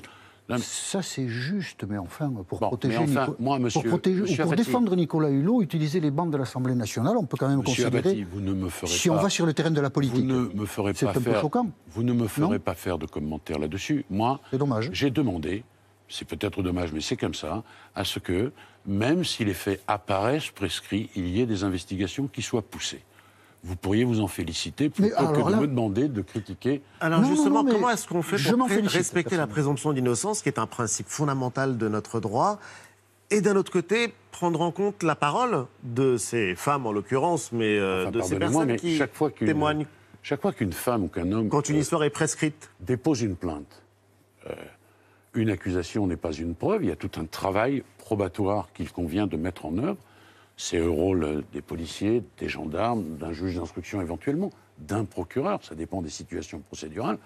Ça, 0.60 1.02
c'est 1.02 1.28
juste, 1.28 1.84
mais 1.90 1.98
enfin, 1.98 2.32
pour 2.48 2.60
Bon, 2.62 2.68
protéger, 2.68 2.98
mais 3.00 3.04
enfin, 3.12 3.22
Nico- 3.28 3.36
moi, 3.40 3.60
monsieur- 3.60 3.82
pour, 3.82 3.90
protéger- 4.00 4.22
monsieur 4.22 4.36
ou 4.36 4.38
pour 4.44 4.54
Abati- 4.54 4.66
défendre 4.66 4.96
Nicolas 4.96 5.30
Hulot, 5.30 5.62
utiliser 5.62 6.00
les 6.00 6.10
bancs 6.12 6.32
de 6.32 6.38
l'Assemblée 6.38 6.74
nationale, 6.74 7.18
on 7.18 7.26
peut 7.26 7.36
quand 7.38 7.50
même 7.50 7.60
Monsieur 7.60 7.84
considérer. 7.90 8.10
Abati, 8.12 8.24
vous 8.24 8.40
ne 8.40 8.54
me 8.54 8.70
ferez 8.70 8.88
si 8.92 9.10
pas. 9.10 9.16
on 9.16 9.22
va 9.22 9.30
sur 9.30 9.46
le 9.46 9.54
terrain 9.54 9.72
de 9.72 9.82
la 9.82 9.90
Vous 9.90 9.94
politique, 9.94 10.24
ne 10.26 10.48
me 10.54 10.66
ferez 10.66 10.94
c'est 10.96 11.06
pas 11.06 11.12
un 11.12 11.16
peu 11.16 11.20
faire. 11.20 11.42
choquant. 11.42 11.70
Vous 11.90 12.04
ne 12.04 12.14
me 12.14 12.28
ferez 12.28 12.48
Non 12.54 12.60
pas 12.60 12.76
faire 12.76 12.98
de 12.98 13.06
commentaires 13.06 13.60
là-dessus. 13.60 14.06
Moi, 14.10 14.40
C'est 14.50 14.58
dommage. 14.58 14.90
j'ai 14.94 15.12
demandé, 15.12 15.66
c'est 16.08 16.26
peut-être 16.26 16.64
dommage, 16.64 16.94
mais 16.94 17.02
c'est 17.02 17.18
comme 17.18 17.34
ça, 17.34 17.64
à 17.94 18.06
ce 18.06 18.20
que, 18.20 18.54
même 18.86 19.26
si 19.26 19.44
les 19.44 19.54
faits 19.54 19.84
apparaissent 19.86 20.52
prescrits, 20.52 21.10
il 21.18 21.28
y 21.28 21.42
ait 21.42 21.46
des 21.46 21.66
investigations 21.66 22.28
qui 22.28 22.42
soient 22.42 22.62
poussées. 22.62 23.04
Vous 23.68 23.76
pourriez 23.76 24.06
vous 24.06 24.22
en 24.22 24.28
féliciter 24.28 24.90
plutôt 24.90 25.10
Mais 25.10 25.34
que 25.34 25.46
de 25.46 25.52
là- 25.52 25.58
me 25.60 25.68
demander 25.68 26.08
de 26.08 26.22
critiquer. 26.22 26.82
Alors 27.02 27.20
Non, 27.22 27.28
justement, 27.28 27.64
non, 27.64 27.72
comment 27.72 27.90
est-ce 27.90 28.08
qu'on 28.08 28.22
fait 28.22 28.38
pour 28.54 28.70
félicite, 28.70 28.92
respecter 28.98 29.36
la 29.36 29.46
présomption 29.46 29.92
d'innocence, 29.92 30.42
qui 30.42 30.48
est 30.48 30.58
un 30.58 30.68
principe 30.68 31.08
fondamental 31.10 31.78
de 31.78 31.90
notre 31.90 32.22
droit, 32.22 32.60
et 33.30 33.42
d'un 33.42 33.58
autre 33.58 33.72
côté, 33.74 34.14
prendre 34.32 34.62
en 34.62 34.72
compte 34.72 35.04
la 35.04 35.16
parole 35.16 35.66
de 35.84 36.16
ces 36.16 36.56
femmes, 36.56 36.86
en 36.86 36.94
l'occurrence, 36.94 37.52
mais 37.52 37.78
euh, 37.78 38.04
Enfin, 38.04 38.12
de 38.12 38.22
ces 38.22 38.40
personnes 38.40 38.68
mais 38.68 38.78
qui 38.78 38.98
chaque 38.98 39.14
fois 39.14 39.32
qu'une- 39.32 39.48
témoignent 39.48 39.86
Chaque 40.24 40.42
fois 40.42 40.54
qu'une 40.54 40.72
femme 40.74 41.04
ou 41.04 41.08
qu'un 41.10 41.30
homme 41.34 41.50
quand 41.50 41.68
une 41.68 41.76
euh, 41.76 41.80
histoire 41.80 42.04
est 42.06 42.10
prescrite. 42.10 42.70
dépose 42.80 43.22
une 43.22 43.36
plainte, 43.36 43.84
euh, 44.50 44.54
une 45.34 45.50
accusation 45.50 46.08
n'est 46.08 46.16
pas 46.18 46.32
une 46.32 46.56
preuve, 46.56 46.84
il 46.84 46.90
y 46.90 46.92
a 46.92 46.96
tout 46.96 47.12
un 47.20 47.26
travail 47.26 47.84
probatoire 47.98 48.70
qu'il 48.74 48.90
convient 48.94 49.28
de 49.28 49.36
mettre 49.36 49.66
en 49.66 49.78
œuvre. 49.78 49.98
C'est 50.58 50.80
le 50.80 50.90
rôle 50.90 51.44
des 51.54 51.62
policiers, 51.62 52.24
des 52.40 52.50
gendarmes, 52.50 53.04
d'un 53.18 53.32
juge 53.32 53.56
d'instruction 53.56 54.02
éventuellement, 54.02 54.50
d'un 54.80 55.06
procureur, 55.06 55.64
ça 55.64 55.76
dépend 55.76 56.02
des 56.02 56.10
situations 56.10 56.60
procédurales. 56.60 57.20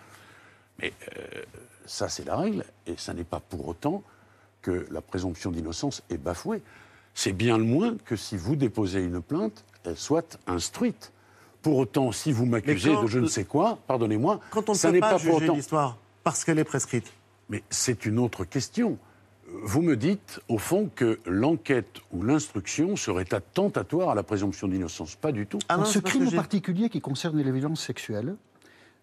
Mais 0.80 0.92
euh, 1.18 1.42
ça, 1.86 2.10
c'est 2.10 2.26
la 2.26 2.36
règle, 2.36 2.66
et 2.88 2.96
ça 2.98 3.14
n'est 3.14 3.24
pas 3.24 3.40
pour 3.40 3.68
autant 3.68 4.04
que 4.62 4.86
la 4.92 5.02
présomption 5.02 5.50
d'innocence 5.52 6.04
est 6.10 6.18
bafouée. 6.18 6.62
C'est 7.14 7.34
bien 7.34 7.58
le 7.58 7.64
moins 7.64 7.96
que 8.06 8.16
si 8.16 8.38
vous 8.38 8.56
déposez 8.56 9.02
une 9.02 9.22
plainte, 9.22 9.64
elle 9.86 9.98
soit 9.98 10.38
instruite. 10.48 11.12
Pour 11.62 11.78
autant, 11.78 12.12
si 12.12 12.32
vous 12.32 12.46
m'accusez 12.46 12.96
de 12.96 13.08
je 13.08 13.20
ne 13.20 13.28
sais 13.28 13.46
quoi, 13.46 13.78
pardonnez-moi, 13.88 14.40
Quand 14.50 14.68
on 14.70 14.74
ne 14.74 14.78
ça 14.78 14.90
peut 14.90 14.96
n'est 14.96 15.00
pas, 15.00 15.12
pas 15.12 15.20
pour 15.20 15.34
juger 15.34 15.46
autant. 15.46 15.56
l'histoire 15.56 15.98
parce 16.24 16.44
qu'elle 16.44 16.60
est 16.60 16.64
prescrite. 16.64 17.12
Mais 17.50 17.64
c'est 17.70 18.06
une 18.06 18.20
autre 18.20 18.46
question. 18.46 18.98
Vous 19.64 19.82
me 19.82 19.98
dites, 19.98 20.40
au 20.48 20.58
fond, 20.58 20.90
que 20.96 21.20
l'enquête 21.26 22.00
ou 22.12 22.24
l'instruction 22.24 22.96
serait 22.96 23.34
attentatoire 23.34 24.10
à 24.10 24.16
la 24.16 24.24
présomption 24.24 24.68
d'innocence. 24.68 25.16
Pas 25.16 25.32
du 25.32 25.46
tout. 25.46 25.60
Ah 25.68 25.76
Dans 25.76 25.82
non, 25.82 25.88
pas 25.88 25.94
ce 25.94 26.00
crime 26.00 26.32
particulier 26.32 26.90
qui 26.90 27.02
concerne 27.02 27.42
les 27.42 27.52
violences 27.52 27.82
sexuelles, 27.82 28.36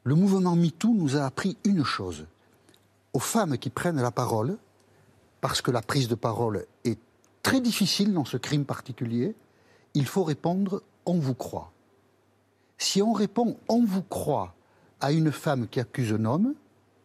le 0.04 0.14
mouvement 0.14 0.56
MeToo 0.56 0.94
nous 0.94 1.16
a 1.16 1.24
appris 1.24 1.56
une 1.64 1.84
chose. 1.84 2.26
Aux 3.12 3.20
femmes 3.20 3.58
qui 3.58 3.68
prennent 3.68 4.00
la 4.00 4.11
parole, 4.11 4.56
parce 5.40 5.61
que 5.61 5.70
la 5.70 5.82
prise 5.82 6.08
de 6.08 6.14
parole 6.14 6.66
est 6.84 6.98
très 7.42 7.61
difficile 7.61 8.12
dans 8.12 8.24
ce 8.24 8.37
crime 8.37 8.64
particulier, 8.64 9.34
il 9.94 10.06
faut 10.06 10.24
répondre 10.24 10.82
on 11.04 11.18
vous 11.18 11.34
croit. 11.34 11.72
Si 12.78 13.02
on 13.02 13.12
répond 13.12 13.56
on 13.68 13.84
vous 13.84 14.02
croit 14.02 14.54
à 15.00 15.12
une 15.12 15.32
femme 15.32 15.68
qui 15.68 15.80
accuse 15.80 16.12
un 16.12 16.24
homme, 16.24 16.54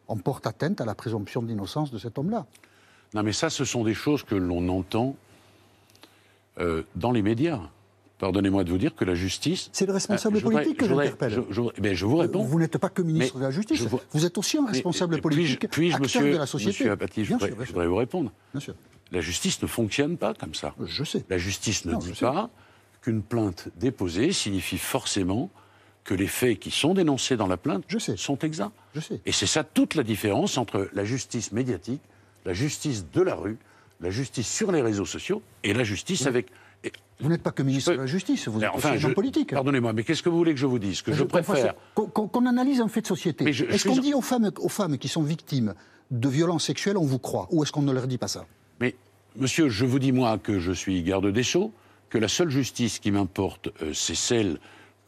on 0.07 0.17
porte 0.17 0.47
atteinte 0.47 0.81
à 0.81 0.85
la 0.85 0.95
présomption 0.95 1.41
d'innocence 1.41 1.91
de 1.91 1.97
cet 1.97 2.17
homme-là. 2.17 2.45
Non, 3.13 3.23
mais 3.23 3.33
ça, 3.33 3.49
ce 3.49 3.65
sont 3.65 3.83
des 3.83 3.93
choses 3.93 4.23
que 4.23 4.35
l'on 4.35 4.67
entend 4.69 5.15
euh, 6.59 6.83
dans 6.95 7.11
les 7.11 7.21
médias. 7.21 7.59
Pardonnez-moi 8.19 8.63
de 8.63 8.69
vous 8.69 8.77
dire 8.77 8.95
que 8.95 9.03
la 9.05 9.15
justice. 9.15 9.69
C'est 9.73 9.85
le 9.85 9.91
responsable 9.93 10.37
Euh, 10.37 10.41
politique 10.41 10.77
que 10.77 10.87
j'interpelle. 10.87 11.31
je- 11.49 11.61
je 11.81 11.93
je 11.93 12.05
vous 12.05 12.17
réponds. 12.17 12.43
Vous 12.43 12.59
n'êtes 12.59 12.77
pas 12.77 12.89
que 12.89 13.01
ministre 13.01 13.35
Mais 13.35 13.41
de 13.41 13.45
la 13.45 13.51
Justice, 13.51 13.81
vous- 13.81 13.99
vous 14.11 14.25
êtes 14.25 14.37
aussi 14.37 14.57
un 14.57 14.65
responsable 14.67 15.19
politique, 15.19 15.67
puis-je- 15.69 15.97
monsieur, 15.99 16.31
de 16.31 16.37
la 16.37 16.45
société. 16.45 16.85
Monsieur 16.85 16.85
je 17.25 17.33
voudrais, 17.33 17.65
je 17.65 17.71
voudrais 17.71 17.87
vous 17.87 17.95
répondre. 17.97 18.31
Bien 18.53 18.61
sûr. 18.61 18.75
La 19.11 19.19
justice 19.21 19.61
ne 19.61 19.67
fonctionne 19.67 20.17
pas 20.17 20.33
comme 20.33 20.53
ça. 20.55 20.73
Je 20.85 21.03
sais. 21.03 21.25
La 21.29 21.37
justice 21.37 21.85
ne 21.85 21.93
Non, 21.93 21.97
dit 21.99 22.13
pas 22.13 22.49
qu'une 23.01 23.21
plainte 23.21 23.67
déposée 23.77 24.31
signifie 24.31 24.77
forcément 24.77 25.49
que 26.03 26.13
les 26.13 26.27
faits 26.27 26.59
qui 26.59 26.71
sont 26.71 26.93
dénoncés 26.93 27.35
dans 27.35 27.47
la 27.47 27.57
plainte 27.57 27.83
Je 27.87 27.97
sais. 27.97 28.15
sont 28.17 28.37
exacts. 28.39 28.71
Je 28.95 29.01
sais. 29.01 29.21
Et 29.25 29.31
c'est 29.31 29.45
ça 29.47 29.63
toute 29.63 29.95
la 29.95 30.03
différence 30.03 30.57
entre 30.57 30.89
la 30.93 31.03
justice 31.03 31.51
médiatique, 31.51 32.01
la 32.45 32.53
justice 32.53 33.05
de 33.13 33.21
la 33.21 33.35
rue, 33.35 33.57
la 34.01 34.09
justice 34.09 34.47
sur 34.47 34.71
les 34.71 34.81
réseaux 34.81 35.05
sociaux 35.05 35.41
et 35.63 35.73
la 35.73 35.83
justice 35.83 36.25
avec. 36.25 36.47
et- 36.83 36.91
Vous 37.19 37.29
n'êtes 37.29 37.43
pas 37.43 37.51
que 37.51 37.63
ministre 37.63 37.91
peux- 37.91 37.97
de 37.97 38.01
la 38.01 38.07
Justice, 38.07 38.47
vous 38.47 38.59
Mais 38.59 38.65
êtes 38.65 38.75
aussi 38.75 38.87
un 38.87 38.97
je- 38.97 39.07
homme 39.07 39.13
politique. 39.13 39.51
Pardonnez-moi, 39.53 39.93
mais 39.93 40.03
qu'est-ce 40.03 40.21
que 40.23 40.29
vous 40.29 40.37
voulez 40.37 40.53
que 40.53 40.59
je 40.59 40.65
vous 40.65 40.79
dise 40.79 41.01
Que 41.01 41.13
je, 41.13 41.23
qu'on 41.23 41.29
préfère. 41.29 41.75
Analyse 42.45 42.81
un 42.81 42.87
fait 42.89 43.01
de 43.01 43.07
société. 43.07 43.45
Est-ce 43.47 43.87
qu'on 43.87 43.97
dit 43.97 44.13
aux 44.13 44.21
femmes, 44.21 44.51
aux 44.57 44.69
femmes 44.69 44.97
qui 44.97 45.07
sont 45.07 45.23
victimes 45.23 45.73
de 46.11 46.27
violences 46.29 46.65
sexuelles, 46.65 46.97
on 46.97 47.05
vous 47.05 47.19
croit 47.19 47.47
Ou 47.51 47.63
est-ce 47.63 47.71
qu'on 47.71 47.81
ne 47.81 47.91
leur 47.93 48.07
dit 48.07 48.17
pas 48.17 48.27
ça? 48.27 48.45
Mais, 48.81 48.95
monsieur, 49.37 49.69
je 49.69 49.85
vous 49.85 49.99
dis, 49.99 50.11
moi, 50.11 50.37
que 50.37 50.59
je 50.59 50.71
suis 50.73 51.01
garde 51.03 51.31
des 51.31 51.43
Sceaux, 51.43 51.71
que 52.09 52.17
la 52.17 52.27
seule 52.27 52.49
justice 52.49 52.99
qui 52.99 53.11
m'importe, 53.11 53.69
euh, 53.81 53.93
c'est 53.93 54.15
celle 54.15 54.59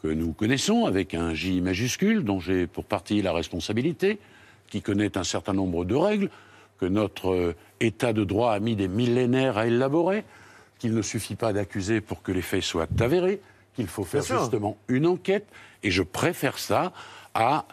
que 0.02 0.08
nous 0.08 0.32
connaissons, 0.34 0.86
avec 0.86 1.14
un 1.14 1.34
J 1.34 1.60
majuscule, 1.62 2.24
dont 2.24 2.40
j'ai 2.40 2.66
pour 2.68 2.86
partie 2.86 3.22
la 3.22 3.34
responsabilité, 3.34 4.18
qui 4.70 4.82
connaît 4.82 5.18
un 5.18 5.24
certain 5.24 5.54
nombre 5.54 5.84
de 5.86 5.94
règles, 5.96 6.30
que 6.80 6.86
notre 6.86 7.30
euh, 7.30 7.56
État 7.80 8.14
de 8.14 8.24
droit 8.24 8.54
a 8.54 8.60
mis 8.60 8.76
des 8.76 8.88
millénaires 8.88 9.58
à 9.58 9.68
élaborer, 9.68 10.24
qu'il 10.80 10.94
ne 10.94 11.02
suffit 11.02 11.36
pas 11.36 11.54
d'accuser 11.54 12.02
pour 12.02 12.22
que 12.22 12.32
les 12.32 12.42
faits 12.42 12.64
soient 12.64 12.88
avérés, 13.00 13.42
qu'il 13.76 13.88
faut 13.88 14.04
faire 14.04 14.24
justement 14.24 14.78
une 14.88 15.08
enquête, 15.08 15.48
et 15.84 15.92
je 15.92 16.04
préfère 16.04 16.58
ça 16.58 16.94
à 17.34 17.66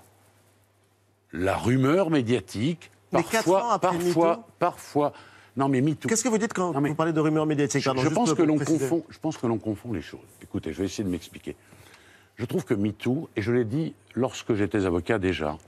la 1.33 1.57
rumeur 1.57 2.11
médiatique, 2.11 2.91
Mais 3.12 3.23
parfois, 3.23 3.75
après 3.75 3.99
parfois, 3.99 4.49
parfois. 4.59 5.12
Non, 5.57 5.69
mais 5.69 5.81
MeToo. 5.81 6.09
Qu'est-ce 6.09 6.25
que 6.25 6.29
vous 6.29 6.38
dites 6.38 6.55
quand 6.55 6.73
Non, 6.73 6.81
vous 6.81 6.95
parlez 6.95 7.12
de 7.12 7.21
rumeurs 7.21 7.47
médiatiques 7.47 7.83
Je, 7.83 8.09
pense 8.09 8.35
que 8.35 8.43
l'on 8.43 8.59
confond, 8.59 9.05
je 9.09 9.19
pense 9.19 9.37
que 9.37 9.47
l'on 9.47 9.59
confond 9.59 9.93
les 9.93 10.03
choses. 10.03 10.21
Écoutez, 10.43 10.73
je 10.73 10.79
vais 10.79 10.87
essayer 10.87 11.05
de 11.05 11.11
m'expliquer. 11.11 11.57
Je 12.37 12.45
trouve 12.45 12.65
que 12.65 12.75
MeToo, 12.75 13.29
et 13.37 13.43
je 13.43 13.53
l'ai 13.53 13.65
dit 13.65 13.95
lorsque 14.15 14.55
j'étais 14.55 14.87
avocat 14.87 15.19
déjà, 15.19 15.59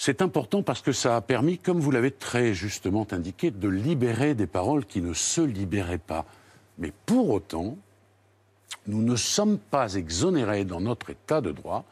c'est 0.00 0.22
important 0.22 0.62
parce 0.62 0.80
que 0.80 0.92
ça 0.92 1.16
a 1.16 1.20
permis, 1.20 1.58
comme 1.58 1.80
vous 1.80 1.90
l'avez 1.90 2.12
très 2.12 2.54
justement 2.54 3.06
indiqué, 3.10 3.50
de 3.50 3.68
libérer 3.68 4.34
des 4.36 4.46
paroles 4.46 4.86
qui 4.86 5.02
ne 5.02 5.12
se 5.12 5.40
libéraient 5.40 5.98
pas. 5.98 6.24
Mais 6.78 6.92
pour 7.04 7.30
autant, 7.30 7.76
nous 8.86 9.02
ne 9.02 9.16
sommes 9.16 9.58
pas 9.58 9.94
exonérés 9.94 10.64
dans 10.64 10.80
notre 10.80 11.10
état 11.10 11.40
de 11.40 11.50
droit 11.50 11.84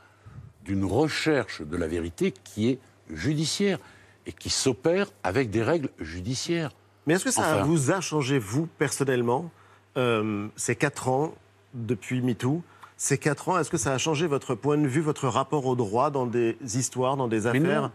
d'une 0.65 0.85
recherche 0.85 1.63
de 1.63 1.77
la 1.77 1.89
vérité 1.89 2.33
qui 2.45 2.69
est 2.69 2.79
judiciaire 3.13 3.81
et 4.25 4.33
qui 4.33 4.51
s'opère 4.51 5.11
avec 5.25 5.51
des 5.51 5.65
règles 5.65 5.91
judiciaires. 5.99 6.71
Mais 7.07 7.15
est-ce 7.15 7.25
que 7.25 7.31
ça 7.33 7.43
Enfin. 7.57 7.63
vous 7.65 7.91
a 7.91 8.01
changé, 8.01 8.39
vous, 8.39 8.67
personnellement, 8.79 9.51
euh, 9.97 10.47
ces 10.55 10.77
quatre 10.77 11.09
ans 11.09 11.35
depuis 11.75 12.21
MeToo? 12.23 12.63
Ces 12.97 13.19
quatre 13.19 13.49
ans, 13.51 13.59
est-ce 13.59 13.71
que 13.71 13.77
ça 13.77 13.93
a 13.93 13.99
changé 13.99 14.27
votre 14.27 14.55
point 14.55 14.79
de 14.79 14.87
vue, 14.87 15.01
votre 15.03 15.29
rapport 15.29 15.67
au 15.67 15.77
droit 15.77 16.11
dans 16.11 16.27
des 16.27 16.57
histoires, 16.63 17.17
dans 17.17 17.29
des 17.29 17.41
Mais 17.43 17.49
affaires 17.49 17.83
non, 17.83 17.91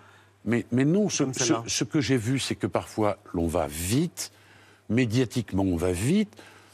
mais, 0.45 0.65
mais 0.71 0.85
non 0.85 1.09
ce, 1.09 1.83
que 1.83 2.01
j'ai 2.01 2.17
vu, 2.17 2.39
c'est 2.39 2.55
que 2.55 2.67
parfois 2.67 3.17
l'on 3.33 3.47
va 3.47 3.67
vite, 3.67 4.31
médiatiquement 4.89 5.63
on 5.63 5.75
va 5.75 5.91
vite, 5.91 6.31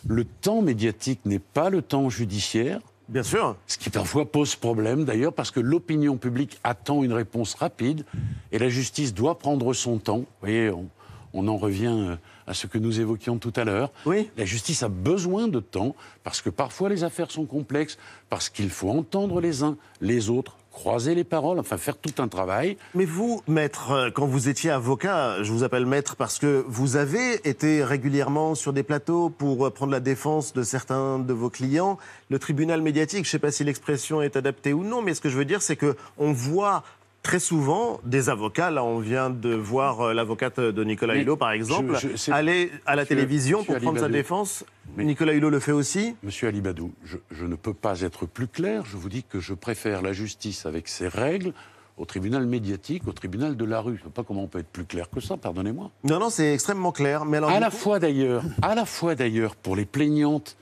le 0.08 0.26
temps 0.26 0.62
médiatique 0.62 1.22
n'est 1.26 1.40
pas 1.40 1.70
le 1.70 1.82
temps 1.82 2.10
judiciaire, 2.10 2.80
Bien 3.10 3.24
sûr. 3.24 3.56
ce 3.68 3.78
qui 3.78 3.90
parfois 3.90 4.30
pose 4.30 4.56
problème 4.56 5.06
d'ailleurs 5.06 5.34
parce 5.34 5.52
que 5.52 5.62
l'opinion 5.62 6.18
publique 6.18 6.60
attend 6.66 7.04
une 7.04 7.13
réponse 7.13 7.56
rapide 7.56 8.06
et 8.52 8.60
la 8.60 8.68
justice 8.68 9.13
doit 9.13 9.38
prendre 9.38 9.74
son 9.74 9.98
temps. 10.00 10.20
Vous 10.20 10.26
voyez, 10.42 10.70
on, 10.70 10.88
on 11.34 11.48
en 11.48 11.58
revient 11.58 11.88
euh, 11.88 12.16
à 12.47 12.53
ce 12.53 12.65
que 12.65 12.77
nous 12.77 12.99
évoquions 12.99 13.38
tout 13.38 13.53
à 13.55 13.63
l'heure. 13.63 13.91
Oui. 14.05 14.29
La 14.38 14.45
justice 14.45 14.83
a 14.83 14.89
besoin 14.89 15.47
de 15.47 15.60
temps 15.60 15.95
parce 16.23 16.41
que 16.41 16.49
parfois 16.49 16.89
les 16.89 17.03
affaires 17.03 17.29
sont 17.31 17.45
complexes, 17.45 17.97
parce 18.29 18.49
qu'il 18.49 18.69
faut 18.69 18.89
entendre 18.89 19.41
les 19.41 19.63
uns, 19.63 19.77
les 20.01 20.29
autres, 20.29 20.57
croiser 20.77 21.15
les 21.15 21.23
paroles, 21.23 21.57
enfin 21.57 21.77
faire 21.77 21.97
tout 21.97 22.21
un 22.21 22.27
travail. 22.27 22.77
Mais 22.93 23.05
vous, 23.05 23.41
maître, 23.47 23.91
euh, 23.91 24.10
quand 24.12 24.27
vous 24.27 24.47
étiez 24.47 24.69
avocat, 24.69 25.41
je 25.41 25.51
vous 25.51 25.63
appelle 25.63 25.88
maître 25.88 26.15
parce 26.15 26.38
que 26.38 26.63
vous 26.67 26.97
avez 26.97 27.47
été 27.49 27.83
régulièrement 27.83 28.53
sur 28.53 28.73
des 28.73 28.83
plateaux 28.83 29.29
pour 29.31 29.65
euh, 29.65 29.71
prendre 29.71 29.91
la 29.91 29.99
défense 29.99 30.53
de 30.53 30.62
certains 30.62 31.17
de 31.17 31.33
vos 31.33 31.49
clients. 31.49 31.97
Le 32.29 32.38
tribunal 32.38 32.83
médiatique, 32.83 33.23
je 33.23 33.29
ne 33.29 33.31
sais 33.31 33.39
pas 33.39 33.51
si 33.51 33.63
l'expression 33.63 34.21
est 34.21 34.36
adaptée 34.36 34.71
ou 34.71 34.83
non, 34.83 35.01
mais 35.01 35.15
ce 35.15 35.21
que 35.21 35.29
je 35.29 35.38
veux 35.38 35.45
dire, 35.45 35.63
c'est 35.63 35.77
que 35.77 35.95
on 36.19 36.31
voit 36.31 36.83
très 37.28 37.40
souvent 37.40 38.00
des 38.06 38.30
avocats. 38.30 38.72
Là, 38.72 38.86
on 38.86 39.00
vient 39.00 39.30
de 39.30 39.54
voir 39.54 40.00
euh, 40.00 40.13
l'avocate 40.13 40.62
de 40.62 40.84
Nicolas 40.86 41.13
Mais 41.16 41.24
Hulot, 41.24 41.36
par 41.36 41.52
exemple, 41.52 41.94
je- 42.00 42.08
je- 42.12 42.16
c'est- 42.16 42.32
aller 42.32 42.72
à 42.86 42.96
la 42.96 43.02
Monsieur- 43.02 43.16
télévision 43.18 43.60
Monsieur 43.60 43.74
pour 43.74 43.82
prendre 43.84 44.00
sa 44.00 44.08
défense. 44.08 44.63
Mais- 44.96 45.04
Nicolas 45.04 45.34
Hulot 45.34 45.50
le 45.50 45.60
fait 45.60 45.74
aussi. 45.74 46.16
Monsieur 46.24 46.48
Alibadou, 46.48 46.94
je, 47.04 47.18
je 47.32 47.46
ne 47.46 47.56
peux 47.56 47.74
pas 47.74 48.00
être 48.00 48.26
plus 48.26 48.48
clair. 48.48 48.86
Je 48.86 48.96
vous 48.96 49.10
dis 49.10 49.24
que 49.24 49.42
je 49.42 49.54
préfère 49.54 50.02
la 50.02 50.13
justice 50.13 50.66
avec 50.66 50.88
ses 50.88 51.10
règles 51.10 51.52
au 51.98 52.06
tribunal 52.06 52.46
médiatique, 52.46 53.06
au 53.10 53.12
tribunal 53.12 53.58
de 53.58 53.66
la 53.66 53.82
rue. 53.82 53.96
Je 53.98 54.04
ne 54.04 54.06
sais 54.06 54.13
pas 54.13 54.24
comment 54.24 54.44
on 54.44 54.48
peut 54.48 54.60
être 54.60 54.70
plus 54.72 54.86
clair 54.86 55.10
que 55.10 55.20
ça, 55.20 55.36
pardonnez-moi. 55.36 55.92
Non, 56.06 56.20
non, 56.20 56.30
c'est 56.30 56.54
extrêmement 56.54 56.94
clair. 56.94 57.26
Mais 57.26 57.38
alors, 57.38 57.50
À 57.50 57.56
du 57.56 57.60
la 57.60 57.70
coup- 57.72 57.76
fois 57.76 58.00
d'ailleurs, 58.00 58.42
à 58.62 58.74
la 58.74 58.86
fois 58.86 59.16
d'ailleurs 59.16 59.58
pour 59.58 59.76
les 59.76 59.86
plaignantes 59.86 60.56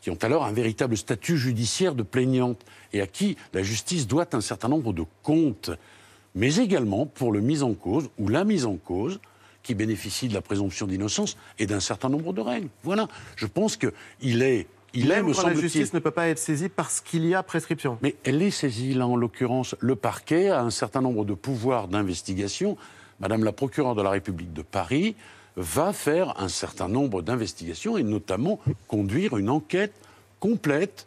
qui 0.00 0.10
ont 0.10 0.18
alors 0.22 0.44
un 0.44 0.52
véritable 0.52 0.96
statut 0.96 1.36
judiciaire 1.36 1.96
de 1.96 2.04
plaignante 2.04 2.60
et 2.92 3.00
à 3.00 3.08
qui 3.08 3.36
la 3.52 3.64
justice 3.64 4.06
doit 4.06 4.28
un 4.36 4.40
certain 4.40 4.68
nombre 4.68 4.92
de 4.92 5.02
comptes. 5.24 5.72
Mais 6.34 6.56
également 6.56 7.06
pour 7.06 7.32
le 7.32 7.40
mise 7.40 7.62
en 7.62 7.74
cause 7.74 8.08
ou 8.18 8.28
la 8.28 8.44
mise 8.44 8.66
en 8.66 8.76
cause 8.76 9.20
qui 9.62 9.74
bénéficie 9.74 10.28
de 10.28 10.34
la 10.34 10.42
présomption 10.42 10.86
d'innocence 10.86 11.36
et 11.58 11.66
d'un 11.66 11.80
certain 11.80 12.08
nombre 12.08 12.32
de 12.32 12.40
règles. 12.40 12.68
Voilà. 12.82 13.08
Je 13.36 13.46
pense 13.46 13.76
qu'il 13.76 14.42
est. 14.42 14.66
Il 14.94 15.10
est, 15.10 15.22
me 15.22 15.32
quand 15.32 15.46
la 15.46 15.54
justice 15.54 15.94
ne 15.94 16.00
peut 16.00 16.10
pas 16.10 16.28
être 16.28 16.38
saisie 16.38 16.68
parce 16.68 17.00
qu'il 17.00 17.24
y 17.24 17.34
a 17.34 17.42
prescription. 17.42 17.96
Mais 18.02 18.14
elle 18.24 18.42
est 18.42 18.50
saisie, 18.50 18.92
là, 18.92 19.06
en 19.06 19.16
l'occurrence. 19.16 19.74
Le 19.78 19.96
parquet 19.96 20.50
a 20.50 20.60
un 20.60 20.70
certain 20.70 21.00
nombre 21.00 21.24
de 21.24 21.32
pouvoirs 21.32 21.88
d'investigation. 21.88 22.76
Madame 23.18 23.42
la 23.42 23.52
procureure 23.52 23.94
de 23.94 24.02
la 24.02 24.10
République 24.10 24.52
de 24.52 24.60
Paris 24.60 25.14
va 25.56 25.94
faire 25.94 26.38
un 26.38 26.48
certain 26.48 26.88
nombre 26.88 27.22
d'investigations 27.22 27.96
et 27.96 28.02
notamment 28.02 28.60
conduire 28.86 29.38
une 29.38 29.48
enquête 29.48 29.94
complète 30.40 31.06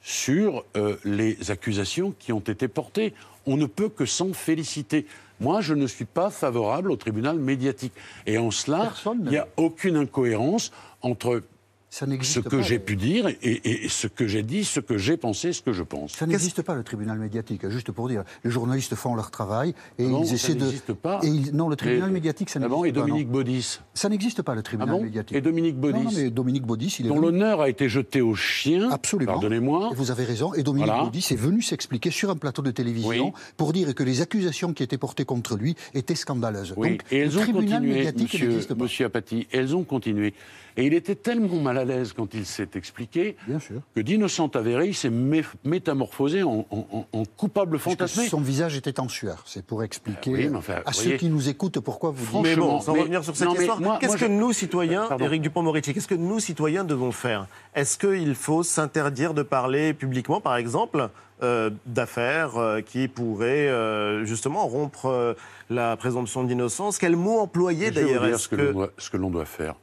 sur 0.00 0.64
euh, 0.76 0.96
les 1.04 1.50
accusations 1.50 2.14
qui 2.18 2.32
ont 2.32 2.40
été 2.40 2.68
portées. 2.68 3.12
On 3.50 3.56
ne 3.56 3.64
peut 3.64 3.88
que 3.88 4.04
s'en 4.04 4.34
féliciter. 4.34 5.06
Moi, 5.40 5.62
je 5.62 5.72
ne 5.72 5.86
suis 5.86 6.04
pas 6.04 6.28
favorable 6.28 6.90
au 6.90 6.96
tribunal 6.96 7.38
médiatique. 7.38 7.94
Et 8.26 8.36
en 8.36 8.50
cela, 8.50 8.92
il 9.24 9.30
n'y 9.30 9.38
a 9.38 9.48
aucune 9.56 9.96
incohérence 9.96 10.70
entre 11.00 11.42
Ça 11.90 12.06
ce 12.22 12.40
que 12.40 12.56
pas. 12.56 12.62
j'ai 12.62 12.78
pu 12.78 12.96
dire 12.96 13.28
et, 13.28 13.38
et- 13.42 13.84
et 13.86 13.88
ce 13.88 14.06
que 14.08 14.26
j'ai 14.26 14.42
dit, 14.42 14.64
ce 14.64 14.78
que 14.78 14.98
j'ai 14.98 15.16
pensé, 15.16 15.54
ce 15.54 15.62
que 15.62 15.72
je 15.72 15.82
pense. 15.82 16.12
Ça 16.12 16.26
n'existe 16.26 16.60
pas 16.60 16.74
le 16.74 16.82
tribunal 16.84 17.18
médiatique, 17.18 17.66
juste 17.70 17.90
pour 17.92 18.08
dire. 18.08 18.24
Les 18.44 18.50
journalistes 18.50 18.94
font 18.94 19.14
leur 19.14 19.30
travail 19.30 19.70
et 19.98 20.04
Ah 20.04 20.08
non, 20.08 20.22
ils 20.22 20.28
ça 20.28 20.34
essaient 20.34 20.54
de. 20.54 20.64
n'existe 20.66 20.92
pas. 20.92 21.20
Et 21.22 21.28
ils- 21.28 21.54
Non, 21.56 21.68
le 21.70 21.76
tribunal 21.76 22.10
Et- 22.10 22.12
médiatique, 22.12 22.50
ça 22.50 22.58
Ah 22.58 22.68
n'existe 22.68 22.78
bon, 22.78 22.84
et 22.84 22.92
pas. 22.92 23.00
non. 23.00 23.06
Dominique 23.06 23.28
Baudis 23.30 23.80
Ça 23.94 24.10
n'existe 24.10 24.42
pas 24.42 24.52
le 24.54 24.60
Ah 24.60 24.62
tribunal 24.62 24.94
bon 24.96 25.02
médiatique. 25.02 25.34
Et 25.36 25.40
Dominique 25.40 25.76
Baudis 25.76 26.04
non, 26.04 26.10
mais 26.14 26.30
Dominique 26.30 26.64
Baudis, 26.66 26.96
il 27.00 27.06
est 27.06 27.08
dont 27.08 27.20
l'honneur 27.20 27.62
a 27.62 27.70
été 27.70 27.88
jeté 27.88 28.20
aux 28.20 28.34
chiens. 28.34 28.90
Absolument. 28.90 29.32
Pardonnez-moi. 29.32 29.88
Et 29.90 29.94
vous 29.94 30.10
avez 30.10 30.24
raison. 30.24 30.52
Et 30.54 30.62
Dominique 30.62 30.88
Voilà. 30.88 31.04
Baudis 31.04 31.26
est 31.30 31.36
venu 31.36 31.62
s'expliquer 31.62 32.10
sur 32.10 32.28
un 32.28 32.36
plateau 32.36 32.60
de 32.60 32.70
télévision 32.70 33.28
Oui. 33.28 33.32
pour 33.56 33.72
dire 33.72 33.94
que 33.94 34.02
les 34.02 34.20
accusations 34.20 34.74
qui 34.74 34.82
étaient 34.82 34.98
portées 34.98 35.24
contre 35.24 35.56
lui 35.56 35.74
étaient 35.94 36.14
scandaleuses. 36.14 36.74
Oui, 36.76 36.90
Donc, 36.90 37.00
et 37.10 37.18
elles 37.20 37.30
le 37.32 37.38
ont 37.38 37.40
tribunal 37.40 37.78
continué, 37.80 37.94
médiatique 37.94 38.32
monsieur, 38.34 38.48
n'existe 38.48 38.74
pas. 38.74 38.82
monsieur 38.84 39.06
Apathy, 39.06 39.46
elles 39.52 39.74
ont 39.74 39.84
continué. 39.84 40.34
Et 40.78 40.86
il 40.86 40.94
était 40.94 41.16
tellement 41.16 41.56
mal 41.60 41.76
à 41.76 41.84
l'aise 41.84 42.12
quand 42.12 42.32
il 42.34 42.46
s'est 42.46 42.68
expliqué 42.76 43.36
Bien 43.48 43.58
sûr. 43.58 43.80
que 43.96 44.00
d'innocent 44.00 44.46
avéré, 44.54 44.86
il 44.86 44.94
s'est 44.94 45.10
mé- 45.10 45.44
métamorphosé 45.64 46.42
en, 46.44 46.64
en- 46.70 46.86
en- 46.92 47.06
en 47.12 47.24
coupable 47.24 47.78
fantasmé. 47.80 48.28
son 48.28 48.40
visage 48.40 48.76
était 48.76 49.00
en 49.00 49.08
sueur. 49.08 49.42
C'est 49.44 49.64
pour 49.64 49.82
expliquer 49.82 50.30
Ah 50.32 50.38
oui, 50.38 50.48
mais 50.48 50.56
enfin, 50.56 50.76
à 50.86 50.92
ceux 50.92 51.02
voyez- 51.02 51.16
qui 51.18 51.28
nous 51.28 51.48
écoutent 51.48 51.80
pourquoi 51.80 52.10
vous 52.10 52.18
dites. 52.20 52.28
Franchement, 52.28 52.42
Mais 52.48 52.56
bon, 52.56 52.80
sans 52.80 52.92
mais- 52.94 53.00
revenir 53.00 53.24
sur 53.24 53.36
cette 53.36 53.48
non, 53.48 53.54
histoire, 53.54 53.98
qu'est-ce 53.98 54.14
que 54.16 54.26
je- 54.26 54.30
nous, 54.30 54.52
citoyens. 54.52 55.08
Éric 55.18 55.42
Dupont-Moretti, 55.42 55.92
qu'est-ce 55.94 56.06
que 56.08 56.14
nous, 56.14 56.38
citoyens, 56.40 56.84
devons 56.84 57.10
faire? 57.12 57.46
Est-ce 57.74 57.98
qu'il 57.98 58.34
faut 58.36 58.62
s'interdire 58.62 59.34
de 59.34 59.42
parler 59.42 59.92
publiquement, 59.94 60.40
par 60.40 60.56
exemple, 60.56 61.08
euh, 61.42 61.70
d'affaires 61.86 62.56
euh, 62.56 62.80
qui 62.80 63.08
pourraient 63.08 63.68
euh, 63.68 64.24
justement 64.24 64.66
rompre 64.66 65.06
euh, 65.06 65.34
la 65.70 65.96
présomption 65.96 66.44
d'innocence? 66.44 66.98
Quel 66.98 67.16
mot 67.16 67.38
employer 67.40 67.90
d'ailleurs? 67.90 68.38
ce 68.38 68.48
que, 68.48 68.56
que- 68.56 68.60
l'on 68.62 68.72
doit, 68.72 68.90
ce 68.98 69.10
que 69.10 69.16
l'on 69.16 69.30
doit 69.30 69.44
faire. 69.44 69.74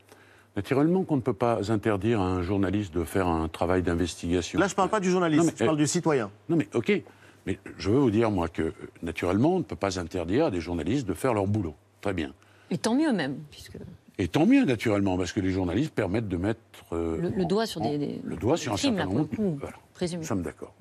Naturellement 0.55 1.03
qu'on 1.03 1.17
ne 1.17 1.21
peut 1.21 1.33
pas 1.33 1.69
interdire 1.71 2.21
à 2.21 2.25
un 2.25 2.41
journaliste 2.41 2.93
de 2.93 3.03
faire 3.03 3.27
un 3.27 3.47
travail 3.49 3.83
d'investigation. 3.83 4.57
Là, 4.59 4.67
je 4.67 4.73
ne 4.73 4.75
parle 4.77 4.89
pas 4.89 4.99
du 5.01 5.09
journaliste, 5.11 5.41
Non, 5.43 5.45
mais, 5.47 5.53
je 5.59 5.65
parle 5.65 5.75
euh, 5.77 5.81
du 5.81 5.87
citoyen. 5.87 6.31
Non 6.47 6.55
mais 6.55 6.67
ok, 6.73 7.01
mais 7.45 7.59
je 7.77 7.89
veux 7.89 7.99
vous 7.99 8.11
dire 8.11 8.31
moi 8.31 8.47
que 8.47 8.61
euh, 8.61 8.71
naturellement 9.03 9.55
on 9.55 9.59
ne 9.59 9.63
peut 9.63 9.75
pas 9.75 9.99
interdire 9.99 10.45
à 10.45 10.51
des 10.51 10.61
journalistes 10.61 11.05
de 11.07 11.13
faire 11.13 11.33
leur 11.33 11.45
boulot. 11.47 11.75
Très 11.99 12.13
bien. 12.13 12.33
Et 12.71 12.77
tant 12.77 12.95
mieux 12.95 13.11
même, 13.11 13.37
puisque 13.51 13.77
Et 14.17 14.29
tant 14.29 14.45
mieux 14.45 14.63
naturellement 14.63 15.17
parce 15.17 15.33
que 15.33 15.41
les 15.41 15.51
journalistes 15.51 15.93
permettent 15.93 16.29
de 16.29 16.37
mettre 16.37 16.59
euh, 16.93 17.17
Le- 17.19 17.29
le 17.29 17.43
en- 17.43 17.47
doigt 17.47 17.65
sur 17.65 17.81
en- 17.81 17.89
des- 17.91 17.97
des- 17.97 18.21
le 18.23 18.35
doigt 18.37 18.55
sur 18.55 18.71
un 18.71 18.75
crimes, 18.77 18.95
certain 18.95 19.03
là, 19.03 19.05
pour 19.07 19.15
nombre. 19.15 19.29
le 19.31 19.35
coup, 19.37 19.57
Voilà. 19.59 19.75
présumé. 19.93 20.21
Nous 20.21 20.27
sommes 20.27 20.41
d'accord. 20.41 20.73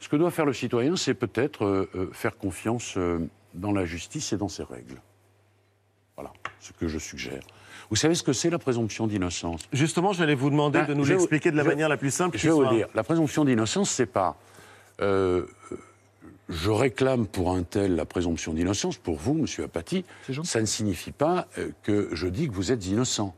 Ce 0.00 0.08
que 0.08 0.16
doit 0.16 0.30
faire 0.30 0.46
le 0.46 0.54
citoyen, 0.54 0.96
c'est 0.96 1.12
peut-être 1.14 1.64
euh, 1.66 1.90
euh, 1.94 2.08
faire 2.12 2.38
confiance 2.38 2.94
euh, 2.96 3.18
dans 3.52 3.72
la 3.72 3.84
justice 3.84 4.32
et 4.32 4.38
dans 4.38 4.48
ses 4.48 4.62
règles. 4.62 5.02
Voilà 6.16 6.32
ce 6.60 6.72
que 6.72 6.88
je 6.88 6.98
suggère. 6.98 7.42
Vous 7.90 7.96
savez 7.96 8.14
ce 8.14 8.22
que 8.22 8.32
c'est 8.32 8.50
la 8.50 8.58
présomption 8.58 9.06
d'innocence? 9.06 9.62
Justement, 9.72 10.12
j'allais 10.12 10.34
vous 10.34 10.50
demander 10.50 10.80
Ben, 10.80 10.88
de 10.88 10.94
nous 10.94 11.04
vais 11.04 11.14
vous- 11.14 11.20
l'expliquer 11.20 11.50
de 11.50 11.56
la 11.56 11.62
je- 11.64 11.68
manière 11.68 11.88
la 11.88 11.96
plus 11.96 12.10
simple. 12.10 12.36
Je 12.36 12.46
vais 12.48 12.52
vous 12.54 12.66
dire, 12.66 12.86
la 12.94 13.02
présomption 13.02 13.44
d'innocence, 13.44 13.90
c'est 13.90 14.06
pas. 14.06 14.36
euh, 15.00 15.46
je 16.48 16.70
réclame 16.70 17.26
pour 17.26 17.52
un 17.54 17.62
tel 17.62 17.94
la 17.94 18.04
présomption 18.04 18.52
d'innocence, 18.54 18.96
pour 18.96 19.16
vous, 19.16 19.34
monsieur 19.34 19.64
Apathy, 19.64 20.04
ça 20.44 20.60
ne 20.60 20.66
signifie 20.66 21.12
pas 21.12 21.46
euh, 21.58 21.70
que 21.82 22.08
je 22.12 22.26
dis 22.26 22.48
que 22.48 22.54
vous 22.54 22.72
êtes 22.72 22.86
innocent. 22.86 23.34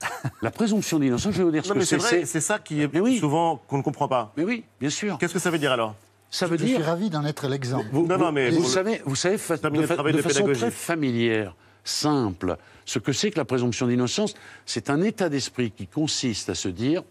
la 0.42 0.50
présomption 0.50 0.98
d'innocence, 0.98 1.32
je 1.32 1.38
vais 1.38 1.44
vous 1.44 1.50
dire 1.50 1.62
ce 1.64 1.68
Non, 1.68 1.74
que 1.74 1.78
mais 1.80 1.84
c'est 1.84 1.98
c'est. 2.00 2.16
vrai, 2.16 2.26
c'est 2.26 2.40
ça 2.40 2.58
qui 2.58 2.82
est 2.82 2.90
oui. 3.00 3.18
souvent 3.18 3.62
qu'on 3.68 3.78
ne 3.78 3.82
comprend 3.82 4.08
pas. 4.08 4.32
Mais 4.36 4.44
oui, 4.44 4.64
bien 4.80 4.90
sûr. 4.90 5.18
Qu'est-ce 5.18 5.34
que 5.34 5.38
ça 5.38 5.50
veut 5.50 5.58
dire 5.58 5.72
alors? 5.72 5.94
Ça 6.30 6.46
veut 6.46 6.58
Je 6.58 6.66
suis 6.66 6.76
ravi 6.78 7.10
d'en 7.10 7.24
être 7.24 7.46
l'exemple. 7.48 7.86
Vous, 7.92 8.06
Non, 8.06 8.18
non, 8.18 8.32
mais 8.32 8.50
vous 8.50 8.62
le- 8.62 8.68
savez, 8.68 9.00
vous 9.04 9.14
savez 9.14 9.38
fa- 9.38 9.56
de, 9.56 9.60
fa- 9.86 9.96
de 10.02 10.10
de 10.10 10.20
façon 10.22 10.52
très 10.52 10.70
familière, 10.72 11.54
simple, 11.84 12.56
ce 12.84 12.98
que 12.98 13.12
c'est 13.12 13.30
que 13.30 13.38
la 13.38 13.44
présomption 13.44 13.86
d'innocence, 13.86 14.34
c'est 14.66 14.90
un 14.90 15.02
état 15.02 15.28
d'esprit 15.28 15.70
qui 15.70 15.86
consiste 15.86 16.50
à 16.50 16.54
se 16.54 16.68
dire 16.68 17.02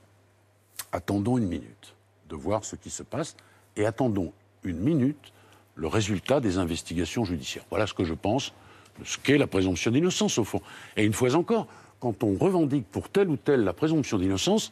attendons 0.92 1.38
une 1.38 1.48
minute 1.48 1.96
de 2.30 2.36
voir 2.36 2.66
ce 2.66 2.76
qui 2.76 2.90
se 2.90 3.04
passe 3.04 3.36
et 3.76 3.86
attendons 3.86 4.34
une 4.64 4.80
minute 4.80 5.34
le 5.76 5.88
résultat 5.88 6.40
des 6.40 6.58
investigations 6.58 7.26
judiciaires. 7.26 7.66
Voilà 7.70 7.88
ce 7.88 7.94
que 7.94 8.04
je 8.04 8.14
pense 8.14 8.54
de 9.00 9.06
ce 9.06 9.18
qu'est 9.18 9.38
la 9.38 9.48
présomption 9.48 9.92
d'innocence 9.92 10.38
au 10.38 10.44
fond. 10.44 10.62
Et 10.98 11.04
une 11.04 11.14
fois 11.14 11.34
encore, 11.36 11.68
quand 12.00 12.24
on 12.24 12.36
revendique 12.36 12.86
pour 12.92 13.10
telle 13.10 13.30
ou 13.30 13.38
telle 13.38 13.64
la 13.64 13.74
présomption 13.74 14.18
d'innocence, 14.20 14.72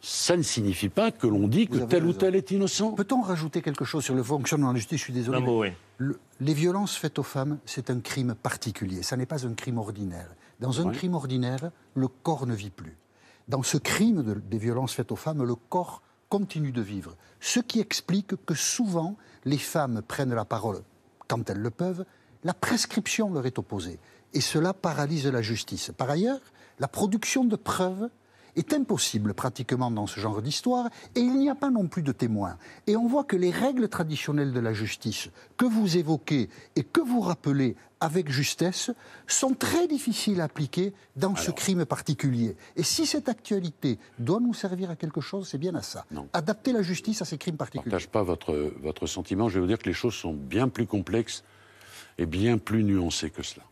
ça 0.00 0.36
ne 0.36 0.42
signifie 0.42 0.88
pas 0.88 1.12
que 1.12 1.26
l'on 1.26 1.46
dit 1.46 1.68
que 1.68 1.78
tel 1.78 2.04
ou 2.04 2.12
tel 2.12 2.34
est 2.34 2.50
innocent. 2.50 2.92
Peut-on 2.92 3.20
rajouter 3.20 3.62
quelque 3.62 3.84
chose 3.84 4.04
sur 4.04 4.14
le 4.14 4.22
fonctionnement 4.22 4.68
de 4.68 4.74
la 4.74 4.78
justice? 4.78 4.98
Je 4.98 5.04
suis 5.04 5.12
désolé. 5.12 5.38
Oui. 5.46 5.68
Le- 6.02 6.18
les 6.40 6.54
violences 6.54 6.96
faites 6.96 7.18
aux 7.18 7.22
femmes, 7.36 7.58
c'est 7.64 7.88
un 7.90 8.00
crime 8.00 8.34
particulier. 8.34 9.02
Ça 9.02 9.16
n'est 9.16 9.26
pas 9.26 9.46
un 9.46 9.54
crime 9.54 9.78
ordinaire. 9.78 10.30
Dans 10.60 10.80
un 10.80 10.84
crime 10.98 11.14
ordinaire, 11.14 11.70
le 11.94 12.08
corps 12.08 12.46
ne 12.46 12.54
vit 12.54 12.70
plus. 12.70 12.96
Dans 13.48 13.62
ce 13.62 13.76
crime 13.78 14.22
de- 14.22 14.34
des 14.34 14.58
violences 14.58 14.92
faites 14.94 15.12
aux 15.12 15.16
femmes, 15.16 15.42
le 15.44 15.54
corps 15.54 16.02
continue 16.28 16.72
de 16.72 16.82
vivre. 16.82 17.16
Ce 17.40 17.60
qui 17.60 17.78
explique 17.80 18.34
que 18.46 18.54
souvent, 18.54 19.16
les 19.44 19.58
femmes 19.58 20.02
prennent 20.02 20.34
la 20.34 20.44
parole 20.44 20.80
quand 21.28 21.48
elles 21.50 21.58
le 21.60 21.70
peuvent. 21.70 22.04
La 22.44 22.54
prescription 22.54 23.32
leur 23.32 23.46
est 23.46 23.58
opposée. 23.58 23.98
Et 24.34 24.40
cela 24.40 24.72
paralyse 24.74 25.26
la 25.26 25.42
justice. 25.42 25.92
Par 25.96 26.08
ailleurs, 26.10 26.40
la 26.80 26.88
production 26.88 27.44
de 27.44 27.56
preuves 27.56 28.08
est 28.56 28.72
impossible 28.72 29.34
pratiquement 29.34 29.90
dans 29.90 30.06
ce 30.06 30.20
genre 30.20 30.42
d'histoire 30.42 30.88
et 31.14 31.20
il 31.20 31.34
n'y 31.38 31.50
a 31.50 31.54
pas 31.54 31.70
non 31.70 31.86
plus 31.86 32.02
de 32.02 32.12
témoins. 32.12 32.56
Et 32.86 32.96
on 32.96 33.06
voit 33.06 33.24
que 33.24 33.36
les 33.36 33.50
règles 33.50 33.88
traditionnelles 33.88 34.52
de 34.52 34.60
la 34.60 34.72
justice 34.72 35.30
que 35.56 35.64
vous 35.64 35.96
évoquez 35.96 36.48
et 36.76 36.84
que 36.84 37.00
vous 37.00 37.20
rappelez 37.20 37.76
avec 38.00 38.30
justesse 38.30 38.90
sont 39.28 39.54
très 39.54 39.86
difficiles 39.86 40.40
à 40.40 40.44
appliquer 40.44 40.92
dans 41.14 41.36
ce 41.36 41.52
crime 41.52 41.84
particulier. 41.84 42.56
Et 42.74 42.82
si 42.82 43.06
cette 43.06 43.28
actualité 43.28 43.98
doit 44.18 44.40
nous 44.40 44.54
servir 44.54 44.90
à 44.90 44.96
quelque 44.96 45.20
chose, 45.20 45.48
c'est 45.48 45.58
bien 45.58 45.74
à 45.76 45.82
ça. 45.82 46.04
Non. 46.10 46.28
Adapter 46.32 46.72
la 46.72 46.82
justice 46.82 47.22
à 47.22 47.24
ces 47.24 47.38
crimes 47.38 47.52
Je 47.52 47.54
ne 47.54 47.58
particuliers. 47.58 47.90
partage 47.90 48.08
pas 48.08 48.24
votre, 48.24 48.72
votre 48.82 49.06
sentiment. 49.06 49.48
Je 49.48 49.54
vais 49.54 49.60
vous 49.60 49.66
dire 49.68 49.78
que 49.78 49.88
les 49.88 49.92
choses 49.94 50.14
sont 50.14 50.34
bien 50.34 50.68
plus 50.68 50.86
complexes 50.86 51.44
et 52.18 52.26
bien 52.26 52.58
plus 52.58 52.82
nuancées 52.82 53.30
que 53.30 53.44
cela. 53.44 53.62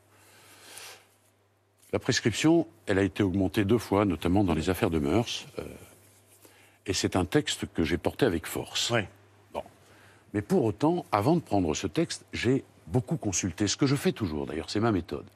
La 1.92 1.98
prescription, 1.98 2.66
elle 2.87 2.98
a 2.98 3.03
été 3.03 3.22
augmentée 3.22 3.64
deux 3.64 3.79
fois, 3.79 4.05
notamment 4.05 4.44
dans 4.44 4.55
les 4.55 4.70
affaires 4.70 4.90
de 4.90 4.98
mœurs. 4.98 5.46
euh, 5.59 5.62
et 6.87 6.92
c'est 6.92 7.14
un 7.14 7.24
texte 7.24 7.66
que 7.74 7.85
j'ai 7.85 7.98
porté 7.98 8.26
avec 8.26 8.46
force. 8.46 8.90
Oui. 8.90 9.03
Bon. 9.53 9.62
Mais 10.33 10.42
pour 10.42 10.64
autant, 10.64 11.05
avant 11.12 11.37
de 11.37 11.40
prendre 11.40 11.74
ce 11.74 11.87
texte, 11.87 12.24
j'ai 12.33 12.64
beaucoup 12.87 13.16
consulté, 13.16 13.68
ce 13.68 13.76
que 13.76 13.87
je 13.87 13.96
fais 13.96 14.12
toujours 14.12 14.46
d'ailleurs, 14.46 14.70
c'est 14.70 14.81
ma 14.81 14.92
méthode. 14.92 15.26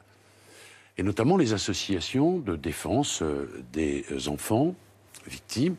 Et 0.97 1.03
notamment 1.03 1.37
les 1.37 1.53
associations 1.53 2.39
de 2.39 2.57
défense 2.57 3.23
euh, 3.23 3.65
des 3.73 4.05
enfants 4.29 4.75
victimes 5.27 5.77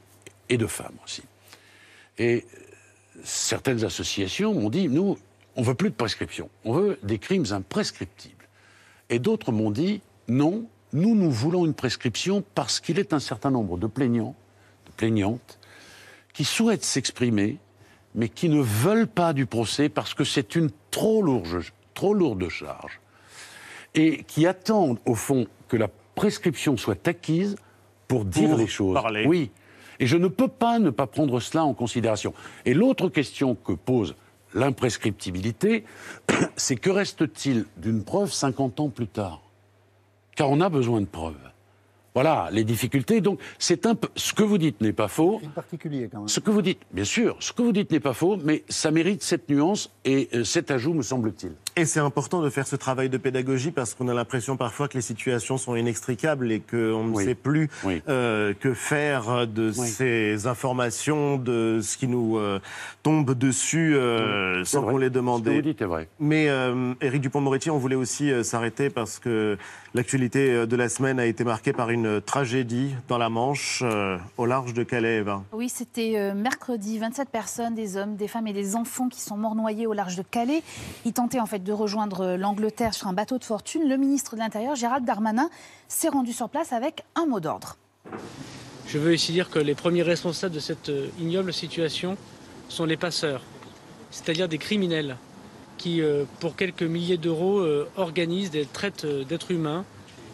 et 0.50 0.58
de 0.58 0.68
femmes 0.68 0.98
aussi. 1.04 1.24
Et 2.18 2.46
certaines 3.24 3.84
associations 3.84 4.54
m'ont 4.54 4.70
dit, 4.70 4.88
nous, 4.88 5.18
on 5.56 5.62
veut 5.62 5.76
plus 5.76 5.90
de 5.90 5.96
prescription, 5.96 6.50
on 6.64 6.74
veut 6.74 7.00
des 7.04 7.18
crimes 7.18 7.46
imprescriptibles. 7.52 8.48
Et 9.10 9.20
d'autres 9.20 9.52
m'ont 9.52 9.72
dit, 9.72 10.02
non, 10.28 10.66
nous, 10.94 11.16
nous 11.16 11.32
voulons 11.32 11.66
une 11.66 11.74
prescription 11.74 12.44
parce 12.56 12.80
qu'il 12.80 13.00
est 13.00 13.14
un 13.14 13.20
certain 13.20 13.52
nombre 13.52 13.78
de 13.78 13.88
plaignants, 13.88 14.36
de 14.86 14.92
plaignantes, 14.92 15.60
qui 16.34 16.46
souhaitent 16.46 16.84
s'exprimer, 16.86 17.58
mais 18.14 18.30
qui 18.30 18.50
ne 18.50 18.62
veulent 18.62 19.08
pas 19.08 19.34
du 19.34 19.46
procès 19.46 19.90
parce 19.90 20.14
que 20.14 20.24
c'est 20.24 20.56
une 20.56 20.70
trop 20.92 21.22
lourde, 21.22 21.64
trop 21.94 22.14
lourde 22.14 22.48
charge. 22.50 23.00
Et 23.94 24.24
qui 24.24 24.46
attendent, 24.48 25.00
au 25.06 25.16
fond, 25.16 25.48
que 25.68 25.78
la 25.78 25.90
prescription 26.16 26.78
soit 26.78 27.08
acquise 27.08 27.56
pour 28.08 28.26
dire 28.26 28.50
Pour 28.50 28.58
les 28.58 28.68
choses. 28.68 28.94
parler. 28.94 29.26
Oui. 29.28 29.52
Et 30.00 30.08
je 30.08 30.18
ne 30.18 30.28
peux 30.28 30.48
pas 30.48 30.80
ne 30.80 30.90
pas 30.90 31.08
prendre 31.08 31.40
cela 31.40 31.64
en 31.64 31.74
considération. 31.74 32.34
Et 32.66 32.74
l'autre 32.74 33.10
question 33.10 33.56
que 33.56 33.72
pose 33.74 34.16
l'imprescriptibilité, 34.54 35.86
c'est 36.56 36.76
que 36.76 36.90
reste-t-il 36.90 37.66
d'une 37.78 38.04
preuve 38.04 38.32
50 38.32 38.80
ans 38.80 38.90
plus 38.90 39.08
tard? 39.08 39.42
Car 40.36 40.50
on 40.50 40.62
a 40.62 40.70
besoin 40.70 41.02
de 41.02 41.08
preuves. 41.08 41.55
Voilà 42.16 42.48
les 42.52 42.64
difficultés. 42.64 43.20
Donc, 43.22 43.40
c'est 43.60 43.86
un 43.86 43.94
peu. 43.94 44.08
Ce 44.16 44.34
que 44.34 44.42
vous 44.44 44.58
dites 44.58 44.80
n'est 44.82 44.94
pas 44.94 45.08
faux. 45.10 45.38
Crime 45.40 45.52
particulier 45.52 46.10
quand 46.12 46.20
même. 46.20 46.28
Ce 46.30 46.40
que 46.40 46.50
vous 46.50 46.62
dites, 46.62 46.80
bien 46.94 47.04
sûr, 47.04 47.36
ce 47.40 47.52
que 47.52 47.62
vous 47.62 47.74
dites 47.74 47.92
n'est 47.92 48.00
pas 48.00 48.14
faux, 48.14 48.38
mais 48.44 48.64
ça 48.70 48.90
mérite 48.90 49.22
cette 49.22 49.50
nuance 49.50 49.92
et 50.06 50.30
euh, 50.34 50.44
cet 50.46 50.72
ajout, 50.72 50.94
me 50.94 51.02
semble-t-il. 51.02 51.52
Et 51.78 51.84
c'est 51.84 52.00
important 52.00 52.42
de 52.42 52.50
faire 52.50 52.66
ce 52.66 52.78
travail 52.78 53.10
de 53.10 53.18
pédagogie 53.18 53.72
parce 53.72 53.94
qu'on 53.94 54.08
a 54.08 54.14
l'impression 54.14 54.56
parfois 54.56 54.88
que 54.88 54.94
les 54.94 55.02
situations 55.02 55.58
sont 55.58 55.76
inextricables 55.76 56.50
et 56.54 56.62
qu'on 56.62 57.04
ne 57.04 57.14
Oui. 57.14 57.26
sait 57.26 57.36
plus 57.36 57.70
Oui. 57.84 58.02
euh, 58.08 58.54
que 58.58 58.74
faire 58.74 59.46
de 59.46 59.74
Oui. 59.78 59.88
ces 59.90 60.48
informations, 60.48 61.38
de 61.38 61.80
ce 61.82 61.98
qui 61.98 62.08
nous 62.08 62.38
euh, 62.38 62.60
tombe 63.04 63.34
dessus 63.38 63.96
euh, 63.98 64.64
sans 64.64 64.84
qu'on 64.84 64.98
les 64.98 65.08
Ce 65.08 65.12
que 65.12 65.20
vous 65.20 65.42
demande. 65.42 65.50
dites 65.62 65.82
est 65.82 65.86
vrai. 65.86 66.08
Mais 66.22 66.48
euh, 66.48 66.94
Éric 67.02 67.22
Dupont-Moretti, 67.22 67.70
on 67.72 67.78
voulait 67.78 67.96
aussi 67.96 68.32
euh, 68.32 68.44
s'arrêter 68.44 68.90
parce 68.90 69.20
que 69.20 69.58
l'actualité 69.94 70.66
de 70.66 70.76
la 70.78 70.88
semaine 70.88 71.20
a 71.20 71.26
été 71.26 71.44
marquée 71.44 71.74
par 71.74 71.90
une 71.90 72.05
tragédie 72.26 72.96
dans 73.08 73.18
la 73.18 73.30
Manche, 73.30 73.82
euh, 73.84 74.18
au 74.38 74.46
large 74.46 74.74
de 74.74 74.84
Calais. 74.84 75.18
Eva. 75.18 75.44
Oui, 75.52 75.70
c'était 75.70 76.14
euh, 76.18 76.34
mercredi. 76.34 76.98
27 76.98 77.30
personnes, 77.30 77.76
des 77.76 77.98
hommes, 77.98 78.16
des 78.16 78.28
femmes 78.28 78.48
et 78.48 78.54
des 78.54 78.76
enfants 78.76 79.10
qui 79.10 79.22
sont 79.22 79.38
morts 79.38 79.56
noyés 79.56 79.88
au 79.88 79.94
large 79.94 80.16
de 80.16 80.24
Calais. 80.24 80.64
Ils 81.06 81.14
tentaient 81.14 81.40
en 81.40 81.46
fait 81.46 81.64
de 81.64 81.72
rejoindre 81.72 82.22
euh, 82.22 82.38
l'Angleterre 82.38 82.94
sur 82.94 83.08
un 83.08 83.14
bateau 83.14 83.38
de 83.38 83.44
fortune. 83.44 83.88
Le 83.88 83.98
ministre 83.98 84.36
de 84.36 84.42
l'Intérieur, 84.42 84.76
Gérald 84.76 85.06
Darmanin, 85.06 85.50
s'est 85.88 86.10
rendu 86.10 86.34
sur 86.34 86.50
place 86.50 86.74
avec 86.74 87.04
un 87.16 87.26
mot 87.26 87.40
d'ordre. 87.40 87.78
Je 88.88 88.98
veux 88.98 89.14
ici 89.14 89.32
dire 89.32 89.50
que 89.50 89.60
les 89.60 89.76
premiers 89.76 90.04
responsables 90.04 90.54
de 90.54 90.60
cette 90.60 90.90
euh, 90.90 91.08
ignoble 91.20 91.54
situation 91.54 92.18
sont 92.70 92.86
les 92.86 92.98
passeurs, 92.98 93.42
c'est-à-dire 94.12 94.48
des 94.48 94.58
criminels 94.58 95.18
qui, 95.78 96.02
euh, 96.02 96.26
pour 96.40 96.56
quelques 96.56 96.84
milliers 96.84 97.18
d'euros, 97.18 97.60
euh, 97.60 97.88
organisent 97.98 98.52
des 98.52 98.66
traites 98.66 99.06
euh, 99.06 99.24
d'êtres 99.24 99.52
humains. 99.52 99.86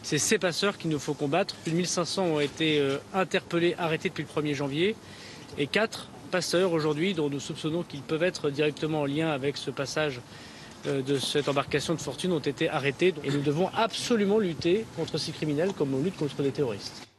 C'est 0.03 0.17
ces 0.17 0.39
passeurs 0.39 0.77
qu'il 0.77 0.89
nous 0.89 0.99
faut 0.99 1.13
combattre. 1.13 1.55
Plus 1.63 1.71
de 1.71 1.77
1500 1.77 2.23
ont 2.23 2.39
été 2.39 2.79
euh, 2.79 2.97
interpellés, 3.13 3.75
arrêtés 3.77 4.09
depuis 4.09 4.25
le 4.27 4.41
1er 4.41 4.53
janvier, 4.55 4.95
et 5.57 5.67
quatre 5.67 6.09
passeurs 6.31 6.71
aujourd'hui 6.71 7.13
dont 7.13 7.29
nous 7.29 7.39
soupçonnons 7.39 7.83
qu'ils 7.83 8.01
peuvent 8.01 8.23
être 8.23 8.49
directement 8.49 9.01
en 9.01 9.05
lien 9.05 9.29
avec 9.29 9.57
ce 9.57 9.69
passage 9.69 10.21
euh, 10.87 11.01
de 11.01 11.19
cette 11.19 11.49
embarcation 11.49 11.93
de 11.93 11.99
fortune 11.99 12.31
ont 12.31 12.39
été 12.39 12.69
arrêtés. 12.69 13.13
Et 13.23 13.29
nous 13.29 13.41
devons 13.41 13.69
absolument 13.75 14.39
lutter 14.39 14.85
contre 14.95 15.17
ces 15.17 15.31
criminels 15.31 15.73
comme 15.73 15.93
on 15.93 16.01
lutte 16.01 16.17
contre 16.17 16.41
les 16.41 16.51
terroristes. 16.51 17.10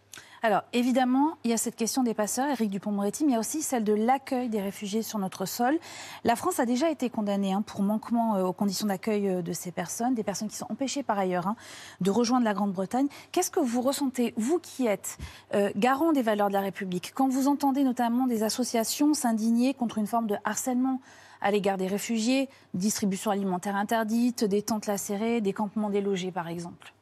Alors, 0.45 0.63
évidemment, 0.73 1.37
il 1.45 1.53
y 1.53 1.55
a 1.55 1.57
cette 1.57 1.77
question 1.77 2.03
des 2.03 2.15
passeurs, 2.15 2.49
Éric 2.51 2.69
Dupont-Moretti, 2.69 3.25
mais 3.25 3.31
il 3.31 3.35
y 3.35 3.37
a 3.37 3.41
aussi 3.41 3.63
celle 3.63 3.85
de 3.85 3.93
l'accueil 3.93 4.49
des 4.49 4.61
réfugiés 4.61 5.03
sur 5.03 5.21
notre 5.21 5.47
sol. 5.47 5.79
La 6.25 6.35
France 6.35 6.59
a 6.59 6.67
déjà 6.67 6.91
été 6.91 7.11
condamnée 7.11 7.53
hein, 7.53 7.63
pour 7.63 7.83
manquement 7.83 8.35
euh, 8.35 8.47
aux 8.47 8.53
conditions 8.53 8.89
d'accueil 8.89 9.29
euh, 9.29 9.43
de 9.43 9.53
ces 9.53 9.71
personnes, 9.71 10.17
des 10.17 10.25
personnes 10.25 10.49
qui 10.49 10.57
sont 10.57 10.67
empêchées 10.69 11.05
par 11.05 11.17
ailleurs 11.17 11.47
hein, 11.47 11.55
de 12.01 12.11
rejoindre 12.11 12.45
la 12.45 12.55
Grande-Bretagne. 12.55 13.07
Qu'est-ce 13.31 13.53
que 13.53 13.61
vous 13.61 13.83
ressentez, 13.83 14.35
vous 14.37 14.59
qui 14.59 14.89
êtes 14.89 15.17
euh, 15.55 15.71
garant 15.77 16.11
des 16.11 16.23
valeurs 16.23 16.49
de 16.49 16.55
la 16.55 16.61
République, 16.61 17.13
quand 17.15 17.29
vous 17.29 17.47
entendez 17.47 17.85
notamment 17.85 18.27
des 18.27 18.43
associations 18.43 19.15
s'indigner 19.15 19.75
contre 19.75 19.99
une 19.99 20.09
forme 20.09 20.27
de 20.27 20.35
harcèlement 20.43 21.01
à 21.41 21.53
l'égard 21.53 21.77
des 21.77 21.87
réfugiés, 21.87 22.49
distribution 22.75 23.31
alimentaire 23.31 23.77
interdite, 23.77 24.43
des 24.43 24.63
tentes 24.63 24.87
lacérées, 24.87 25.41
des 25.41 25.53
campements 25.53 25.91
délogés 25.91 26.33
par 26.33 26.49
exemple? 26.49 26.93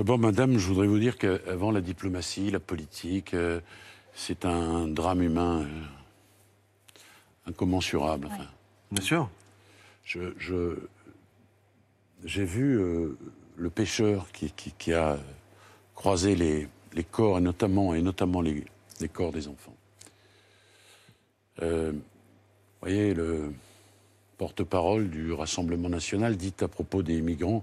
D'abord, 0.00 0.18
madame, 0.18 0.56
je 0.56 0.66
voudrais 0.66 0.86
vous 0.86 0.98
dire 0.98 1.18
qu'avant 1.18 1.70
la 1.70 1.82
diplomatie, 1.82 2.50
la 2.50 2.58
politique, 2.58 3.34
euh, 3.34 3.60
c'est 4.14 4.46
un 4.46 4.88
drame 4.88 5.20
humain 5.20 5.60
euh, 5.60 5.66
incommensurable. 7.44 8.28
enfin. 8.32 8.46
Bien 8.90 9.04
sûr. 9.04 9.28
Je- 10.04 10.32
je- 10.38 10.78
j'ai 12.24 12.46
vu 12.46 12.78
euh, 12.80 13.18
le 13.58 13.68
pêcheur 13.68 14.32
qui, 14.32 14.50
qui- 14.52 14.72
qui 14.78 14.94
a 14.94 15.18
croisé 15.94 16.34
les, 16.34 16.66
les 16.94 17.04
corps, 17.04 17.36
et 17.36 17.42
notamment, 17.42 17.94
et 17.94 18.00
notamment 18.00 18.40
les, 18.40 18.64
les 19.02 19.08
corps 19.10 19.32
des 19.32 19.48
enfants. 19.48 19.76
Vous 21.60 22.00
voyez, 22.80 23.12
le 23.12 23.52
porte-parole 24.38 25.10
du 25.10 25.34
Rassemblement 25.34 25.90
national 25.90 26.38
dit 26.38 26.54
à 26.62 26.68
propos 26.68 27.02
des 27.02 27.20
migrants 27.20 27.62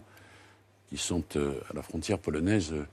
qui 0.90 0.98
sont 0.98 1.24
euh, 1.36 1.54
à 1.70 1.76
la 1.76 1.82
frontière 1.82 2.20
polonaise, 2.20 2.72
euh, 2.74 2.86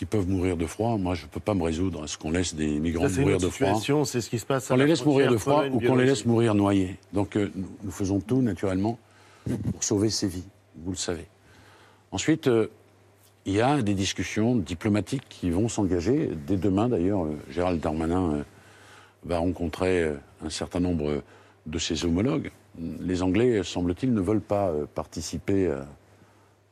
qui 0.00 0.06
peuvent 0.06 0.26
mourir 0.26 0.56
de 0.56 0.64
froid. 0.64 0.96
Moi, 0.96 1.14
je 1.14 1.24
ne 1.24 1.28
peux 1.28 1.40
pas 1.40 1.52
me 1.52 1.62
résoudre 1.62 2.04
à 2.04 2.06
ce 2.06 2.16
qu'on 2.16 2.30
laisse 2.30 2.54
des 2.54 2.80
migrants 2.80 3.06
Ça, 3.06 3.20
mourir 3.20 3.36
de 3.36 3.50
froid 3.50 3.78
c'est 4.06 4.22
ce 4.22 4.30
qui 4.30 4.38
se 4.38 4.46
passe 4.46 4.70
à 4.70 4.74
qu'on 4.74 4.80
les 4.80 4.86
laisse 4.86 5.04
mourir 5.04 5.30
de 5.30 5.36
froid 5.36 5.66
ou 5.66 5.78
qu'on 5.78 5.96
les 5.96 6.06
laisse 6.06 6.24
mourir 6.24 6.54
noyés. 6.54 6.96
Donc 7.12 7.36
euh, 7.36 7.52
nous, 7.54 7.90
faisons 7.90 8.18
tout 8.18 8.40
naturellement 8.40 8.98
pour 9.44 9.84
sauver 9.84 10.08
ces 10.08 10.26
vies, 10.26 10.48
vous 10.76 10.92
le 10.92 10.96
savez. 10.96 11.26
Ensuite, 12.12 12.48
euh, 12.48 12.68
il 13.44 13.52
y 13.52 13.60
a 13.60 13.82
des 13.82 13.92
discussions 13.92 14.56
diplomatiques 14.56 15.26
qui 15.28 15.50
vont 15.50 15.68
s'engager. 15.68 16.30
Dès 16.46 16.56
demain, 16.56 16.88
d'ailleurs, 16.88 17.26
euh, 17.26 17.36
Gérald 17.50 17.78
Darmanin 17.78 18.42
va 19.26 19.36
rencontrer 19.36 20.10
un 20.42 20.48
certain 20.48 20.80
nombre 20.80 21.22
de 21.66 21.78
ses 21.78 22.06
homologues. 22.06 22.50
Les 23.00 23.20
Anglais, 23.20 23.62
semble-t-il, 23.62 24.14
ne 24.14 24.20
veulent 24.22 24.40
pas 24.40 24.72
participer 24.94 25.66
à, 25.66 25.86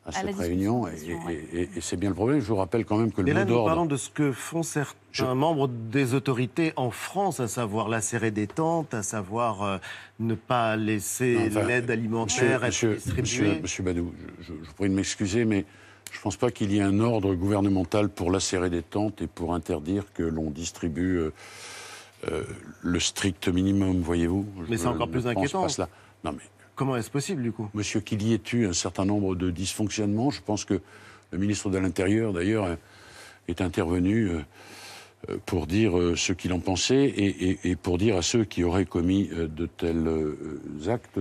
à 0.09 0.13
cette 0.13 0.37
réunion. 0.37 0.87
Et, 0.89 0.97
sûr, 0.97 1.19
ouais. 1.27 1.45
et- 1.53 1.61
et- 1.63 1.69
et 1.77 1.81
c'est 1.81 1.97
bien 1.97 2.09
le 2.09 2.15
problème. 2.15 2.41
Je 2.41 2.47
vous 2.47 2.57
rappelle 2.57 2.85
quand 2.85 2.97
même 2.97 3.13
que 3.13 3.21
le 3.23 3.33
mot 3.33 3.39
nous 3.41 3.45
d'ordre... 3.47 3.67
parlons 3.67 3.87
de 3.87 3.97
ce 3.97 4.11
que 4.11 4.33
font 4.33 4.63
certains 4.63 4.97
Je- 5.13 5.25
membres 5.25 5.69
des 5.69 6.15
autorités 6.15 6.73
en 6.77 6.91
France, 6.91 7.41
à 7.41 7.49
savoir 7.49 7.89
lacérer 7.89 8.31
des 8.31 8.47
tentes, 8.47 8.95
à 8.95 9.03
savoir 9.03 9.63
euh, 9.63 9.79
ne 10.21 10.35
pas 10.35 10.77
laisser 10.77 11.37
enfin, 11.49 11.63
l'aide 11.65 11.91
alimentaire 11.91 12.65
être 12.65 12.69
Monsieur, 12.69 12.95
distribuée. 12.95 13.21
monsieur, 13.23 13.61
monsieur 13.63 13.83
Badou, 13.85 14.13
je, 14.41 14.45
je, 14.45 14.53
je 14.65 14.73
prie 14.73 14.89
de 14.89 14.95
m'excuser, 14.95 15.45
mais 15.45 15.65
je 16.11 16.19
ne 16.19 16.23
pense 16.23 16.37
pas 16.37 16.51
qu'il 16.51 16.73
y 16.73 16.79
ait 16.79 16.83
un 16.83 17.01
ordre 17.01 17.35
gouvernemental 17.35 18.09
pour 18.09 18.31
lacérer 18.31 18.71
des 18.71 18.83
tentes 18.83 19.21
et 19.23 19.27
pour 19.27 19.55
interdire 19.55 20.05
que 20.15 20.23
l'on 20.23 20.51
distribue 20.51 21.19
euh, 21.19 21.33
euh, 22.33 22.43
le 22.83 22.99
strict 22.99 23.49
minimum, 23.49 24.01
voyez-vous. 24.01 24.45
Mais 24.69 24.77
c'est 24.79 24.87
encore 24.87 25.09
plus 25.09 25.27
inquiétant. 25.27 25.63
pas 25.63 25.69
cela. 25.69 25.89
Non, 26.25 26.33
mais 26.33 26.43
Comment 26.79 26.97
est-ce 26.97 27.11
possible, 27.11 27.43
du 27.43 27.51
coup? 27.51 27.69
Monsieur, 27.75 27.99
qu'il 27.99 28.23
y 28.23 28.33
ait 28.35 28.41
eu 28.53 28.67
un 28.69 28.73
certain 28.73 29.05
nombre 29.05 29.35
de 29.35 29.51
dysfonctionnements, 29.51 30.31
je 30.31 30.41
pense 30.41 30.65
que 30.65 30.81
le 31.33 31.39
ministre 31.39 31.71
de 31.71 31.79
l'Intérieur, 31.79 32.33
d'ailleurs, 32.33 32.69
est 33.49 33.61
intervenu 33.61 34.29
euh, 34.29 35.37
pour 35.45 35.67
dire 35.67 35.99
euh, 35.99 36.15
ce 36.15 36.33
qu'il 36.33 36.53
en 36.53 36.61
pensait 36.61 37.03
et, 37.07 37.51
et- 37.51 37.59
et 37.71 37.75
pour 37.75 37.99
dire 37.99 38.17
à 38.17 38.23
ceux 38.23 38.45
qui 38.45 38.63
auraient 38.63 38.85
commis 38.85 39.29
euh, 39.33 39.49
de 39.49 39.67
tels 39.67 40.09
actes 40.89 41.19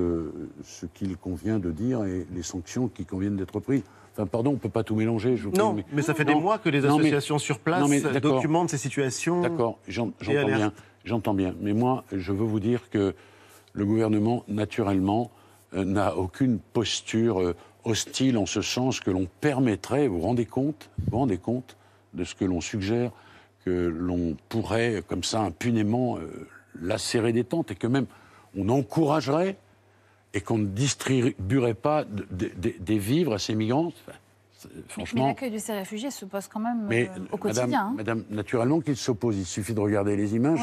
ce 0.63 0.85
qu'il 0.93 1.17
convient 1.17 1.57
de 1.57 1.71
dire 1.71 2.03
et 2.05 2.27
les 2.35 2.43
sanctions 2.43 2.87
qui 2.87 3.05
conviennent 3.05 3.35
d'être 3.37 3.59
prises. 3.59 3.81
Enfin, 4.13 4.27
pardon, 4.27 4.51
on 4.51 4.53
ne 4.53 4.59
peut 4.59 4.69
pas 4.69 4.83
tout 4.83 4.95
mélanger. 4.95 5.37
Je 5.37 5.49
Non, 5.49 5.73
mais- 5.73 5.85
mais 5.91 6.03
ça 6.03 6.13
fait 6.13 6.23
Non. 6.25 6.35
des 6.35 6.39
mois 6.39 6.59
que 6.59 6.69
les 6.69 6.81
Non, 6.81 6.97
mais- 6.97 7.05
associations 7.05 7.39
sur 7.39 7.57
place 7.57 7.81
non, 7.81 7.87
mais 7.87 7.99
d'accord. 8.01 8.35
documentent 8.35 8.69
ces 8.69 8.77
situations. 8.77 9.41
D'accord, 9.41 9.79
j'entends 9.87 10.13
bien. 10.45 10.71
J'entends 11.03 11.33
bien. 11.33 11.55
Mais 11.61 11.73
moi, 11.73 12.03
je 12.11 12.31
veux 12.31 12.45
vous 12.45 12.59
dire 12.59 12.91
que 12.91 13.15
le 13.73 13.85
gouvernement, 13.85 14.43
naturellement, 14.47 15.31
n'a 15.73 16.15
aucune 16.15 16.59
posture 16.59 17.41
euh, 17.41 17.55
hostile 17.83 18.37
en 18.37 18.45
ce 18.45 18.61
sens 18.61 18.99
que 18.99 19.11
l'on 19.11 19.27
permettrait, 19.41 20.07
vous 20.07 20.19
rendez 20.21 20.45
compte, 20.45 20.89
vous 21.09 21.17
rendez 21.17 21.37
compte 21.37 21.77
de 22.13 22.23
ce 22.23 22.35
que 22.35 22.45
l'on 22.45 22.61
suggère, 22.61 23.11
que 23.65 23.69
l'on 23.87 24.35
pourrait, 24.49 25.03
comme 25.07 25.23
ça, 25.23 25.41
impunément, 25.41 26.17
euh, 26.17 26.47
lacérer 26.81 27.33
des 27.33 27.43
tentes 27.43 27.71
et 27.71 27.75
que 27.75 27.87
même 27.87 28.05
on 28.57 28.69
encouragerait 28.69 29.57
et 30.33 30.41
qu'on 30.41 30.57
ne 30.57 30.67
distribuerait 30.67 31.73
pas 31.73 32.03
de- 32.03 32.27
de- 32.31 32.51
de- 32.55 32.75
des 32.79 32.97
vivres 32.99 33.33
à 33.33 33.39
ces 33.39 33.55
migrants? 33.55 33.91
Mais, 34.97 35.03
l'accueil 35.27 35.51
de 35.51 35.57
ces 35.57 35.73
réfugiés 35.73 36.09
se 36.11 36.25
pose 36.25 36.47
quand 36.47 36.59
même 36.59 36.85
Mais 36.89 37.09
euh, 37.15 37.19
au 37.31 37.37
quotidien. 37.37 37.67
madame, 37.67 37.79
hein. 37.89 37.93
madame, 37.95 38.23
naturellement 38.29 38.79
qu'ils 38.81 38.97
s'opposent. 38.97 39.37
Il 39.37 39.45
suffit 39.45 39.73
de 39.73 39.79
regarder 39.79 40.15
les 40.15 40.35
images. 40.35 40.59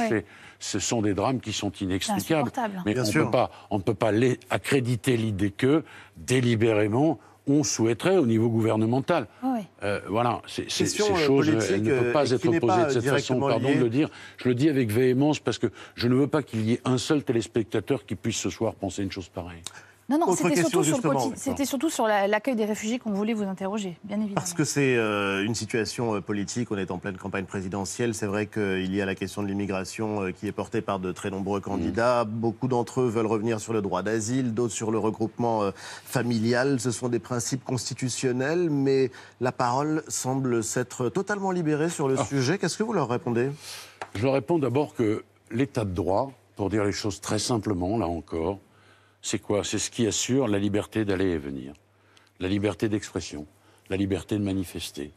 Ce 0.59 0.79
sont 0.79 1.03
des 1.03 1.15
drames 1.15 1.41
qui 1.41 1.53
sont 1.53 1.71
inexplicables. 1.73 2.51
Mais 2.87 2.95
Bien 2.95 3.03
on 3.03 3.07
sûr. 3.07 3.25
peut 3.27 3.31
pas, 3.31 3.51
on 3.71 3.79
ne 3.79 3.83
peut 3.83 3.95
pas 3.95 4.13
les- 4.13 4.39
accréditer 4.51 5.17
l'idée 5.17 5.51
que 5.51 5.85
délibérément 6.17 7.19
on 7.47 7.63
souhaiterait 7.63 8.17
au 8.17 8.25
niveau 8.25 8.49
gouvernemental. 8.49 9.27
Oui. 9.43 9.61
Euh, 9.83 10.01
voilà, 10.09 10.41
c'est- 10.47 10.71
ces 10.71 10.85
euh, 11.03 11.15
choses, 11.17 11.47
elles 11.71 11.83
ne 11.83 11.91
euh, 11.93 12.01
peuvent 12.01 12.13
pas 12.15 12.31
être 12.31 12.59
posées 12.59 12.85
de 12.87 12.89
cette 12.89 13.05
façon. 13.05 13.39
Pardon 13.39 13.69
de 13.71 13.79
le 13.81 13.91
dire. 13.91 14.09
Je 14.39 14.49
le 14.49 14.55
dis 14.55 14.71
avec 14.71 14.91
véhémence 14.91 15.41
parce 15.41 15.59
que 15.59 15.67
je 15.95 16.09
ne 16.09 16.15
veux 16.15 16.27
pas 16.27 16.43
qu'il 16.43 16.63
y 16.63 16.73
ait 16.73 16.81
un 16.87 16.97
seul 16.97 17.23
téléspectateur 17.23 18.07
qui 18.07 18.15
puisse 18.15 18.39
ce 18.39 18.49
soir 18.49 18.75
penser 18.75 19.03
une 19.03 19.13
chose 19.13 19.29
pareille. 19.29 19.61
Non, 20.11 20.19
non, 20.19 20.35
c'était 20.37 20.57
surtout, 20.57 20.85
sur 20.85 20.97
surtout 21.67 22.07
la- 22.07 22.29
l'accueil 22.29 22.57
des 22.57 22.67
réfugiés 22.67 22.99
qu'on 22.99 23.13
voulait 23.13 23.33
vous 23.33 23.45
interroger, 23.45 23.97
bien 24.05 24.17
évidemment. 24.19 24.35
Parce 24.35 24.53
que 24.53 24.65
c'est 24.65 24.97
euh, 24.97 25.43
une 25.45 25.55
situation 25.55 26.15
euh, 26.17 26.21
politique, 26.21 26.71
on 26.71 26.77
est 26.77 26.91
en 26.91 26.99
pleine 26.99 27.17
campagne 27.17 27.47
présidentielle. 27.47 28.15
C'est 28.15 28.27
vrai 28.27 28.47
qu'il 28.47 28.95
y 28.95 29.01
a 29.01 29.07
la 29.07 29.15
question 29.15 29.43
de 29.43 29.49
l'immigration 29.49 30.25
euh, 30.25 30.31
qui 30.33 30.47
est 30.47 30.53
portée 30.53 30.83
par 30.83 30.99
de 30.99 31.11
très 31.11 31.31
nombreux 31.31 31.61
candidats. 31.61 32.25
Beaucoup 32.25 32.69
d'entre 32.69 33.01
eux 33.01 33.09
veulent 33.09 33.25
revenir 33.25 33.61
sur 33.61 33.73
le 33.73 33.81
droit 33.81 34.03
d'asile, 34.03 34.53
d'autres 34.53 34.75
sur 34.75 34.91
le 34.91 34.99
regroupement 34.99 35.63
euh, 35.63 35.71
familial. 36.05 36.81
Ce 36.81 36.91
sont 36.91 37.09
des 37.09 37.19
principes 37.19 37.65
constitutionnels, 37.65 38.69
mais 38.69 39.11
la 39.41 39.53
parole 39.53 40.03
semble 40.09 40.63
s'être 40.63 41.09
totalement 41.09 41.51
libérée 41.51 41.89
sur 41.89 42.09
le 42.09 42.19
sujet. 42.19 42.59
Qu'est-ce 42.59 42.77
que 42.77 42.83
vous 42.83 42.93
leur 42.93 43.09
répondez? 43.09 43.51
Je 44.15 44.23
leur 44.25 44.35
réponds 44.35 44.59
d'abord 44.59 44.95
que 44.95 45.25
l'état 45.51 45.87
de 45.87 45.95
droit, 45.95 46.31
pour 46.57 46.69
dire 46.69 46.85
les 46.85 46.93
choses 46.93 47.23
très 47.23 47.39
simplement, 47.39 47.97
là 47.97 48.07
encore, 48.07 48.59
c'est 49.25 49.39
quoi? 49.39 49.65
C'est 49.65 49.79
ce 49.79 49.91
qui 49.91 50.07
assure 50.07 50.49
la 50.49 50.59
liberté 50.59 51.07
d'aller 51.07 51.31
et 51.31 51.39
venir, 51.39 51.73
la 52.41 52.49
liberté 52.49 52.91
d'expression, 52.91 53.47
la 53.89 53.97
liberté 53.97 54.39
de 54.39 54.45
manifester, 54.45 55.13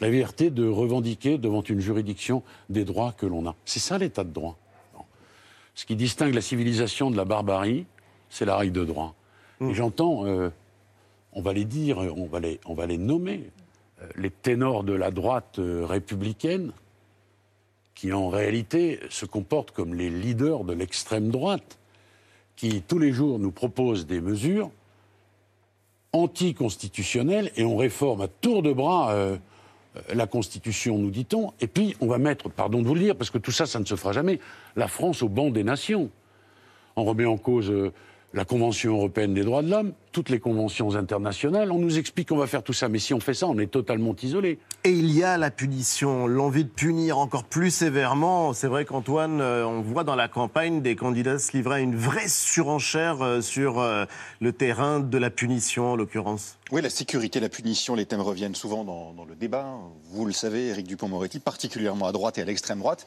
la 0.00 0.10
liberté 0.10 0.50
de 0.50 0.66
revendiquer 0.66 1.38
devant 1.38 1.62
une 1.62 1.78
juridiction 1.78 2.42
des 2.68 2.84
droits 2.84 3.12
que 3.12 3.26
l'on 3.26 3.46
a. 3.46 3.54
C'est 3.64 3.78
ça 3.78 3.96
l'état 3.96 4.24
de 4.24 4.32
droit. 4.32 4.58
Ce 5.76 5.86
qui 5.86 5.94
distingue 5.94 6.34
la 6.34 6.40
civilisation 6.40 7.12
de 7.12 7.16
la 7.16 7.24
barbarie, 7.24 7.86
c'est 8.28 8.44
la 8.44 8.56
règle 8.56 8.72
de 8.72 8.84
droit. 8.84 9.14
Et 9.60 9.72
j'entends, 9.72 10.26
euh, 10.26 10.50
on 11.32 11.40
va 11.40 11.52
les 11.52 11.64
dire, 11.64 11.98
on 11.98 12.26
va 12.26 12.40
les, 12.40 12.58
on 12.66 12.74
va 12.74 12.86
les 12.86 12.98
nommer, 12.98 13.50
euh, 14.02 14.08
les 14.16 14.30
ténors 14.30 14.82
de 14.82 14.94
la 14.94 15.12
droite 15.12 15.60
euh, 15.60 15.86
républicaine, 15.86 16.72
qui 17.94 18.12
en 18.12 18.30
réalité 18.30 18.98
se 19.10 19.26
comportent 19.26 19.70
comme 19.70 19.94
les 19.94 20.10
leaders 20.10 20.64
de 20.64 20.72
l'extrême 20.72 21.30
droite, 21.30 21.78
qui 22.56 22.82
tous 22.82 22.98
les 22.98 23.12
jours 23.12 23.38
nous 23.38 23.50
proposent 23.50 24.06
des 24.06 24.20
mesures 24.20 24.70
anticonstitutionnelles 26.12 27.50
et 27.56 27.64
on 27.64 27.76
réforme 27.76 28.22
à 28.22 28.28
tour 28.28 28.62
de 28.62 28.72
bras 28.72 29.12
euh, 29.12 29.36
euh, 29.96 30.00
la 30.14 30.26
Constitution, 30.26 30.98
nous 30.98 31.10
dit-on, 31.10 31.52
et 31.60 31.66
puis 31.66 31.96
on 32.00 32.06
va 32.06 32.18
mettre, 32.18 32.48
pardon 32.48 32.82
de 32.82 32.86
vous 32.86 32.94
le 32.94 33.00
dire, 33.00 33.16
parce 33.16 33.30
que 33.30 33.38
tout 33.38 33.50
ça, 33.50 33.66
ça 33.66 33.80
ne 33.80 33.84
se 33.84 33.96
fera 33.96 34.12
jamais, 34.12 34.38
la 34.76 34.88
France 34.88 35.22
au 35.22 35.28
banc 35.28 35.50
des 35.50 35.64
nations. 35.64 36.10
On 36.96 37.04
remet 37.04 37.26
en 37.26 37.36
cause 37.36 37.70
euh, 37.70 37.92
la 38.32 38.44
Convention 38.44 38.94
européenne 38.94 39.34
des 39.34 39.42
droits 39.42 39.62
de 39.62 39.70
l'homme, 39.70 39.92
toutes 40.14 40.30
les 40.30 40.38
conventions 40.38 40.94
internationales. 40.94 41.72
On 41.72 41.78
nous 41.78 41.98
explique 41.98 42.28
qu'on 42.28 42.36
va 42.36 42.46
faire 42.46 42.62
tout 42.62 42.72
ça, 42.72 42.88
mais 42.88 43.00
si 43.00 43.12
on 43.12 43.20
fait 43.20 43.34
ça, 43.34 43.48
on 43.48 43.58
est 43.58 43.66
totalement 43.66 44.14
isolé. 44.22 44.60
Et 44.84 44.90
il 44.90 45.10
y 45.10 45.24
a 45.24 45.36
la 45.36 45.50
punition, 45.50 46.28
l'envie 46.28 46.62
de 46.62 46.70
punir 46.70 47.18
encore 47.18 47.42
plus 47.42 47.72
sévèrement. 47.72 48.52
C'est 48.52 48.68
vrai 48.68 48.84
qu'Antoine, 48.84 49.40
euh, 49.40 49.66
on 49.66 49.82
voit 49.82 50.04
dans 50.04 50.14
la 50.14 50.28
campagne 50.28 50.82
des 50.82 50.94
candidats 50.94 51.40
se 51.40 51.52
livrer 51.52 51.74
à 51.74 51.80
une 51.80 51.96
vraie 51.96 52.28
surenchère 52.28 53.22
euh, 53.22 53.40
sur 53.40 53.80
euh, 53.80 54.04
le 54.40 54.52
terrain 54.52 55.00
de 55.00 55.18
la 55.18 55.30
punition, 55.30 55.90
en 55.90 55.96
l'occurrence. 55.96 56.58
Oui, 56.70 56.80
la 56.80 56.90
sécurité, 56.90 57.40
la 57.40 57.48
punition, 57.48 57.96
les 57.96 58.06
thèmes 58.06 58.20
reviennent 58.20 58.54
souvent 58.54 58.84
dans, 58.84 59.12
dans 59.14 59.24
le 59.24 59.34
débat. 59.34 59.66
Vous 60.12 60.26
le 60.26 60.32
savez, 60.32 60.68
Éric 60.68 60.86
Dupont-Moretti, 60.86 61.40
particulièrement 61.40 62.06
à 62.06 62.12
droite 62.12 62.38
et 62.38 62.42
à 62.42 62.44
l'extrême 62.44 62.78
droite. 62.78 63.06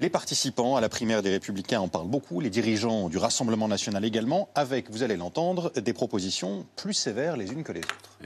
Les 0.00 0.08
participants 0.08 0.76
à 0.76 0.80
la 0.80 0.88
primaire 0.88 1.22
des 1.22 1.30
Républicains 1.30 1.80
en 1.80 1.88
parlent 1.88 2.08
beaucoup, 2.08 2.40
les 2.40 2.50
dirigeants 2.50 3.08
du 3.08 3.18
Rassemblement 3.18 3.68
national 3.68 4.04
également, 4.04 4.48
avec, 4.54 4.90
vous 4.90 5.02
allez 5.02 5.16
l'entendre, 5.16 5.70
des 5.76 5.92
propositions 5.92 6.41
plus 6.76 6.94
sévères 6.94 7.36
les 7.36 7.52
unes 7.52 7.64
que 7.64 7.72
les 7.72 7.80
autres. 7.80 8.18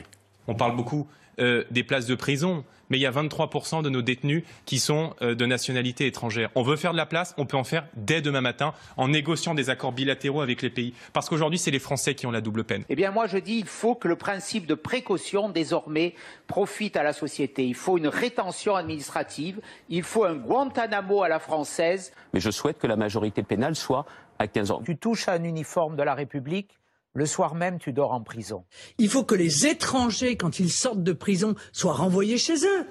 On 0.49 0.55
parle 0.55 0.77
beaucoup 0.77 1.09
euh, 1.39 1.65
des 1.71 1.85
places 1.85 2.07
de 2.07 2.15
prison, 2.15 2.65
mais 2.89 2.97
il 2.97 3.01
y 3.01 3.07
a 3.07 3.11
23% 3.11 3.83
de 3.83 3.91
nos 3.91 4.01
détenus 4.01 4.43
qui 4.65 4.79
sont 4.79 5.15
euh, 5.21 5.35
de 5.35 5.45
nationalité 5.45 6.07
étrangère. 6.07 6.51
On 6.55 6.63
veut 6.63 6.77
faire 6.77 6.93
de 6.93 6.97
la 6.97 7.05
place, 7.05 7.35
on 7.37 7.45
peut 7.45 7.59
en 7.59 7.65
faire 7.65 7.87
dès 7.95 8.23
demain 8.23 8.41
matin 8.41 8.73
en 8.97 9.09
négociant 9.09 9.55
des 9.55 9.69
accords 9.69 9.93
bilatéraux 9.93 10.41
avec 10.41 10.63
les 10.63 10.71
pays. 10.71 10.95
Parce 11.13 11.29
qu'aujourd'hui, 11.29 11.59
c'est 11.59 11.71
les 11.71 11.79
Français 11.79 12.15
qui 12.15 12.27
ont 12.27 12.31
la 12.31 12.41
double 12.41 12.65
peine. 12.65 12.85
Eh 12.89 12.97
bien, 12.97 13.11
moi, 13.11 13.27
je 13.27 13.37
dis 13.37 13.59
il 13.59 13.67
faut 13.67 13.95
que 13.95 14.09
le 14.09 14.17
principe 14.17 14.67
de 14.67 14.75
précaution, 14.75 15.51
désormais, 15.51 16.15
profite 16.47 16.97
à 16.97 17.03
la 17.03 17.13
société. 17.13 17.67
Il 17.67 17.75
faut 17.75 17.99
une 17.99 18.09
rétention 18.09 18.75
administrative, 18.75 19.61
il 19.91 20.05
faut 20.05 20.25
un 20.25 20.37
Guantanamo 20.37 21.23
à 21.23 21.29
la 21.29 21.39
française. 21.39 22.13
Mais 22.33 22.41
je 22.41 22.51
souhaite 22.51 22.79
que 22.79 22.87
la 22.87 22.97
majorité 22.97 23.43
pénale 23.43 23.77
soit 23.77 24.07
à 24.39 24.47
15 24.47 24.71
ans. 24.71 24.83
Tu 24.85 24.97
touches 24.97 25.29
à 25.29 25.33
un 25.33 25.45
uniforme 25.45 25.97
de 25.97 26.03
la 26.03 26.15
République, 26.15 26.79
le 27.17 27.27
soir 27.27 27.55
même, 27.55 27.79
tu 27.79 27.93
dors 27.93 28.13
en 28.13 28.21
prison. 28.21 28.65
Il 28.99 29.09
faut 29.09 29.25
que 29.25 29.35
les 29.35 29.67
étrangers, 29.67 30.37
quand 30.37 30.61
ils 30.61 30.71
sortent 30.71 31.03
de 31.03 31.13
prison, 31.13 31.55
soient 31.73 31.95
renvoyés 31.95 32.39
chez 32.39 32.55
eux. 32.65 32.87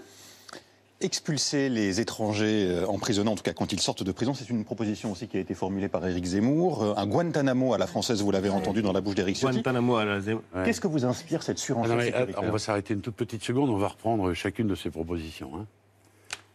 Expulser 1.02 1.68
les 1.68 2.00
étrangers 2.00 2.68
euh, 2.70 2.88
emprisonnés, 2.88 3.30
en 3.30 3.36
tout 3.36 3.44
cas 3.44 3.52
quand 3.54 3.74
ils 3.74 3.82
sortent 3.82 4.04
de 4.04 4.12
prison, 4.14 4.34
c'est 4.34 4.50
une 4.50 4.64
proposition 4.64 5.12
aussi 5.12 5.28
qui 5.28 5.36
a 5.36 5.42
été 5.42 5.54
formulée 5.54 5.90
par 5.90 6.08
Éric 6.08 6.24
Zemmour. 6.26 6.84
Euh, 6.84 6.94
Un 6.96 7.06
Guantanamo 7.06 7.74
à 7.74 7.78
la 7.78 7.86
française, 7.86 8.22
vous 8.22 8.32
l'avez 8.32 8.50
entendu 8.50 8.82
dans 8.82 8.94
la 8.94 9.02
bouche 9.02 9.14
d'Éric 9.16 9.36
Ciotti. 9.36 9.56
Guantanamo 9.56 9.98
à 9.98 10.06
la 10.06 10.22
Zemmour. 10.22 10.42
Qu'est-ce 10.64 10.80
que 10.80 10.88
vous 10.88 11.04
inspire 11.06 11.44
cette 11.44 11.58
Ah 11.60 11.62
surenchère 11.62 11.98
mais, 11.98 12.06
sécuritaire 12.06 12.44
on 12.44 12.50
va 12.52 12.60
s'arrêter 12.60 12.94
une 12.94 13.02
toute 13.02 13.16
petite 13.16 13.44
seconde, 13.44 13.70
on 13.70 13.78
va 13.78 13.90
reprendre 13.90 14.34
chacune 14.34 14.68
de 14.68 14.76
ces 14.76 14.90
propositions. 14.90 15.52
hein. 15.58 15.66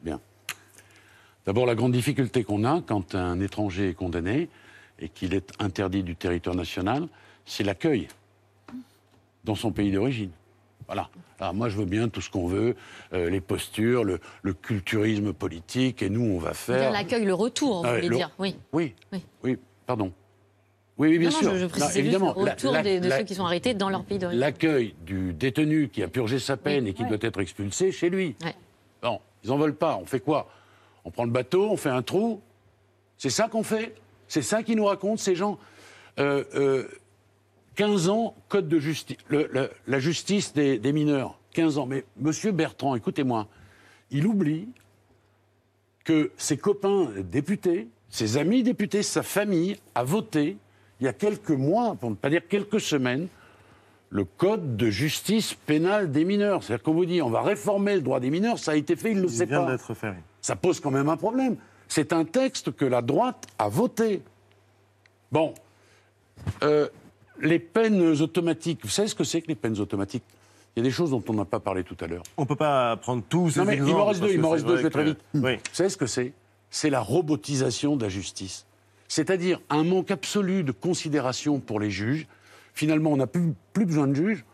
Bien. 0.03 0.21
D'abord, 1.45 1.67
la 1.67 1.75
grande 1.75 1.93
difficulté 1.93 2.43
qu'on 2.43 2.65
a 2.65 2.81
quand 2.87 3.15
un 3.15 3.41
étranger 3.41 3.91
est 3.91 3.95
condamné 3.95 4.49
et 4.99 5.11
qu'il 5.11 5.35
est 5.35 5.51
interdit 5.59 6.03
du 6.03 6.17
territoire 6.17 6.57
national, 6.57 7.09
c'est 7.45 7.65
l'accueil 7.65 8.09
dans 9.45 9.55
son 9.55 9.73
pays 9.73 9.91
d'origine. 9.93 10.31
Voilà. 10.87 11.09
Alors 11.39 11.55
moi, 11.55 11.69
je 11.69 11.77
veux 11.77 11.85
bien 11.87 12.09
tout 12.09 12.21
ce 12.21 12.29
qu'on 12.31 12.47
veut, 12.47 12.77
euh, 13.13 13.31
les 13.31 13.41
postures, 13.41 14.05
le, 14.05 14.19
le 14.43 14.53
culturisme 14.53 15.33
politique, 15.33 16.03
et 16.03 16.11
nous, 16.11 16.23
on 16.25 16.39
va 16.39 16.53
faire... 16.53 16.93
l'accueil, 16.93 17.25
le 17.25 17.33
retour, 17.35 17.83
vous 17.83 17.87
Ah 17.89 17.95
voulez 17.97 18.09
le- 18.09 18.17
dire, 18.17 18.31
oui. 18.39 18.57
Oui, 18.73 18.95
Oui. 19.13 19.23
oui, 19.43 19.59
pardon. 19.87 20.13
Oui, 20.99 21.09
oui, 21.09 21.19
bien 21.19 21.31
non, 21.31 21.39
sûr. 21.39 21.53
non, 21.53 21.59
je, 21.59 21.67
je 21.75 21.81
Non, 21.81 21.89
évidemment, 21.95 22.35
le 22.37 22.45
la- 22.45 22.53
retour 22.53 22.73
la- 22.73 22.83
des- 22.83 23.01
de 23.01 23.09
la- 23.09 23.19
ceux 23.19 23.25
qui 23.25 23.35
sont 23.35 23.47
arrêtés 23.47 23.73
dans 23.73 23.89
leur 23.89 24.05
pays 24.05 24.19
d'origine. 24.19 24.41
L'accueil 24.41 24.95
du 25.07 25.33
détenu 25.33 25.89
qui 25.89 26.03
a 26.03 26.09
purgé 26.09 26.39
sa 26.39 26.57
peine 26.59 26.87
et 26.87 26.93
qui 26.93 27.05
doit 27.05 27.17
être 27.23 27.41
expulsé 27.41 27.91
chez 27.93 28.11
lui. 28.11 28.37
Ouais. 28.45 28.55
Bon, 29.01 29.19
ils 29.43 29.51
en 29.51 29.57
veulent 29.57 29.75
pas. 29.77 29.97
On 29.97 30.05
fait 30.05 30.21
quoi? 30.21 30.51
On 31.07 31.11
prend 31.11 31.25
le 31.25 31.31
bateau, 31.31 31.71
on 31.71 31.77
fait 31.79 31.89
un 31.89 32.03
trou. 32.03 32.43
C'est 33.17 33.31
ça 33.31 33.49
qu'on 33.49 33.63
fait 33.63 33.95
C'est 34.29 34.43
ça 34.43 34.63
qu'ils 34.63 34.77
nous 34.77 34.85
racontent, 34.85 35.17
ces 35.17 35.35
gens 35.37 35.59
Euh, 36.19 36.45
euh, 36.55 36.89
15 37.77 38.09
ans, 38.09 38.35
code 38.49 38.69
de 38.69 38.79
justice. 38.79 39.17
la 39.87 39.99
justice 39.99 40.53
des, 40.53 40.79
des 40.79 40.93
mineurs. 40.93 41.39
15 41.53 41.79
ans. 41.79 41.87
Mais 41.87 42.05
monsieur 42.17 42.53
Bertrand, 42.53 42.95
écoutez-moi, 42.95 43.49
il 44.11 44.27
oublie 44.27 44.69
que 46.05 46.31
ses 46.37 46.57
copains 46.57 47.09
députés, 47.19 47.89
ses 48.09 48.37
amis 48.37 48.63
députés, 48.63 49.03
sa 49.03 49.23
famille 49.23 49.77
a 49.95 50.05
voté 50.05 50.57
il 51.01 51.05
y 51.05 51.09
a 51.09 51.13
quelques 51.15 51.51
mois, 51.51 51.95
pour 51.95 52.11
ne 52.11 52.15
pas 52.15 52.29
dire 52.29 52.47
quelques 52.47 52.81
semaines, 52.81 53.27
le 54.11 54.25
code 54.25 54.77
de 54.77 54.91
justice 54.91 55.55
pénale 55.55 56.13
des 56.13 56.25
mineurs. 56.27 56.63
C'est-à-dire 56.63 56.83
qu'on 56.83 56.93
vous 56.93 57.07
dit, 57.07 57.23
on 57.23 57.31
va 57.31 57.41
réformer 57.43 57.95
le 57.95 58.03
droit 58.03 58.21
des 58.21 58.29
mineurs, 58.29 58.59
ça 58.59 58.73
a 58.73 58.75
été 58.77 58.97
fait, 58.97 59.13
il 59.13 59.17
ne 59.17 59.23
le 59.23 59.29
Il 59.29 59.35
sait 59.35 59.47
vient 59.47 59.65
pas. 59.65 59.79
fait. 59.79 60.15
Ça 60.43 60.57
pose 60.57 60.79
quand 60.81 60.91
même 60.91 61.09
un 61.09 61.17
problème. 61.17 61.57
C'est 61.89 62.13
un 62.13 62.25
texte 62.25 62.73
que 62.73 62.85
la 62.85 63.01
droite 63.03 63.47
a 63.59 63.69
voté. 63.69 64.23
Bon, 65.33 65.55
Euh, 66.63 66.89
les 67.41 67.59
peines 67.59 68.01
automatiques, 68.23 68.81
vous 68.83 68.89
savez 68.89 69.09
ce 69.09 69.15
que 69.15 69.25
c'est 69.25 69.41
que 69.43 69.49
les 69.49 69.55
peines 69.55 69.79
automatiques? 69.81 70.25
Il 70.77 70.81
y 70.81 70.83
a 70.83 70.85
des 70.85 70.91
choses 70.95 71.11
dont 71.11 71.23
on 71.29 71.35
n'a 71.35 71.45
pas 71.45 71.59
parlé 71.61 71.83
tout 71.83 71.97
à 72.01 72.07
l'heure. 72.07 72.23
On 72.37 72.43
ne 72.43 72.47
peut 72.47 72.57
pas 72.57 72.97
prendre 72.97 73.23
tous 73.29 73.51
ces 73.51 73.61
Non 73.61 73.67
mais 73.67 73.77
il 73.77 73.83
m'en 73.83 74.07
reste 74.07 74.21
deux, 74.21 74.31
il 74.31 74.41
m'en 74.41 74.51
reste 74.51 74.67
deux, 74.67 74.77
je 74.77 74.83
vais 74.83 74.91
très 74.91 75.03
que- 75.05 75.09
vite. 75.11 75.19
Oui. 75.35 75.57
Vous 75.57 75.61
savez 75.75 75.89
ce 75.89 75.97
que 75.97 76.07
c'est? 76.07 76.33
C'est 76.71 76.91
la 76.91 77.01
robotisation 77.01 77.97
de 77.97 78.05
la 78.05 78.09
justice. 78.09 78.67
C'est-à-dire 79.09 79.61
un 79.71 79.83
manque 79.83 80.13
absolu 80.13 80.63
de 80.63 80.71
considération 80.71 81.59
pour 81.59 81.81
les 81.81 81.91
juges. 81.91 82.29
Finalement, 82.75 83.11
on 83.11 83.17
n'a 83.17 83.27
plus, 83.27 83.53
plus 83.73 83.85
besoin 83.85 84.07
de 84.07 84.15
juges, 84.15 84.45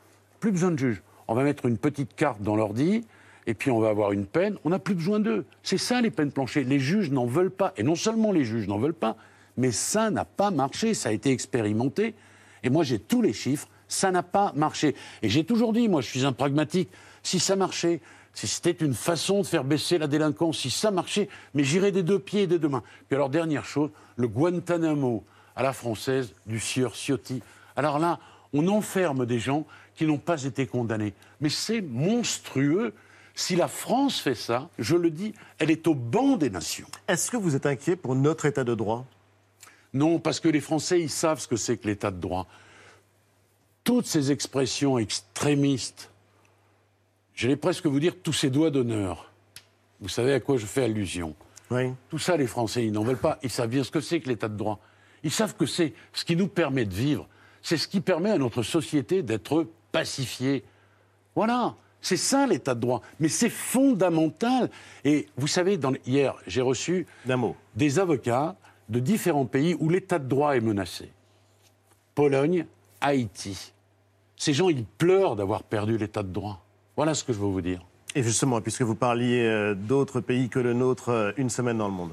plus 0.41 0.51
besoin 0.53 0.70
de 0.70 0.78
juges. 0.78 1.03
On 1.28 1.34
va 1.34 1.43
mettre 1.43 1.66
une 1.66 1.76
petite 1.76 2.14
carte 2.16 2.41
dans 2.41 2.57
l'ordi, 2.57 3.05
et 3.47 3.53
puis 3.53 3.70
on 3.70 3.78
va 3.78 3.91
avoir 3.91 4.12
une 4.12 4.24
peine. 4.24 4.57
On 4.64 4.70
n'a 4.70 4.78
plus 4.78 4.95
besoin 4.95 5.20
d'eux. 5.20 5.45
C'est 5.62 5.76
ça 5.76 6.01
les 6.01 6.11
peines 6.11 6.32
planchées. 6.32 6.64
Les 6.64 6.78
juges 6.78 7.11
n'en 7.11 7.26
veulent 7.26 7.51
pas. 7.51 7.74
Et 7.76 7.82
non 7.82 7.95
seulement 7.95 8.32
les 8.32 8.45
juges 8.45 8.66
n'en 8.66 8.78
veulent 8.78 8.95
pas, 8.95 9.16
mais 9.59 9.70
ça 9.70 10.11
n'a 10.11 10.24
pas 10.24 10.51
marché. 10.51 10.95
Ça 10.95 11.11
a 11.11 11.12
été 11.12 11.30
expérimenté. 11.30 12.14
Et 12.67 12.71
moi, 12.71 12.83
j'ai 12.83 12.99
tous 12.99 13.23
les 13.23 13.33
chiffres. 13.33 13.69
Ça 13.87 14.11
n'a 14.11 14.25
pas 14.25 14.53
marché. 14.57 14.97
Et 15.23 15.29
j'ai 15.29 15.45
toujours 15.45 15.73
dit, 15.73 15.89
moi, 15.89 16.01
je 16.01 16.09
suis 16.09 16.25
un 16.25 16.33
pragmatique. 16.33 16.91
Si 17.23 17.39
ça 17.39 17.55
marchait, 17.55 18.01
si 18.35 18.49
c'était 18.49 18.85
une 18.85 18.93
façon 18.93 19.43
de 19.43 19.47
faire 19.47 19.62
baisser 19.62 19.99
la 19.99 20.09
délinquance, 20.09 20.59
si 20.59 20.71
ça 20.71 20.91
marchait, 20.91 21.29
mais 21.55 21.62
j'irais 21.62 21.93
des 21.93 22.03
deux 22.03 22.19
pieds 22.19 22.43
et 22.43 22.47
des 22.49 22.59
deux 22.59 22.69
mains. 22.69 22.83
Puis 23.09 23.14
alors, 23.14 23.31
dernière 23.31 23.64
chose, 23.64 23.91
le 24.17 24.27
Guantanamo 24.27 25.25
à 25.55 25.62
la 25.62 25.73
française 25.73 26.35
du 26.45 26.59
sieur 26.59 26.95
Ciotti. 26.95 27.41
Alors 27.77 28.01
là, 28.01 28.19
on 28.53 28.67
enferme 28.67 29.27
des 29.27 29.39
gens 29.39 29.64
qui 29.95 30.05
n'ont 30.05 30.19
pas 30.19 30.43
été 30.43 30.67
condamnés. 30.67 31.14
Mais 31.41 31.49
c'est 31.49 31.83
monstrueux. 31.83 32.95
Si 33.37 33.55
la 33.55 33.69
France 33.69 34.19
fait 34.19 34.35
ça, 34.35 34.71
je 34.77 34.97
le 34.97 35.11
dis, 35.11 35.35
elle 35.59 35.71
est 35.71 35.87
au 35.87 35.95
banc 35.95 36.37
des 36.37 36.51
nations. 36.51 36.89
Est-ce 37.07 37.31
que 37.31 37.37
vous 37.37 37.55
êtes 37.55 37.67
inquiet 37.67 37.95
pour 37.95 38.17
notre 38.17 38.47
état 38.47 38.64
de 38.64 38.75
droit? 38.75 39.07
Non, 39.97 40.19
parce 40.19 40.41
que 40.41 40.51
les 40.51 40.61
Français, 40.61 41.01
ils 41.01 41.09
savent 41.09 41.41
ce 41.41 41.49
que 41.49 41.57
c'est 41.57 41.79
que 41.79 41.87
l'état 41.89 42.11
de 42.11 42.21
droit. 42.21 42.47
Toutes 43.83 44.05
ces 44.05 44.31
expressions 44.31 44.99
extrémistes, 44.99 46.11
j'allais 47.35 47.57
presque 47.57 47.87
vous 47.87 47.99
dire 47.99 48.15
tous 48.23 48.35
ces 48.35 48.51
doigts 48.51 48.71
d'honneur. 48.71 49.33
Vous 50.03 50.11
savez 50.11 50.35
à 50.35 50.41
quoi 50.41 50.59
je 50.59 50.67
fais 50.67 50.85
allusion 50.85 51.35
Oui. 51.71 51.95
Tout 52.11 52.19
ça, 52.19 52.37
les 52.37 52.47
Français, 52.47 52.85
ils 52.85 52.93
n'en 52.93 53.05
veulent 53.05 53.17
pas. 53.17 53.39
Ils 53.43 53.49
savent 53.49 53.71
bien 53.71 53.85
ce 53.85 53.91
que 53.91 54.03
c'est 54.03 54.21
que 54.21 54.29
l'état 54.29 54.49
de 54.49 54.57
droit. 54.59 54.81
Ils 55.23 55.31
savent 55.31 55.57
que 55.57 55.65
c'est 55.65 55.95
ce 56.13 56.27
qui 56.27 56.37
nous 56.37 56.49
permet 56.49 56.85
de 56.85 56.95
vivre. 56.95 57.27
C'est 57.63 57.79
ce 57.79 57.89
qui 57.89 58.03
permet 58.03 58.31
à 58.31 58.37
notre 58.37 58.63
société 58.63 59.23
d'être 59.23 59.67
pacifiée. 59.93 60.63
Voilà. 61.35 61.75
C'est 62.03 62.19
ça 62.19 62.47
l'état 62.47 62.75
de 62.75 62.81
droit. 62.81 63.01
Mais 63.19 63.31
c'est 63.31 63.49
fondamental. 63.49 64.69
Et 65.07 65.27
vous 65.39 65.47
savez, 65.47 65.79
dans 65.79 65.95
hier, 66.05 66.35
j'ai 66.47 66.61
reçu 66.61 67.07
des 67.75 67.99
avocats 67.99 68.57
de 68.89 69.01
différents 69.01 69.47
pays 69.47 69.76
où 69.78 69.89
l'état 69.89 70.18
de 70.18 70.28
droit 70.28 70.57
est 70.57 70.61
menacé. 70.61 71.11
Pologne, 72.14 72.66
Haïti. 73.01 73.72
Ces 74.37 74.53
gens, 74.53 74.68
ils 74.68 74.84
pleurent 74.84 75.37
d'avoir 75.37 75.62
perdu 75.62 75.99
l'état 75.99 76.22
de 76.22 76.32
droit. 76.32 76.64
Voilà 76.97 77.14
ce 77.14 77.24
que 77.24 77.32
je 77.32 77.39
veux 77.39 77.47
vous 77.47 77.61
dire. 77.61 77.84
Et 78.14 78.22
justement, 78.22 78.61
puisque 78.61 78.82
vous 78.82 78.95
parliez 78.95 79.43
euh, 79.43 79.74
d'autres 79.74 80.20
pays 80.20 80.49
que 80.49 80.59
le 80.59 80.72
nôtre, 80.72 81.11
euh, 81.11 81.32
une 81.37 81.51
semaine 81.51 81.78
dans 81.78 81.89
le 81.89 81.95
monde. 81.95 82.12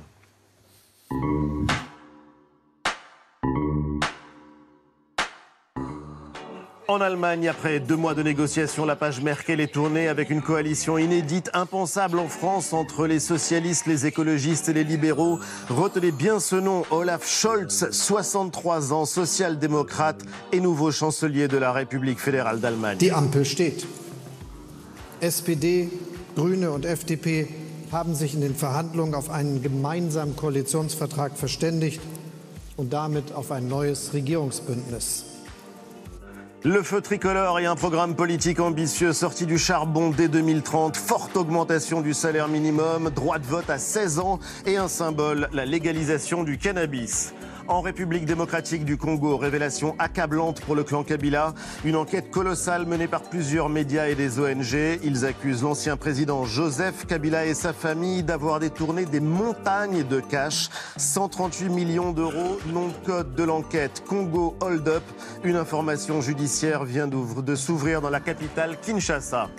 En 6.93 7.01
Allemagne, 7.01 7.47
après 7.47 7.79
deux 7.79 7.95
mois 7.95 8.13
de 8.13 8.21
négociations, 8.21 8.85
la 8.85 8.95
page 8.95 9.19
Merkel 9.19 9.59
est 9.59 9.73
tournée 9.73 10.07
avec 10.07 10.29
une 10.29 10.43
coalition 10.43 10.99
inédite, 10.99 11.49
impensable 11.55 12.19
en 12.19 12.27
France 12.27 12.71
entre 12.71 13.07
les 13.07 13.19
socialistes, 13.19 13.87
les 13.87 14.05
écologistes 14.05 14.69
et 14.69 14.73
les 14.73 14.83
libéraux. 14.83 15.39
Retenez 15.71 16.11
bien 16.11 16.39
ce 16.39 16.55
nom, 16.55 16.83
Olaf 16.91 17.27
Scholz, 17.27 17.89
63 17.89 18.93
ans, 18.93 19.05
social-démocrate 19.05 20.21
et 20.51 20.59
nouveau 20.59 20.91
chancelier 20.91 21.47
de 21.47 21.57
la 21.57 21.71
République 21.71 22.19
fédérale 22.19 22.59
d'Allemagne. 22.59 22.99
Die 22.99 23.11
Ampel 23.11 23.43
steht. 23.43 23.87
SPD, 25.19 25.89
Grüne 26.35 26.69
und 26.69 26.85
FDP 26.85 27.47
haben 27.91 28.13
sich 28.13 28.35
in 28.35 28.41
den 28.41 28.53
Verhandlungen 28.53 29.15
auf 29.15 29.31
einen 29.31 29.63
gemeinsamen 29.63 30.35
Koalitionsvertrag 30.35 31.39
verständigt 31.39 32.01
und 32.77 32.93
damit 32.93 33.33
auf 33.33 33.51
ein 33.51 33.67
neues 33.67 34.13
Regierungsbündnis. 34.13 35.32
Le 36.65 36.81
feu 36.81 37.01
tricolore 37.01 37.59
et 37.59 37.65
un 37.65 37.75
programme 37.75 38.15
politique 38.15 38.61
ambitieux 38.61 39.11
sorti 39.11 39.45
du 39.45 39.57
charbon 39.57 40.11
dès 40.11 40.29
2030, 40.29 40.95
forte 40.95 41.35
augmentation 41.35 41.99
du 41.99 42.13
salaire 42.13 42.47
minimum, 42.47 43.09
droit 43.09 43.37
de 43.37 43.45
vote 43.45 43.69
à 43.69 43.77
16 43.77 44.19
ans 44.19 44.39
et 44.65 44.77
un 44.77 44.87
symbole, 44.87 45.49
la 45.51 45.65
légalisation 45.65 46.45
du 46.45 46.57
cannabis. 46.57 47.33
En 47.69 47.79
République 47.79 48.25
démocratique 48.25 48.83
du 48.83 48.97
Congo, 48.97 49.37
révélation 49.37 49.95
accablante 49.97 50.59
pour 50.61 50.75
le 50.75 50.83
clan 50.83 51.03
Kabila. 51.03 51.53
Une 51.85 51.95
enquête 51.95 52.29
colossale 52.29 52.85
menée 52.85 53.07
par 53.07 53.21
plusieurs 53.21 53.69
médias 53.69 54.07
et 54.07 54.15
des 54.15 54.37
ONG. 54.37 54.99
Ils 55.01 55.25
accusent 55.25 55.63
l'ancien 55.63 55.95
président 55.95 56.43
Joseph 56.43 57.05
Kabila 57.05 57.45
et 57.45 57.53
sa 57.53 57.71
famille 57.71 58.21
d'avoir 58.21 58.59
détourné 58.59 59.05
des 59.05 59.21
montagnes 59.21 60.03
de 60.03 60.19
cash. 60.19 60.69
138 60.97 61.69
millions 61.69 62.11
d'euros, 62.11 62.59
nom 62.73 62.89
de 62.89 63.05
code 63.05 63.33
de 63.33 63.43
l'enquête 63.43 64.03
Congo 64.07 64.55
Hold 64.59 64.87
Up. 64.89 65.03
Une 65.45 65.55
information 65.55 66.19
judiciaire 66.19 66.83
vient 66.83 67.07
de 67.07 67.55
s'ouvrir 67.55 68.01
dans 68.01 68.09
la 68.09 68.19
capitale 68.19 68.77
Kinshasa. 68.81 69.49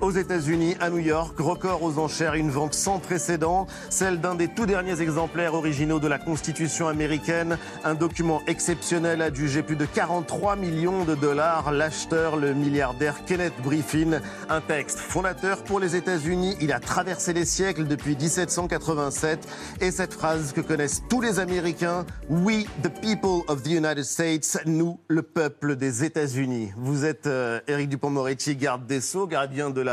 Aux 0.00 0.12
États-Unis, 0.12 0.76
à 0.80 0.88
New 0.88 0.98
York, 0.98 1.38
record 1.38 1.82
aux 1.82 1.98
enchères, 1.98 2.32
une 2.32 2.50
vente 2.50 2.72
sans 2.72 2.98
précédent, 3.00 3.66
celle 3.90 4.18
d'un 4.18 4.34
des 4.34 4.48
tout 4.48 4.64
derniers 4.64 5.02
exemplaires 5.02 5.52
originaux 5.52 6.00
de 6.00 6.08
la 6.08 6.18
Constitution 6.18 6.88
américaine. 6.88 7.58
Un 7.84 7.92
document 7.92 8.40
exceptionnel 8.46 9.20
adjugé 9.20 9.62
plus 9.62 9.76
de 9.76 9.84
43 9.84 10.56
millions 10.56 11.04
de 11.04 11.14
dollars. 11.14 11.70
L'acheteur, 11.70 12.38
le 12.38 12.54
milliardaire 12.54 13.26
Kenneth 13.26 13.52
Griffin, 13.62 14.22
un 14.48 14.62
texte 14.62 14.98
fondateur 14.98 15.64
pour 15.64 15.80
les 15.80 15.94
États-Unis. 15.96 16.56
Il 16.62 16.72
a 16.72 16.80
traversé 16.80 17.34
les 17.34 17.44
siècles 17.44 17.86
depuis 17.86 18.16
1787. 18.16 19.46
Et 19.82 19.90
cette 19.90 20.14
phrase 20.14 20.54
que 20.54 20.62
connaissent 20.62 21.02
tous 21.10 21.20
les 21.20 21.40
Américains, 21.40 22.06
We, 22.30 22.64
the 22.82 22.90
people 23.02 23.42
of 23.48 23.62
the 23.64 23.72
United 23.72 24.04
States, 24.04 24.62
nous, 24.64 24.98
le 25.08 25.20
peuple 25.20 25.76
des 25.76 26.04
États-Unis. 26.04 26.72
Vous 26.78 27.04
êtes 27.04 27.26
euh, 27.26 27.60
Éric 27.68 27.90
Dupont-Moretti, 27.90 28.56
garde 28.56 28.86
des 28.86 29.02
Sceaux, 29.02 29.26
gardien 29.26 29.68
de 29.68 29.82
la 29.82 29.89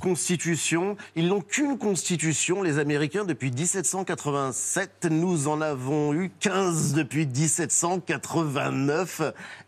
Constitution. 0.00 0.96
Ils 1.14 1.28
n'ont 1.28 1.40
qu'une 1.40 1.78
Constitution, 1.78 2.62
les 2.62 2.78
Américains, 2.78 3.24
depuis 3.24 3.50
1787. 3.50 5.08
Nous 5.10 5.48
en 5.48 5.60
avons 5.60 6.14
eu 6.14 6.30
15 6.40 6.94
depuis 6.94 7.26
1789. 7.26 9.22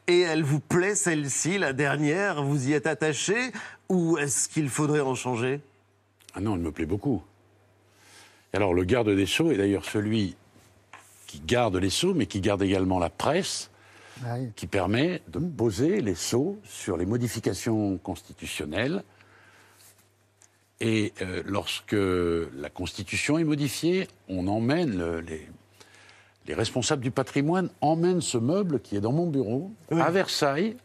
Et 0.07 0.21
elle 0.21 0.43
vous 0.43 0.61
plaît, 0.61 0.95
celle-ci, 0.95 1.59
la 1.59 1.73
dernière? 1.73 2.43
Vous 2.43 2.69
y 2.69 2.73
êtes 2.73 2.87
attaché? 2.87 3.53
Ou 3.89 4.19
est-ce 4.19 4.49
qu'il 4.49 4.69
faudrait 4.69 5.01
en 5.01 5.15
changer? 5.15 5.61
Ah 6.35 6.41
non, 6.41 6.55
elle 6.55 6.61
me 6.63 6.73
plaît 6.73 6.87
beaucoup. 6.87 7.23
Alors, 8.53 8.75
le 8.75 8.85
garde 8.85 9.11
des 9.11 9.27
Sceaux 9.27 9.51
est 9.51 9.57
d'ailleurs 9.57 9.85
celui 9.85 10.37
qui 11.27 11.41
garde 11.41 11.77
les 11.77 11.91
Sceaux, 11.91 12.15
mais 12.15 12.27
qui 12.27 12.41
garde 12.41 12.63
également 12.63 12.99
la 12.99 13.11
presse, 13.11 13.71
qui 14.57 14.67
permet 14.67 15.21
de 15.29 15.39
poser 15.39 16.01
les 16.01 16.15
Sceaux 16.15 16.59
sur 16.65 16.97
les 16.97 17.07
modifications 17.07 17.99
constitutionnelles 17.99 19.05
et 20.81 21.13
euh, 21.23 21.43
lorsque 21.47 21.93
la 21.97 22.71
Constitution 22.73 23.39
est 23.39 23.45
modifiée, 23.45 24.07
on 24.29 24.47
emmène 24.47 24.97
le- 24.99 25.21
les, 25.21 25.49
les 26.47 26.55
responsables 26.55 27.03
du 27.03 27.11
patrimoine 27.11 27.69
emmènent 27.81 28.21
ce 28.21 28.39
meuble 28.39 28.81
qui 28.81 28.97
est 28.97 29.01
dans 29.01 29.13
mon 29.13 29.27
bureau 29.27 29.73
à 29.91 30.11
Versailles 30.11 30.77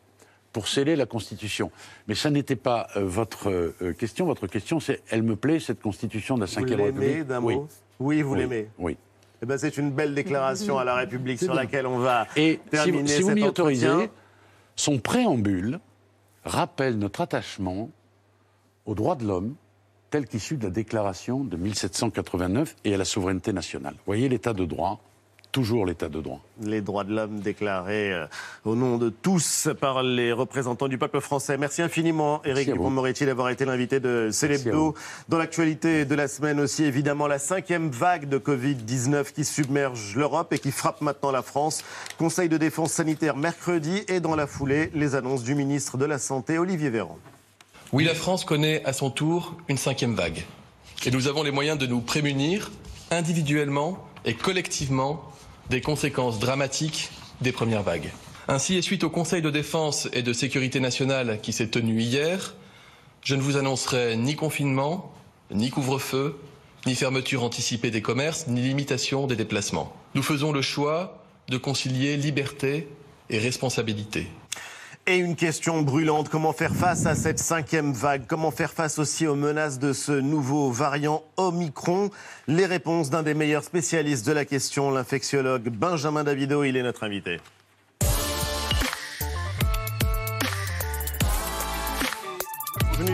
pour 0.52 0.68
sceller 0.68 0.96
la 0.96 1.06
Constitution. 1.06 1.72
Mais 2.08 2.16
ça 2.16 2.30
n'était 2.30 2.56
pas 2.56 2.88
euh, 2.96 3.06
votre 3.06 3.50
euh, 3.50 3.94
question. 3.98 4.26
Votre 4.26 4.48
question, 4.48 4.80
c'est 4.80 5.02
elle 5.10 5.24
me 5.24 5.36
plaît 5.36 5.60
cette 5.60 5.82
Constitution 5.82 6.38
de 6.38 6.46
la 6.46 6.62
l'aimez 6.62 6.84
République? 6.86 7.24
d'un 7.28 7.42
Oui. 7.44 7.56
mot 7.56 7.68
Oui, 8.00 8.22
vous 8.22 8.34
Oui. 8.34 8.40
l'aimez 8.40 8.70
Oui. 8.80 8.98
Eh 9.42 9.46
ben, 9.46 9.58
c'est 9.58 9.78
une 9.78 9.92
belle 9.92 10.16
déclaration 10.16 10.78
à 10.80 10.84
la 10.86 10.96
République 10.96 11.38
sur 11.40 11.52
bien. 11.54 11.62
laquelle 11.62 11.86
on 11.86 12.00
va 12.00 12.28
Et 12.36 12.60
si 12.66 12.70
terminer 12.70 13.02
vous, 13.02 13.08
si 13.08 13.22
vous 13.22 13.32
m'y 13.32 13.44
autorisez, 13.44 14.10
son 14.76 15.00
préambule 15.00 15.80
rappelle 16.46 16.98
notre 16.98 17.22
attachement 17.22 17.90
aux 18.86 18.96
droits 18.96 19.16
de 19.16 19.26
l'homme 19.26 19.56
tel 20.14 20.28
qu'issu 20.28 20.58
de 20.58 20.66
la 20.66 20.70
déclaration 20.70 21.44
de 21.44 21.58
1789 21.58 22.76
et 22.86 22.94
à 22.94 22.98
la 22.98 23.04
souveraineté 23.04 23.52
nationale? 23.52 23.94
Vous 23.94 24.04
voyez 24.06 24.30
l'état 24.30 24.54
de 24.54 24.64
droit, 24.64 25.02
toujours 25.52 25.88
l'état 25.88 26.08
de 26.08 26.22
droit. 26.22 26.40
Les 26.62 26.82
droits 26.82 27.04
de 27.04 27.16
l'homme 27.16 27.40
déclarés 27.40 28.14
euh, 28.14 28.28
au 28.64 28.76
nom 28.76 29.00
de 29.00 29.10
tous 29.10 29.70
par 29.82 30.04
les 30.04 30.32
représentants 30.32 30.88
du 30.88 31.00
peuple 31.00 31.20
français. 31.20 31.58
Merci 31.58 31.82
infiniment, 31.82 32.44
Éric. 32.46 32.70
Dupond-Moretti, 32.70 33.26
d'avoir 33.26 33.50
été 33.50 33.66
l'invité 33.66 34.00
de 34.00 34.30
Célébdo. 34.32 34.94
Dans 35.30 35.40
l'actualité 35.40 36.06
de 36.06 36.14
la 36.14 36.28
semaine 36.28 36.60
aussi, 36.60 36.84
évidemment, 36.84 37.26
la 37.26 37.40
cinquième 37.40 37.90
vague 37.90 38.30
de 38.30 38.38
Covid-19 38.38 39.34
qui 39.34 39.46
submerge 39.46 40.16
l'Europe 40.16 40.54
et 40.54 40.60
qui 40.60 40.70
frappe 40.70 41.02
maintenant 41.02 41.32
la 41.32 41.42
France. 41.42 41.84
Conseil 42.20 42.50
de 42.50 42.58
défense 42.58 42.92
sanitaire 42.92 43.36
mercredi 43.36 44.04
et 44.08 44.20
dans 44.20 44.36
la 44.36 44.46
foulée, 44.46 44.92
les 44.94 45.16
annonces 45.16 45.42
du 45.42 45.56
ministre 45.56 45.98
de 45.98 46.06
la 46.06 46.20
Santé, 46.20 46.60
Olivier 46.60 46.92
Véran. 46.92 47.18
Oui, 47.94 48.06
la 48.06 48.16
France 48.16 48.44
connaît 48.44 48.84
à 48.86 48.92
son 48.92 49.12
tour 49.12 49.56
une 49.68 49.78
cinquième 49.78 50.16
vague. 50.16 50.44
Et 51.06 51.12
nous 51.12 51.28
avons 51.28 51.44
les 51.44 51.52
moyens 51.52 51.78
de 51.78 51.86
nous 51.86 52.02
prémunir 52.02 52.72
individuellement 53.12 54.04
et 54.26 54.34
collectivement 54.34 55.24
des 55.70 55.80
conséquences 55.80 56.40
dramatiques 56.40 57.12
des 57.42 57.52
premières 57.52 57.84
vagues. 57.84 58.10
Ainsi, 58.48 58.78
et 58.78 58.82
suite 58.82 59.04
au 59.04 59.12
Conseil 59.12 59.44
de 59.44 59.52
défense 59.52 60.10
et 60.12 60.24
de 60.24 60.34
sécurité 60.34 60.80
nationale 60.80 61.40
qui 61.44 61.54
s'est 61.54 61.68
tenu 61.68 62.02
hier, 62.02 62.56
je 63.24 63.36
ne 63.36 63.42
vous 63.44 63.58
annoncerai 63.58 64.18
ni 64.18 64.36
confinement, 64.36 65.14
ni 65.52 65.70
couvre-feu, 65.70 66.40
ni 66.88 66.96
fermeture 66.96 67.44
anticipée 67.44 67.92
des 67.92 68.02
commerces, 68.02 68.48
ni 68.48 68.62
limitation 68.62 69.28
des 69.28 69.36
déplacements. 69.36 69.96
Nous 70.16 70.24
faisons 70.24 70.52
le 70.52 70.64
choix 70.64 71.24
de 71.48 71.58
concilier 71.58 72.18
liberté 72.18 72.88
et 73.30 73.38
responsabilité. 73.38 74.30
Et 75.06 75.18
une 75.18 75.36
question 75.36 75.82
brûlante, 75.82 76.30
comment 76.30 76.54
faire 76.54 76.74
face 76.74 77.06
à 77.06 77.14
cette 77.14 77.38
cinquième 77.38 77.92
vague? 77.92 78.24
Comment 78.26 78.52
faire 78.52 78.72
face 78.72 79.00
aussi 79.00 79.28
aux 79.28 79.36
menaces 79.36 79.78
de 79.78 79.92
ce 79.92 80.14
nouveau 80.14 80.72
variant 80.72 81.24
Omicron? 81.36 82.10
Les 82.48 82.66
réponses 82.66 83.10
d'un 83.10 83.22
des 83.22 83.34
meilleurs 83.34 83.66
spécialistes 83.66 84.26
de 84.26 84.32
la 84.32 84.46
question, 84.46 84.92
l'infectiologue 84.92 85.68
Benjamin 85.68 86.24
Davido, 86.24 86.64
il 86.64 86.78
est 86.78 86.84
notre 86.84 87.04
invité. 87.04 87.42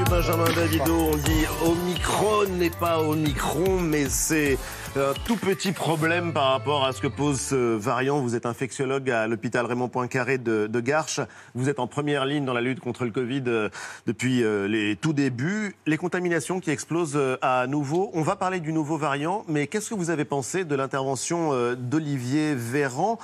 Benjamin 0.10 0.52
Davido, 0.56 0.96
on 0.96 1.16
dit 1.18 1.46
Omicron 1.64 2.48
n'est 2.58 2.72
pas 2.72 3.00
Omicron, 3.00 3.80
mais 3.80 4.10
c'est 4.10 4.58
un 4.96 5.14
tout 5.26 5.36
petit 5.36 5.72
problème 5.72 6.34
par 6.34 6.52
rapport 6.52 6.84
à 6.84 6.94
ce 6.94 7.02
que 7.02 7.08
pose 7.08 7.40
ce 7.40 7.76
variant. 7.76 8.20
Vous 8.20 8.34
êtes 8.34 8.48
infectiologue 8.48 9.12
à 9.12 9.28
l'hôpital 9.28 9.68
Raymond 9.68 9.88
Poincaré 9.88 10.40
de, 10.40 10.66
de 10.66 10.80
Garches. 10.80 11.22
Vous 11.54 11.70
êtes 11.70 11.80
en 11.80 11.86
première 11.86 12.26
ligne 12.26 12.44
dans 12.44 12.54
la 12.54 12.62
lutte 12.62 12.80
contre 12.80 13.06
le 13.06 13.12
Covid 13.12 13.44
euh, 13.46 13.70
depuis 14.08 14.44
euh, 14.44 14.68
les 14.68 14.96
tout 14.96 15.14
débuts. 15.14 15.76
Les 15.86 15.98
contaminations 15.98 16.60
qui 16.60 16.72
explosent 16.72 17.16
euh, 17.16 17.38
à 17.44 17.68
nouveau. 17.68 18.10
On 18.14 18.24
va 18.24 18.36
parler 18.36 18.60
du 18.60 18.74
nouveau 18.74 18.98
variant, 18.98 19.46
mais 19.48 19.68
qu'est-ce 19.68 19.92
que 19.92 19.96
vous 19.96 20.10
avez 20.10 20.26
pensé 20.26 20.66
de 20.66 20.76
l'intervention 20.76 21.52
d'Olivier 21.76 22.56
Véran 22.56 23.20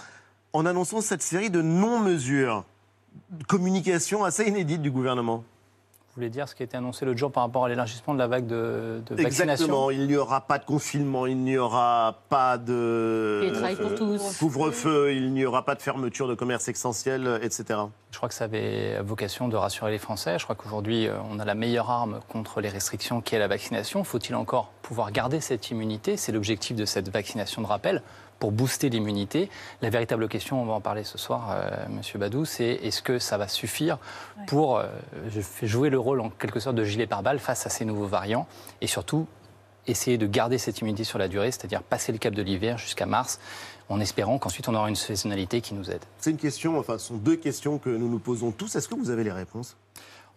en 0.54 0.68
annonçant 0.68 1.02
cette 1.02 1.24
série 1.24 1.50
de 1.50 1.64
non-mesures? 1.64 2.64
Communication 3.48 4.24
assez 4.24 4.44
inédite 4.44 4.84
du 4.84 4.92
gouvernement. 4.92 5.44
Vous 6.16 6.22
voulez 6.22 6.30
dire 6.30 6.48
ce 6.48 6.56
qui 6.56 6.64
a 6.64 6.66
été 6.66 6.78
annoncé 6.78 7.04
l'autre 7.04 7.18
jour 7.18 7.30
par 7.30 7.44
rapport 7.44 7.66
à 7.66 7.68
l'élargissement 7.68 8.14
de 8.14 8.20
la 8.20 8.28
vague 8.28 8.48
de, 8.48 9.02
de 9.06 9.16
vaccination 9.16 9.52
Exactement, 9.66 9.92
il 9.92 10.08
n'y 10.08 10.16
aura 10.16 10.40
pas 10.40 10.60
de 10.60 10.64
confinement, 10.64 11.26
il 11.26 11.40
n'y 11.40 11.58
aura 11.58 12.22
pas 12.30 12.58
de 12.58 13.52
tous. 13.98 14.38
couvre-feu, 14.40 15.14
il 15.14 15.34
n'y 15.34 15.46
aura 15.46 15.66
pas 15.66 15.76
de 15.76 15.82
fermeture 15.82 16.30
de 16.30 16.34
commerce 16.34 16.70
essentiel, 16.70 17.42
etc. 17.44 17.80
Je 18.12 18.18
crois 18.18 18.30
que 18.30 18.36
ça 18.36 18.46
avait 18.46 18.98
vocation 19.02 19.50
de 19.50 19.58
rassurer 19.58 19.92
les 19.92 19.98
Français. 19.98 20.40
Je 20.40 20.46
crois 20.46 20.56
qu'aujourd'hui, 20.56 21.06
euh, 21.06 21.18
on 21.30 21.38
a 21.38 21.44
la 21.44 21.54
meilleure 21.54 21.90
arme 21.90 22.22
contre 22.30 22.62
les 22.62 22.70
restrictions 22.70 23.20
qui 23.20 23.36
est 23.36 23.40
la 23.40 23.50
vaccination. 23.50 24.06
Faut-il 24.06 24.36
encore 24.36 24.72
pouvoir 24.84 25.12
garder 25.12 25.42
cette 25.42 25.70
immunité? 25.70 26.16
C'est 26.16 26.32
l'objectif 26.32 26.78
de 26.78 26.86
cette 26.86 27.10
vaccination 27.10 27.62
de 27.62 27.68
rappel 27.68 28.02
pour 28.40 28.52
booster 28.52 28.90
l'immunité. 28.90 29.50
La 29.82 29.90
véritable 29.90 30.28
question, 30.28 30.62
on 30.62 30.66
va 30.66 30.74
en 30.74 30.82
parler 30.82 31.04
ce 31.04 31.18
soir, 31.18 31.50
euh, 31.52 31.70
Monsieur 31.90 32.20
Badou, 32.20 32.46
c'est 32.46 32.66
est-ce 32.66 33.02
que 33.02 33.20
ça 33.20 33.38
va 33.38 33.48
suffire 33.48 33.98
pour 34.48 34.78
euh, 34.78 34.88
jouer 35.64 35.90
le 35.90 36.00
rôle 36.00 36.20
en 36.20 36.30
quelque 36.30 36.60
sorte 36.60 36.76
de 36.76 36.84
gilet 36.84 37.08
pare-balles 37.08 37.40
face 37.40 37.66
à 37.66 37.70
ces 37.70 37.86
nouveaux 37.86 38.08
variants 38.08 38.48
et 38.82 38.88
surtout 38.88 39.28
essayer 39.88 40.18
de 40.18 40.28
garder 40.28 40.58
cette 40.58 40.80
immunité 40.80 41.04
sur 41.04 41.20
la 41.20 41.28
durée, 41.28 41.52
c'est-à-dire 41.52 41.84
passer 41.84 42.12
le 42.12 42.18
cap 42.18 42.34
de 42.34 42.42
l'hiver 42.42 42.78
jusqu'à 42.78 43.06
mars, 43.06 43.40
en 43.90 44.00
espérant 44.00 44.40
qu'ensuite 44.40 44.68
on 44.68 44.74
aura 44.74 44.90
une 44.90 44.96
saisonnalité 44.96 45.62
qui 45.62 45.74
nous 45.74 45.92
aide. 45.92 46.04
C'est 46.18 46.32
une 46.32 46.38
question, 46.38 46.80
enfin, 46.80 46.98
ce 46.98 47.08
sont 47.08 47.18
deux 47.18 47.36
questions 47.36 47.78
que 47.78 47.90
nous 47.90 48.10
nous 48.10 48.20
posons 48.20 48.52
tous. 48.52 48.76
Est-ce 48.76 48.88
que 48.88 48.96
vous 48.96 49.12
avez 49.12 49.24
les 49.24 49.32
réponses? 49.32 49.78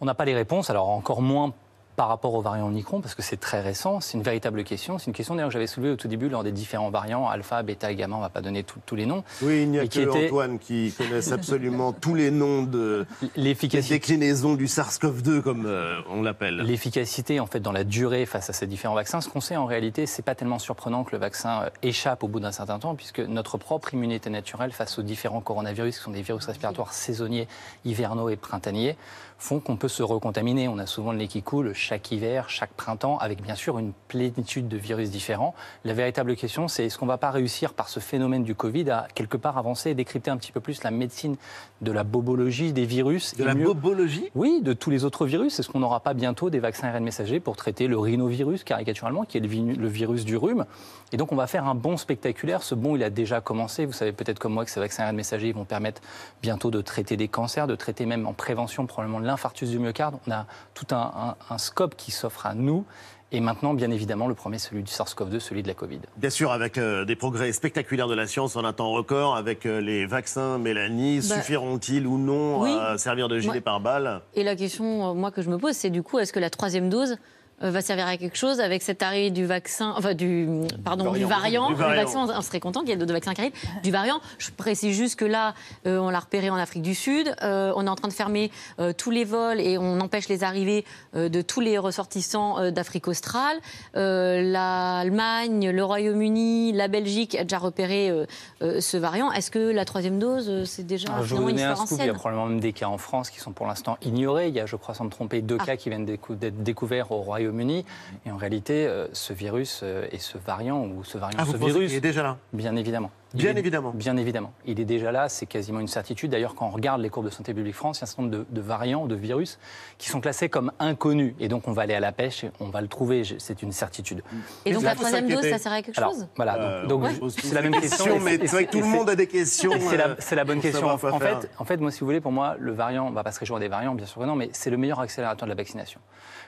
On 0.01 0.05
n'a 0.05 0.13
pas 0.13 0.25
les 0.25 0.35
réponses, 0.35 0.69
alors 0.69 0.89
encore 0.89 1.21
moins 1.21 1.53
par 1.99 2.07
rapport 2.07 2.33
aux 2.33 2.41
variants 2.41 2.67
Omicron, 2.67 3.01
parce 3.01 3.13
que 3.13 3.21
c'est 3.21 3.41
très 3.41 3.59
récent, 3.59 3.99
c'est 3.99 4.17
une 4.17 4.23
véritable 4.23 4.63
question. 4.63 4.97
C'est 4.97 5.07
une 5.07 5.13
question 5.13 5.35
d'ailleurs 5.35 5.49
que 5.49 5.53
j'avais 5.53 5.67
soulevée 5.67 5.91
au 5.91 5.97
tout 5.97 6.07
début 6.07 6.29
lors 6.29 6.45
des 6.45 6.53
différents 6.53 6.89
variants, 6.89 7.27
alpha, 7.27 7.61
bêta, 7.61 7.93
gamma, 7.93 8.15
on 8.15 8.19
ne 8.19 8.23
va 8.23 8.29
pas 8.29 8.39
donner 8.39 8.63
tous 8.63 8.95
les 8.95 9.05
noms. 9.05 9.25
Oui, 9.41 9.63
il 9.63 9.69
n'y 9.69 9.79
a 9.79 9.85
que 9.85 10.27
Antoine 10.27 10.59
qui 10.59 10.93
connaisse 10.97 11.33
absolument 11.33 11.91
tous 11.91 12.15
les 12.15 12.31
noms 12.31 12.63
de 12.63 13.05
l'efficacité 13.35 13.95
déclinaison 13.95 14.55
du 14.55 14.67
SARS-CoV-2, 14.67 15.41
comme 15.41 15.65
euh, 15.65 15.99
on 16.09 16.21
l'appelle. 16.21 16.61
L'efficacité, 16.61 17.41
en 17.41 17.47
fait, 17.47 17.59
dans 17.59 17.73
la 17.73 17.83
durée 17.83 18.25
face 18.25 18.49
à 18.49 18.53
ces 18.53 18.65
différents 18.65 18.95
vaccins, 18.95 19.19
ce 19.19 19.27
qu'on 19.27 19.41
sait 19.41 19.57
en 19.57 19.65
réalité, 19.65 20.05
c'est 20.05 20.23
pas 20.23 20.35
tellement 20.35 20.57
surprenant 20.57 21.03
que 21.03 21.11
le 21.11 21.17
vaccin 21.17 21.63
euh, 21.63 21.69
échappe 21.83 22.23
au 22.23 22.29
bout 22.29 22.39
d'un 22.39 22.53
certain 22.53 22.79
temps, 22.79 22.95
puisque 22.95 23.19
notre 23.19 23.57
propre 23.57 23.93
immunité 23.93 24.29
naturelle 24.29 24.71
face 24.71 24.99
aux 24.99 25.03
différents 25.03 25.41
coronavirus, 25.41 25.97
qui 25.97 26.03
sont 26.05 26.11
des 26.11 26.21
virus 26.21 26.45
respiratoires 26.45 26.93
saisonniers, 26.93 27.49
hivernaux 27.83 28.29
et 28.29 28.37
printaniers, 28.37 28.95
font 29.39 29.59
qu'on 29.59 29.77
peut 29.77 29.87
se 29.87 30.03
recontaminer. 30.03 30.67
On 30.67 30.77
a 30.77 30.85
souvent 30.85 31.11
le 31.11 31.17
nez 31.17 31.27
qui 31.27 31.41
coule 31.41 31.73
chaque 31.89 32.11
hiver, 32.11 32.51
chaque 32.51 32.69
printemps, 32.73 33.17
avec 33.17 33.41
bien 33.41 33.55
sûr 33.55 33.79
une 33.79 33.93
plénitude 34.09 34.67
de 34.67 34.77
virus 34.77 35.09
différents. 35.09 35.55
La 35.85 35.95
véritable 35.95 36.35
question, 36.35 36.67
c'est 36.67 36.85
est-ce 36.85 36.99
qu'on 36.99 37.07
ne 37.07 37.11
va 37.11 37.17
pas 37.17 37.31
réussir 37.31 37.73
par 37.73 37.89
ce 37.89 37.99
phénomène 37.99 38.43
du 38.43 38.53
Covid 38.53 38.91
à 38.91 39.07
quelque 39.15 39.37
part 39.37 39.57
avancer 39.57 39.89
et 39.89 39.95
décrypter 39.95 40.29
un 40.29 40.37
petit 40.37 40.51
peu 40.51 40.59
plus 40.59 40.83
la 40.83 40.91
médecine 40.91 41.35
de 41.81 41.91
la 41.91 42.03
bobologie 42.03 42.73
des 42.73 42.85
virus 42.85 43.35
De 43.35 43.43
la 43.43 43.55
bobologie? 43.55 44.29
Oui, 44.35 44.61
de 44.61 44.73
tous 44.73 44.91
les 44.91 45.03
autres 45.03 45.25
virus. 45.25 45.59
Est-ce 45.59 45.67
qu'on 45.67 45.79
n'aura 45.79 46.01
pas 46.01 46.13
bientôt 46.13 46.51
des 46.51 46.59
vaccins 46.59 46.89
ARN 46.89 47.03
messagers 47.03 47.39
pour 47.39 47.55
traiter 47.55 47.87
le 47.87 47.97
rhinovirus, 47.97 48.63
caricaturalement, 48.63 49.23
qui 49.23 49.39
est 49.39 49.41
le, 49.41 49.87
virus 49.87 50.25
du 50.25 50.37
rhume? 50.37 50.65
Et 51.11 51.17
donc, 51.17 51.31
on 51.31 51.35
va 51.35 51.47
faire 51.47 51.65
un 51.65 51.73
bond 51.73 51.97
spectaculaire. 51.97 52.61
Ce 52.61 52.75
bond, 52.75 52.97
il 52.97 53.03
a 53.03 53.09
déjà 53.09 53.41
commencé. 53.41 53.87
Vous 53.87 53.93
savez 53.93 54.11
peut-être 54.11 54.37
comme 54.37 54.53
moi 54.53 54.63
que 54.63 54.69
ces 54.69 54.79
vaccins 54.79 55.05
ARN 55.05 55.15
messagers 55.15 55.53
vont 55.53 55.65
permettre 55.65 56.03
bientôt 56.43 56.69
de 56.69 56.81
traiter 56.81 57.17
des 57.17 57.29
cancers, 57.29 57.65
de 57.65 57.75
traiter 57.75 58.05
même 58.05 58.27
en 58.27 58.33
prévention 58.33 58.85
probablement 58.85 59.17
l'infarctus 59.17 59.71
du 59.71 59.79
myocarde. 59.79 60.19
On 60.27 60.31
a 60.31 60.45
tout 60.75 60.85
un, 60.91 61.35
un 61.49 61.57
scope 61.69 61.95
qui 61.95 62.11
s'offre 62.11 62.45
à 62.45 62.53
nous. 62.55 62.85
Et 63.31 63.41
maintenant, 63.41 63.75
bien 63.75 63.91
évidemment, 63.91 64.27
le 64.27 64.33
premier, 64.33 64.57
celui 64.57 64.81
du 64.81 64.91
SARS-CoV-2, 64.91 65.39
celui 65.39 65.61
de 65.61 65.67
la 65.67 65.75
Covid. 65.75 65.99
Bien 66.17 66.31
sûr, 66.31 66.51
avec 66.51 66.79
euh, 66.79 67.05
des 67.05 67.15
progrès 67.15 67.51
spectaculaires 67.51 68.07
de 68.07 68.15
la 68.15 68.25
science 68.25 68.55
en 68.55 68.65
un 68.65 68.73
temps 68.73 68.89
record, 68.91 69.35
avec 69.35 69.67
euh, 69.67 69.79
les 69.81 70.07
vaccins, 70.07 70.57
Mélanie, 70.57 71.17
Bah, 71.29 71.35
suffiront-ils 71.35 72.07
ou 72.07 72.17
non 72.17 72.59
oui. 72.61 72.75
à 72.75 72.97
servir 72.97 73.27
de 73.27 73.37
gilet 73.37 73.61
pare-balles? 73.61 74.21
Et 74.33 74.43
la 74.43 74.55
question, 74.55 75.11
euh, 75.11 75.13
moi, 75.13 75.29
que 75.29 75.43
je 75.43 75.49
me 75.51 75.59
pose, 75.59 75.73
c'est 75.75 75.91
du 75.91 76.01
coup, 76.01 76.17
est-ce 76.17 76.33
que 76.33 76.39
la 76.39 76.49
troisième 76.49 76.89
dose 76.89 77.11
euh, 77.11 77.15
va 77.61 77.81
servir 77.81 78.07
à 78.07 78.17
quelque 78.17 78.37
chose 78.37 78.59
avec 78.59 78.81
cette 78.81 79.03
arrivée 79.03 79.31
du 79.31 79.45
vaccin, 79.45 79.93
enfin 79.97 80.13
du, 80.13 80.47
pardon, 80.83 81.11
du 81.11 81.25
variant. 81.25 81.69
Du 81.69 81.75
variant. 81.75 82.03
Vaccin, 82.03 82.27
on 82.37 82.41
serait 82.41 82.59
content 82.59 82.81
qu'il 82.81 82.89
y 82.89 82.93
ait 82.93 82.95
d'autres 82.97 83.13
vaccins 83.13 83.33
qui 83.33 83.41
arrivent. 83.41 83.53
Du 83.83 83.91
variant, 83.91 84.19
je 84.37 84.49
précise 84.51 84.95
juste 84.95 85.17
que 85.17 85.25
là, 85.25 85.53
euh, 85.85 85.99
on 85.99 86.09
l'a 86.09 86.19
repéré 86.19 86.49
en 86.49 86.55
Afrique 86.55 86.81
du 86.83 86.95
Sud. 86.95 87.33
Euh, 87.41 87.73
on 87.75 87.85
est 87.85 87.89
en 87.89 87.95
train 87.95 88.07
de 88.07 88.13
fermer 88.13 88.51
euh, 88.79 88.93
tous 88.93 89.11
les 89.11 89.25
vols 89.25 89.59
et 89.59 89.77
on 89.77 89.99
empêche 89.99 90.27
les 90.29 90.43
arrivées 90.43 90.85
euh, 91.15 91.29
de 91.29 91.41
tous 91.41 91.59
les 91.61 91.77
ressortissants 91.77 92.59
euh, 92.59 92.71
d'Afrique 92.71 93.07
australe. 93.07 93.57
Euh, 93.95 94.41
L'Allemagne, 94.41 95.69
le 95.69 95.83
Royaume-Uni, 95.83 96.71
la 96.73 96.87
Belgique 96.87 97.35
a 97.35 97.43
déjà 97.43 97.57
repéré 97.57 98.09
euh, 98.09 98.25
euh, 98.61 98.79
ce 98.81 98.97
variant. 98.97 99.31
Est-ce 99.31 99.51
que 99.51 99.59
la 99.71 99.85
troisième 99.85 100.19
dose, 100.19 100.47
euh, 100.49 100.65
c'est 100.65 100.85
déjà 100.85 101.11
Alors, 101.11 101.25
je 101.25 101.35
vous 101.35 101.49
une 101.49 101.59
un 101.59 101.75
scoop. 101.75 101.97
Il 101.99 102.05
y 102.05 102.09
a 102.09 102.13
probablement 102.13 102.47
même 102.47 102.59
des 102.59 102.73
cas 102.73 102.87
en 102.87 102.97
France 102.97 103.29
qui 103.29 103.39
sont 103.39 103.51
pour 103.51 103.67
l'instant 103.67 103.97
ignorés. 104.03 104.47
Il 104.47 104.55
y 104.55 104.59
a, 104.59 104.65
je 104.65 104.75
crois, 104.75 104.93
sans 104.95 105.05
me 105.05 105.09
tromper, 105.09 105.41
deux 105.41 105.57
Ah. 105.59 105.65
cas 105.65 105.75
qui 105.75 105.89
viennent 105.89 106.05
d'être 106.05 106.33
découverts 106.61 107.11
au 107.11 107.21
Royaume-Uni. 107.49 107.85
Et 108.25 108.31
en 108.31 108.37
réalité, 108.37 108.87
euh, 108.87 109.07
ce 109.13 109.33
virus 109.33 109.81
euh, 109.83 110.07
et 110.11 110.19
ce 110.19 110.37
variant, 110.37 110.83
ou 110.85 111.03
ce 111.03 111.17
variant, 111.17 111.37
Ah, 111.41 111.45
ce 111.45 111.57
virus. 111.57 111.93
est 111.93 112.01
déjà 112.01 112.23
là? 112.23 112.37
Bien 112.53 112.75
évidemment. 112.75 113.11
Bien 113.33 113.55
est- 113.55 113.59
évidemment. 113.59 113.91
Bien 113.93 114.17
évidemment. 114.17 114.53
Il 114.65 114.79
est 114.79 114.85
déjà 114.85 115.11
là, 115.11 115.29
c'est 115.29 115.45
quasiment 115.45 115.79
une 115.79 115.87
certitude. 115.87 116.31
D'ailleurs, 116.31 116.55
quand 116.55 116.67
on 116.67 116.71
regarde 116.71 117.01
les 117.01 117.09
courbes 117.09 117.25
de 117.25 117.31
Santé 117.31 117.53
publique 117.53 117.75
France, 117.75 117.99
il 117.99 118.01
y 118.01 118.03
a 118.03 118.05
un 118.05 118.07
certain 118.07 118.23
nombre 118.23 118.35
de, 118.37 118.45
de 118.49 118.61
variants, 118.61 119.05
de 119.05 119.15
virus, 119.15 119.59
qui 119.97 120.09
sont 120.09 120.19
classés 120.21 120.49
comme 120.49 120.71
inconnus. 120.79 121.33
Et 121.39 121.47
donc, 121.47 121.67
on 121.67 121.71
va 121.71 121.83
aller 121.83 121.93
à 121.93 121.99
la 121.99 122.11
pêche, 122.11 122.43
et 122.45 122.51
on 122.59 122.69
va 122.69 122.81
le 122.81 122.87
trouver, 122.87 123.23
c'est 123.37 123.61
une 123.61 123.71
certitude. 123.71 124.23
Et 124.65 124.73
donc 124.73 124.83
la 124.83 124.95
troisième 124.95 125.27
dose, 125.27 125.47
ça 125.47 125.57
sert 125.57 125.71
à 125.71 125.81
quelque 125.81 125.97
Alors, 125.97 126.11
chose? 126.13 126.27
voilà, 126.35 126.55
Euh, 126.55 126.87
donc, 126.87 127.19
tous 127.19 127.29
c'est 127.29 127.53
la 127.53 127.61
même 127.61 127.79
question. 127.79 128.19
mais 128.19 128.35
et 128.35 128.39
c'est 128.47 128.55
vrai 128.55 128.65
que 128.65 128.71
tout 128.71 128.79
le 128.81 128.87
monde 128.87 129.09
a 129.09 129.15
des 129.15 129.27
questions, 129.27 129.71
C'est 129.79 129.97
la, 129.97 130.07
euh, 130.09 130.15
la 130.35 130.43
bonne 130.45 130.61
question. 130.61 130.87
En 130.89 130.97
faire. 130.97 131.17
fait, 131.19 131.49
en 131.57 131.65
fait, 131.65 131.77
moi, 131.77 131.91
si 131.91 131.99
vous 131.99 132.05
voulez, 132.07 132.21
pour 132.21 132.31
moi, 132.31 132.55
le 132.59 132.71
variant, 132.73 133.07
on 133.07 133.11
va 133.11 133.23
pas 133.23 133.31
se 133.31 133.39
réjouir 133.39 133.59
des 133.59 133.67
variants, 133.67 133.93
bien 133.95 134.05
sûr 134.05 134.21
que 134.21 134.25
non, 134.25 134.35
mais 134.35 134.49
c'est 134.53 134.69
le 134.69 134.77
meilleur 134.77 134.99
accélérateur 134.99 135.45
de 135.47 135.51
la 135.51 135.55
vaccination. 135.55 135.99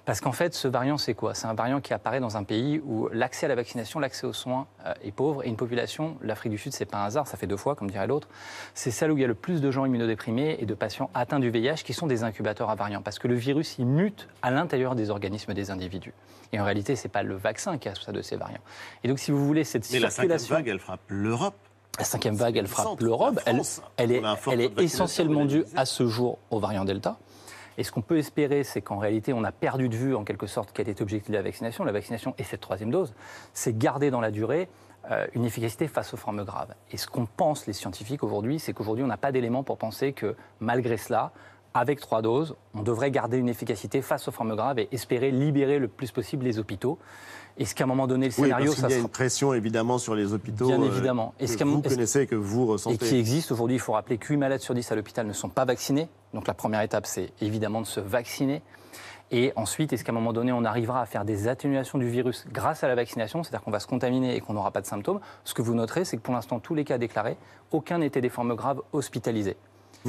Parce 0.06 0.20
qu'en 0.20 0.32
fait, 0.32 0.54
ce 0.56 0.68
variant, 0.68 0.98
c'est 0.98 1.14
quoi? 1.14 1.36
C'est 1.36 1.46
un 1.46 1.54
variant 1.54 1.80
qui 1.80 1.94
apparaît 1.94 2.20
dans 2.20 2.36
un 2.38 2.44
pays 2.44 2.82
où 2.84 3.08
l'accès 3.14 3.46
à 3.46 3.50
la 3.50 3.56
vaccination, 3.56 4.00
l'accès 4.00 4.26
aux 4.26 4.34
soins 4.34 4.66
euh, 4.88 4.94
est 5.04 5.12
pauvre, 5.12 5.44
et 5.46 5.48
une 5.48 5.56
population, 5.58 6.18
l'Afrique 6.22 6.52
du 6.52 6.58
Sud, 6.58 6.71
c'est 6.72 6.86
pas 6.86 7.00
un 7.00 7.06
hasard, 7.06 7.28
ça 7.28 7.38
fait 7.38 7.48
deux 7.48 7.58
fois, 7.58 7.76
comme 7.76 7.90
dirait 7.90 8.08
l'autre, 8.08 8.28
c'est 8.74 8.92
celle 8.92 9.12
où 9.12 9.18
il 9.18 9.22
y 9.22 9.24
a 9.24 9.28
le 9.28 9.36
plus 9.36 9.62
de 9.62 9.72
gens 9.72 9.86
immunodéprimés 9.86 10.58
et 10.60 10.66
de 10.66 10.74
patients 10.74 11.10
atteints 11.14 11.40
du 11.40 11.50
VIH 11.50 11.84
qui 11.84 11.94
sont 11.94 12.08
des 12.08 12.24
incubateurs 12.24 12.70
à 12.70 12.76
variants. 12.76 13.02
Parce 13.02 13.20
que 13.20 13.28
le 13.28 13.36
virus, 13.36 13.76
il 13.80 13.86
mute 13.86 14.28
à 14.42 14.52
l'intérieur 14.52 14.96
des 14.96 15.10
organismes 15.10 15.54
des 15.54 15.72
individus. 15.72 16.14
Et 16.54 16.60
en 16.60 16.64
réalité, 16.64 16.96
c'est 16.96 17.10
pas 17.10 17.24
le 17.24 17.36
vaccin 17.36 17.78
qui 17.78 17.88
est 17.88 17.92
responsable 17.92 18.18
de 18.18 18.24
ces 18.24 18.36
variants. 18.36 18.62
Et 19.04 19.08
donc, 19.08 19.20
si 19.20 19.32
vous 19.32 19.46
voulez, 19.46 19.64
cette 19.64 19.90
Mais 19.92 20.00
la 20.00 20.10
cinquième 20.10 20.38
circulation... 20.38 20.56
vague, 20.56 20.68
elle 20.68 20.80
frappe 20.80 21.02
l'Europe. 21.08 21.56
La 21.98 22.06
cinquième 22.06 22.36
vague, 22.36 22.58
elle 22.58 22.64
le 22.64 22.70
frappe 22.70 23.00
l'Europe. 23.02 23.40
la 23.46 23.54
Elle, 23.98 24.12
est, 24.12 24.24
a 24.24 24.38
elle 24.52 24.62
est 24.62 24.80
essentiellement 24.80 25.46
due 25.46 25.66
à 25.76 25.86
ce 25.86 26.08
jour 26.08 26.40
au 26.50 26.60
variant 26.60 26.86
Delta. 26.86 27.18
Et 27.78 27.84
ce 27.84 27.92
qu'on 27.92 28.02
peut 28.02 28.18
espérer, 28.18 28.64
c'est 28.64 28.82
qu'en 28.82 28.98
réalité, 28.98 29.34
on 29.34 29.44
a 29.44 29.52
perdu 29.52 29.90
de 29.90 29.96
vue, 29.96 30.16
en 30.16 30.24
quelque 30.24 30.48
sorte, 30.48 30.72
quel 30.74 30.90
était 30.90 31.00
l'objectif 31.00 31.32
de 31.32 31.36
la 31.36 31.42
vaccination. 31.42 31.84
La 31.84 31.92
vaccination 31.92 32.36
et 32.38 32.44
cette 32.44 32.62
troisième 32.62 32.92
dose, 32.92 33.14
c'est 33.54 33.78
garder 33.78 34.12
dans 34.12 34.22
la 34.22 34.32
durée 34.32 34.68
une 35.34 35.46
efficacité 35.46 35.88
face 35.88 36.14
aux 36.14 36.18
formes 36.18 36.44
graves. 36.44 36.74
Et 36.92 36.98
ce 36.98 37.08
qu'on 37.08 37.26
pense, 37.26 37.68
les 37.68 37.74
scientifiques, 37.74 38.24
aujourd'hui, 38.24 38.60
c'est 38.60 38.72
qu'aujourd'hui, 38.72 39.04
on 39.04 39.08
n'a 39.08 39.18
pas 39.18 39.32
d'éléments 39.32 39.64
pour 39.64 39.78
penser 39.78 40.14
que, 40.14 40.36
malgré 40.60 40.96
cela, 40.96 41.32
avec 41.74 42.00
trois 42.00 42.22
doses, 42.22 42.56
on 42.74 42.84
devrait 42.84 43.12
garder 43.12 43.38
une 43.38 43.50
efficacité 43.50 44.02
face 44.02 44.28
aux 44.28 44.32
formes 44.32 44.56
graves 44.56 44.80
et 44.80 44.90
espérer 44.92 45.32
libérer 45.32 45.80
le 45.80 45.88
plus 45.88 46.12
possible 46.12 46.46
les 46.46 46.60
hôpitaux. 46.60 46.98
Est-ce 47.58 47.76
qu'à 47.76 47.84
un 47.84 47.88
moment 47.88 48.08
donné, 48.08 48.28
le 48.28 48.34
Oui, 48.38 48.46
scénario, 48.46 48.66
parce 48.66 48.76
qu'il 48.76 48.82
ça 48.82 48.90
y 48.90 48.94
a 48.94 48.96
sera 48.96 49.02
une 49.04 49.12
pression 49.12 49.54
évidemment 49.54 49.98
sur 49.98 50.16
les 50.16 50.34
hôpitaux. 50.34 50.68
Bien 50.68 50.82
euh, 50.82 50.86
évidemment. 50.86 51.34
Est-ce 51.40 51.58
que 51.58 51.64
vous 51.64 51.82
connaissez, 51.82 52.28
que 52.28 52.36
vous 52.36 52.64
et 52.64 52.72
ressentez. 52.72 52.98
qui 52.98 53.16
existe 53.18 53.52
aujourd'hui. 53.52 53.76
Il 53.76 53.80
faut 53.80 53.94
rappeler 53.94 54.18
que 54.18 54.28
8 54.28 54.38
malades 54.38 54.62
sur 54.62 54.74
10 54.74 54.92
à 54.92 54.96
l'hôpital 54.96 55.28
ne 55.28 55.34
sont 55.34 55.50
pas 55.50 55.66
vaccinés. 55.66 56.10
Donc 56.34 56.48
la 56.48 56.54
première 56.54 56.82
étape, 56.82 57.06
c'est 57.06 57.32
évidemment 57.42 57.82
de 57.82 57.88
se 57.88 58.00
vacciner. 58.00 58.62
Et 59.32 59.54
ensuite, 59.56 59.94
est-ce 59.94 60.04
qu'à 60.04 60.12
un 60.12 60.16
moment 60.16 60.34
donné, 60.34 60.52
on 60.52 60.66
arrivera 60.66 61.02
à 61.02 61.06
faire 61.06 61.24
des 61.24 61.48
atténuations 61.48 61.98
du 61.98 62.10
virus 62.10 62.46
grâce 62.52 62.84
à 62.84 62.88
la 62.88 62.96
vaccination, 62.96 63.44
c'est-à-dire 63.44 63.64
qu'on 63.64 63.72
va 63.72 63.80
se 63.80 63.88
contaminer 63.88 64.36
et 64.36 64.42
qu'on 64.42 64.54
n'aura 64.54 64.72
pas 64.72 64.82
de 64.82 64.86
symptômes 64.86 65.22
Ce 65.46 65.54
que 65.54 65.62
vous 65.62 65.74
noterez, 65.74 66.04
c'est 66.04 66.18
que 66.18 66.22
pour 66.22 66.34
l'instant, 66.34 66.60
tous 66.60 66.76
les 66.76 66.84
cas 66.84 66.98
déclarés, 66.98 67.38
aucun 67.72 68.00
n'était 68.00 68.22
des 68.22 68.30
formes 68.30 68.56
graves 68.56 68.82
hospitalisées. 68.92 69.56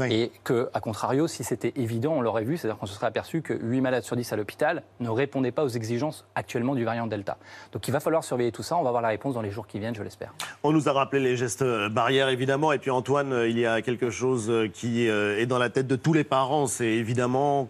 Et 0.08 0.32
que, 0.42 0.70
à 0.72 0.80
contrario, 0.80 1.26
si 1.26 1.44
c'était 1.44 1.74
évident, 1.76 2.14
on 2.14 2.22
l'aurait 2.22 2.44
vu, 2.44 2.56
c'est-à-dire 2.56 2.78
qu'on 2.78 2.86
se 2.86 2.94
serait 2.94 3.06
aperçu 3.06 3.42
que 3.42 3.52
8 3.52 3.82
malades 3.82 4.02
sur 4.04 4.16
10 4.16 4.32
à 4.32 4.36
l'hôpital 4.36 4.82
ne 5.00 5.10
répondaient 5.10 5.52
pas 5.52 5.64
aux 5.64 5.68
exigences 5.68 6.24
actuellement 6.34 6.74
du 6.74 6.84
variant 6.84 7.06
Delta. 7.06 7.36
Donc 7.72 7.86
il 7.88 7.90
va 7.90 8.00
falloir 8.00 8.24
surveiller 8.24 8.52
tout 8.52 8.62
ça, 8.62 8.76
on 8.76 8.82
va 8.82 8.88
avoir 8.88 9.02
la 9.02 9.08
réponse 9.08 9.34
dans 9.34 9.42
les 9.42 9.50
jours 9.50 9.66
qui 9.66 9.78
viennent, 9.78 9.94
je 9.94 10.02
l'espère. 10.02 10.32
On 10.62 10.72
nous 10.72 10.88
a 10.88 10.92
rappelé 10.92 11.20
les 11.20 11.36
gestes 11.36 11.60
euh, 11.60 11.90
barrières, 11.90 12.30
évidemment. 12.30 12.72
Et 12.72 12.78
puis, 12.78 12.90
Antoine, 12.90 13.32
euh, 13.34 13.48
il 13.48 13.58
y 13.58 13.66
a 13.66 13.82
quelque 13.82 14.08
chose 14.08 14.48
euh, 14.48 14.68
qui 14.68 15.06
est 15.06 15.46
dans 15.46 15.58
la 15.58 15.68
tête 15.68 15.86
de 15.86 15.96
tous 15.96 16.14
les 16.14 16.24
parents. 16.24 16.66
C'est 16.66 16.86
évidemment 16.86 17.68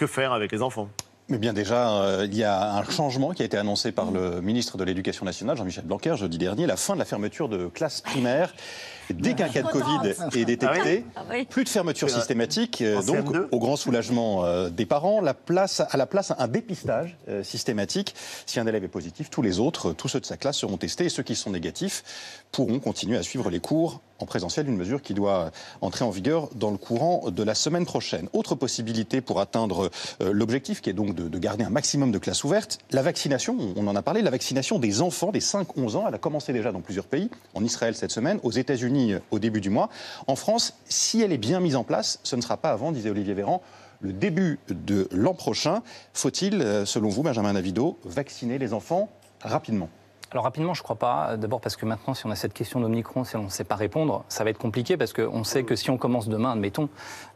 que 0.00 0.06
faire 0.06 0.32
avec 0.32 0.50
les 0.50 0.62
enfants? 0.62 0.88
Mais 1.28 1.38
bien 1.38 1.52
déjà, 1.52 2.02
euh, 2.02 2.26
il 2.28 2.36
y 2.36 2.42
a 2.42 2.74
un 2.74 2.82
changement 2.82 3.30
qui 3.30 3.42
a 3.42 3.44
été 3.44 3.56
annoncé 3.56 3.92
par 3.92 4.10
le 4.10 4.40
ministre 4.40 4.78
de 4.78 4.82
l'Éducation 4.82 5.24
nationale, 5.24 5.56
Jean-Michel 5.56 5.84
Blanquer, 5.84 6.16
jeudi 6.16 6.38
dernier, 6.38 6.66
la 6.66 6.76
fin 6.76 6.94
de 6.94 6.98
la 6.98 7.04
fermeture 7.04 7.48
de 7.48 7.68
classes 7.68 8.00
primaires. 8.00 8.52
Dès 9.10 9.34
qu'un 9.34 9.48
cas 9.48 9.62
de 9.62 9.68
Covid 9.68 10.08
est 10.08 10.44
détecté, 10.44 11.04
Ah 11.16 11.22
oui 11.30 11.44
plus 11.44 11.64
de 11.64 11.68
fermeture 11.68 12.08
systématique, 12.08 12.80
euh, 12.80 13.02
donc 13.02 13.32
CM2. 13.32 13.48
au 13.50 13.58
grand 13.58 13.76
soulagement 13.76 14.44
euh, 14.44 14.70
des 14.70 14.86
parents, 14.86 15.20
la 15.20 15.34
place, 15.34 15.82
à 15.88 15.96
la 15.96 16.06
place 16.06 16.32
un 16.36 16.48
dépistage 16.48 17.16
systématique. 17.42 18.14
Si 18.46 18.58
un 18.58 18.66
élève 18.66 18.84
est 18.84 18.88
positif, 18.88 19.30
tous 19.30 19.42
les 19.42 19.60
autres, 19.60 19.92
tous 19.92 20.08
ceux 20.08 20.20
de 20.20 20.26
sa 20.26 20.36
classe 20.36 20.58
seront 20.58 20.78
testés 20.78 21.04
et 21.04 21.08
ceux 21.10 21.22
qui 21.22 21.36
sont 21.36 21.50
négatifs 21.50 22.02
pourront 22.52 22.78
continuer 22.78 23.16
à 23.16 23.22
suivre 23.22 23.50
les 23.50 23.60
cours 23.60 24.00
en 24.18 24.26
présentiel, 24.26 24.68
une 24.68 24.76
mesure 24.76 25.02
qui 25.02 25.14
doit 25.14 25.50
entrer 25.80 26.04
en 26.04 26.10
vigueur 26.10 26.48
dans 26.54 26.70
le 26.70 26.76
courant 26.76 27.30
de 27.30 27.42
la 27.42 27.54
semaine 27.54 27.86
prochaine. 27.86 28.28
Autre 28.32 28.54
possibilité 28.54 29.20
pour 29.20 29.40
atteindre 29.40 29.90
euh, 30.20 30.32
l'objectif 30.32 30.80
qui 30.80 30.90
est 30.90 30.94
donc 30.94 31.14
de, 31.14 31.28
de 31.28 31.38
garder 31.38 31.64
un 31.64 31.70
maximum 31.70 32.12
de 32.12 32.18
classes 32.18 32.44
ouvertes, 32.44 32.78
la 32.90 33.02
vaccination, 33.02 33.56
on 33.76 33.86
en 33.86 33.96
a 33.96 34.02
parlé, 34.02 34.22
la 34.22 34.30
vaccination 34.30 34.78
des 34.78 35.00
enfants 35.00 35.32
des 35.32 35.40
5-11 35.40 35.96
ans, 35.96 36.04
elle 36.06 36.14
a 36.14 36.18
commencé 36.18 36.52
déjà 36.52 36.72
dans 36.72 36.80
plusieurs 36.80 37.06
pays, 37.06 37.30
en 37.54 37.64
Israël 37.64 37.94
cette 37.94 38.10
semaine, 38.10 38.40
aux 38.42 38.50
États-Unis 38.50 39.14
euh, 39.14 39.20
au 39.30 39.38
début 39.38 39.60
du 39.60 39.70
mois. 39.70 39.88
En 40.26 40.36
France, 40.36 40.74
si 40.88 41.22
elle 41.22 41.32
est 41.32 41.38
bien 41.38 41.60
mise 41.60 41.76
en 41.76 41.84
place, 41.84 42.20
ce 42.22 42.36
ne 42.36 42.42
sera 42.42 42.56
pas 42.56 42.70
avant, 42.70 42.92
disait 42.92 43.10
Olivier 43.10 43.34
Véran, 43.34 43.62
le 44.00 44.12
début 44.12 44.58
de 44.68 45.08
l'an 45.12 45.34
prochain. 45.34 45.82
Faut-il, 46.14 46.60
euh, 46.62 46.84
selon 46.84 47.08
vous, 47.08 47.22
Benjamin 47.22 47.52
Davido, 47.52 47.98
vacciner 48.04 48.58
les 48.58 48.72
enfants 48.72 49.08
rapidement? 49.42 49.88
Alors 50.32 50.44
rapidement, 50.44 50.74
je 50.74 50.80
ne 50.80 50.84
crois 50.84 50.96
pas. 50.96 51.36
D'abord 51.36 51.60
parce 51.60 51.76
que 51.76 51.84
maintenant, 51.84 52.14
si 52.14 52.24
on 52.24 52.30
a 52.30 52.36
cette 52.36 52.54
question 52.54 52.78
d'Omicron, 52.80 53.24
si 53.24 53.36
on 53.36 53.44
ne 53.44 53.48
sait 53.48 53.64
pas 53.64 53.74
répondre, 53.74 54.24
ça 54.28 54.44
va 54.44 54.50
être 54.50 54.58
compliqué 54.58 54.96
parce 54.96 55.12
qu'on 55.12 55.42
sait 55.42 55.64
que 55.64 55.74
si 55.74 55.90
on 55.90 55.98
commence 55.98 56.28
demain, 56.28 56.52
admettons, 56.52 56.88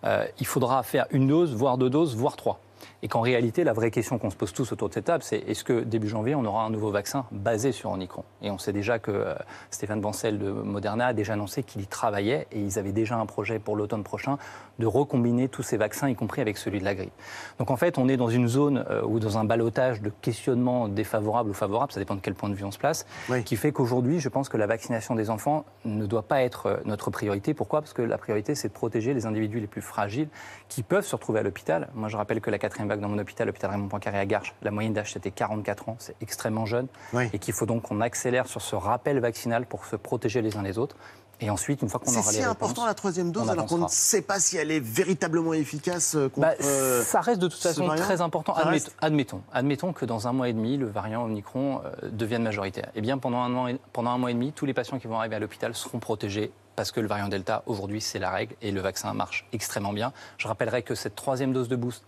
euh, 0.05 0.25
il 0.39 0.47
faudra 0.47 0.83
faire 0.85 1.07
une 1.11 1.27
dose, 1.27 1.55
voire 1.55 1.77
deux 1.77 1.91
doses, 1.91 2.15
voire 2.15 2.37
trois. 2.37 2.61
Et 3.05 3.09
qu'en 3.09 3.21
réalité, 3.21 3.65
la 3.65 3.75
vraie 3.75 3.91
question 3.91 4.17
qu'on 4.19 4.31
se 4.31 4.37
pose 4.37 4.55
tous 4.55 4.73
autour 4.73 4.89
de 4.89 4.95
cette 4.95 5.05
table, 5.05 5.23
c'est 5.23 5.37
est-ce 5.37 5.63
que 5.63 5.83
début 5.83 6.09
janvier, 6.09 6.35
on 6.35 6.45
aura 6.47 6.65
un 6.65 6.71
nouveau 6.71 6.91
vaccin 6.91 7.27
basé 7.33 7.71
sur 7.71 7.91
Omicron? 7.91 8.25
Et 8.41 8.51
on 8.51 8.57
sait 8.57 8.73
déjà 8.73 8.99
que 8.99 9.11
euh, 9.11 9.35
Stéphane 9.71 10.01
Bancel 10.01 10.39
de 10.39 10.51
Moderna 10.51 11.09
a 11.09 11.13
déjà 11.13 11.35
annoncé 11.35 11.65
qu'il 11.65 11.83
y 11.83 11.87
travaillait 11.87 12.47
et 12.51 12.61
ils 12.61 12.79
avaient 12.79 12.93
déjà 12.93 13.17
un 13.17 13.27
projet 13.27 13.59
pour 13.59 13.77
l'automne 13.77 14.05
prochain 14.05 14.39
de 14.79 14.87
recombiner 14.87 15.51
tous 15.51 15.63
ces 15.63 15.77
vaccins, 15.77 16.09
y 16.09 16.15
compris 16.15 16.41
avec 16.41 16.57
celui 16.57 16.81
de 16.81 16.85
la 16.87 16.95
grippe. 16.95 17.13
Donc 17.59 17.71
en 17.71 17.77
fait, 17.77 17.99
on 17.99 18.09
est 18.09 18.17
dans 18.17 18.31
une 18.31 18.49
zone 18.49 18.87
euh, 18.89 19.03
ou 19.03 19.21
dans 19.21 19.37
un 19.37 19.45
balotage 19.45 20.01
de 20.01 20.11
questionnement 20.23 20.89
défavorable 20.89 21.51
ou 21.51 21.55
favorable, 21.55 21.93
ça 21.93 22.01
dépend 22.01 22.15
de 22.15 22.23
quel 22.23 22.35
point 22.35 22.49
de 22.49 22.55
vue 22.55 22.65
on 22.65 22.71
se 22.71 22.79
place, 22.79 23.05
qui 23.45 23.57
fait 23.57 23.73
qu'aujourd'hui, 23.73 24.19
je 24.19 24.31
pense 24.31 24.49
que 24.49 24.57
la 24.57 24.67
vaccination 24.67 25.15
des 25.15 25.29
enfants 25.29 25.67
ne 25.85 26.07
doit 26.07 26.23
pas 26.23 26.41
être 26.41 26.67
euh, 26.67 26.77
notre 26.87 27.11
priorité. 27.11 27.53
Pourquoi? 27.53 27.83
Parce 27.83 27.93
que 27.93 28.01
la 28.01 28.17
priorité, 28.17 28.55
c'est 28.55 28.69
de 28.69 28.73
protéger 28.73 29.13
les 29.13 29.27
individus 29.27 29.61
les 29.61 29.67
plus 29.67 29.83
fragiles 29.83 30.29
qui 30.71 30.83
peuvent 30.83 31.05
se 31.05 31.15
retrouver 31.15 31.41
à 31.41 31.43
l'hôpital. 31.43 31.91
Moi, 31.95 32.09
je 32.09 32.17
rappelle 32.17 32.41
que 32.41 32.51
la 32.51 32.59
quatrième 32.59 32.89
dans 33.01 33.09
mon 33.09 33.19
hôpital, 33.19 33.47
l'hôpital 33.47 33.71
Raymond 33.71 33.89
Poincaré 33.89 34.19
à 34.19 34.27
Garches, 34.27 34.55
la 34.63 34.71
moyenne 34.71 34.93
d'âge 34.93 35.13
c'était 35.13 35.31
44 35.31 35.89
ans, 35.89 35.97
c'est 35.99 36.17
extrêmement 36.21 36.67
jeune, 36.67 36.89
et 37.33 37.39
qu'il 37.39 37.55
faut 37.55 37.67
donc 37.67 37.83
qu'on 37.83 38.01
accélère 38.01 38.47
sur 38.47 38.63
ce 38.63 38.77
rappel 38.77 39.21
vaccinal 39.21 39.67
pour 39.67 39.87
se 39.87 39.97
protéger 39.97 40.43
les 40.43 40.57
uns 40.57 40.63
les 40.63 40.79
autres. 40.79 40.97
Et 41.41 41.51
ensuite, 41.51 41.83
une 41.83 41.89
fois 41.89 42.01
qu'on 42.01 42.11
C'est 42.11 42.19
aura 42.19 42.31
les 42.31 42.39
si 42.39 42.45
réponses, 42.45 42.71
important 42.71 42.87
la 42.87 42.95
troisième 42.95 43.33
dose 43.33 43.51
alors 43.51 43.67
qu'on 43.67 43.79
ne 43.79 43.89
sait 43.89 44.23
pas 44.23 44.39
si 44.39 44.57
elle 44.57 44.71
est 44.71 44.81
véritablement 44.81 45.53
efficace 45.53 46.15
euh, 46.15 46.29
contre. 46.29 46.47
Bah, 46.47 46.55
euh, 46.63 47.03
ça 47.03 47.21
reste 47.21 47.41
de 47.41 47.49
toute 47.49 47.61
façon 47.61 47.89
très 47.89 48.21
important. 48.21 48.55
Admettons, 48.55 48.93
admettons, 49.01 49.43
admettons 49.53 49.93
que 49.93 50.05
dans 50.05 50.29
un 50.29 50.33
mois 50.33 50.49
et 50.49 50.53
demi, 50.53 50.77
le 50.77 50.87
variant 50.87 51.25
Omicron 51.25 51.83
euh, 51.85 52.09
devienne 52.11 52.45
majoritaire. 52.45 52.91
Eh 52.95 53.01
bien, 53.01 53.19
pendant 53.19 53.41
un, 53.41 53.49
mois 53.49 53.71
et, 53.73 53.81
pendant 53.93 54.11
un 54.11 54.19
mois 54.19 54.31
et 54.31 54.35
demi, 54.35 54.53
tous 54.53 54.65
les 54.65 54.75
patients 54.75 54.99
qui 54.99 55.09
vont 55.09 55.19
arriver 55.19 55.37
à 55.37 55.41
l'hôpital 55.41 55.75
seront 55.75 55.99
protégés 55.99 56.53
parce 56.77 56.93
que 56.93 57.01
le 57.01 57.07
variant 57.07 57.29
Delta, 57.29 57.63
aujourd'hui, 57.67 58.01
c'est 58.01 58.19
la 58.19 58.31
règle 58.31 58.55
et 58.63 58.71
le 58.71 58.81
vaccin 58.81 59.13
marche 59.13 59.47
extrêmement 59.53 59.93
bien. 59.93 60.13
Je 60.39 60.49
rappellerai 60.49 60.83
que 60.83 60.95
cette 60.95 61.15
troisième 61.15 61.53
dose 61.53 61.69
de 61.69 61.77
boost, 61.77 62.05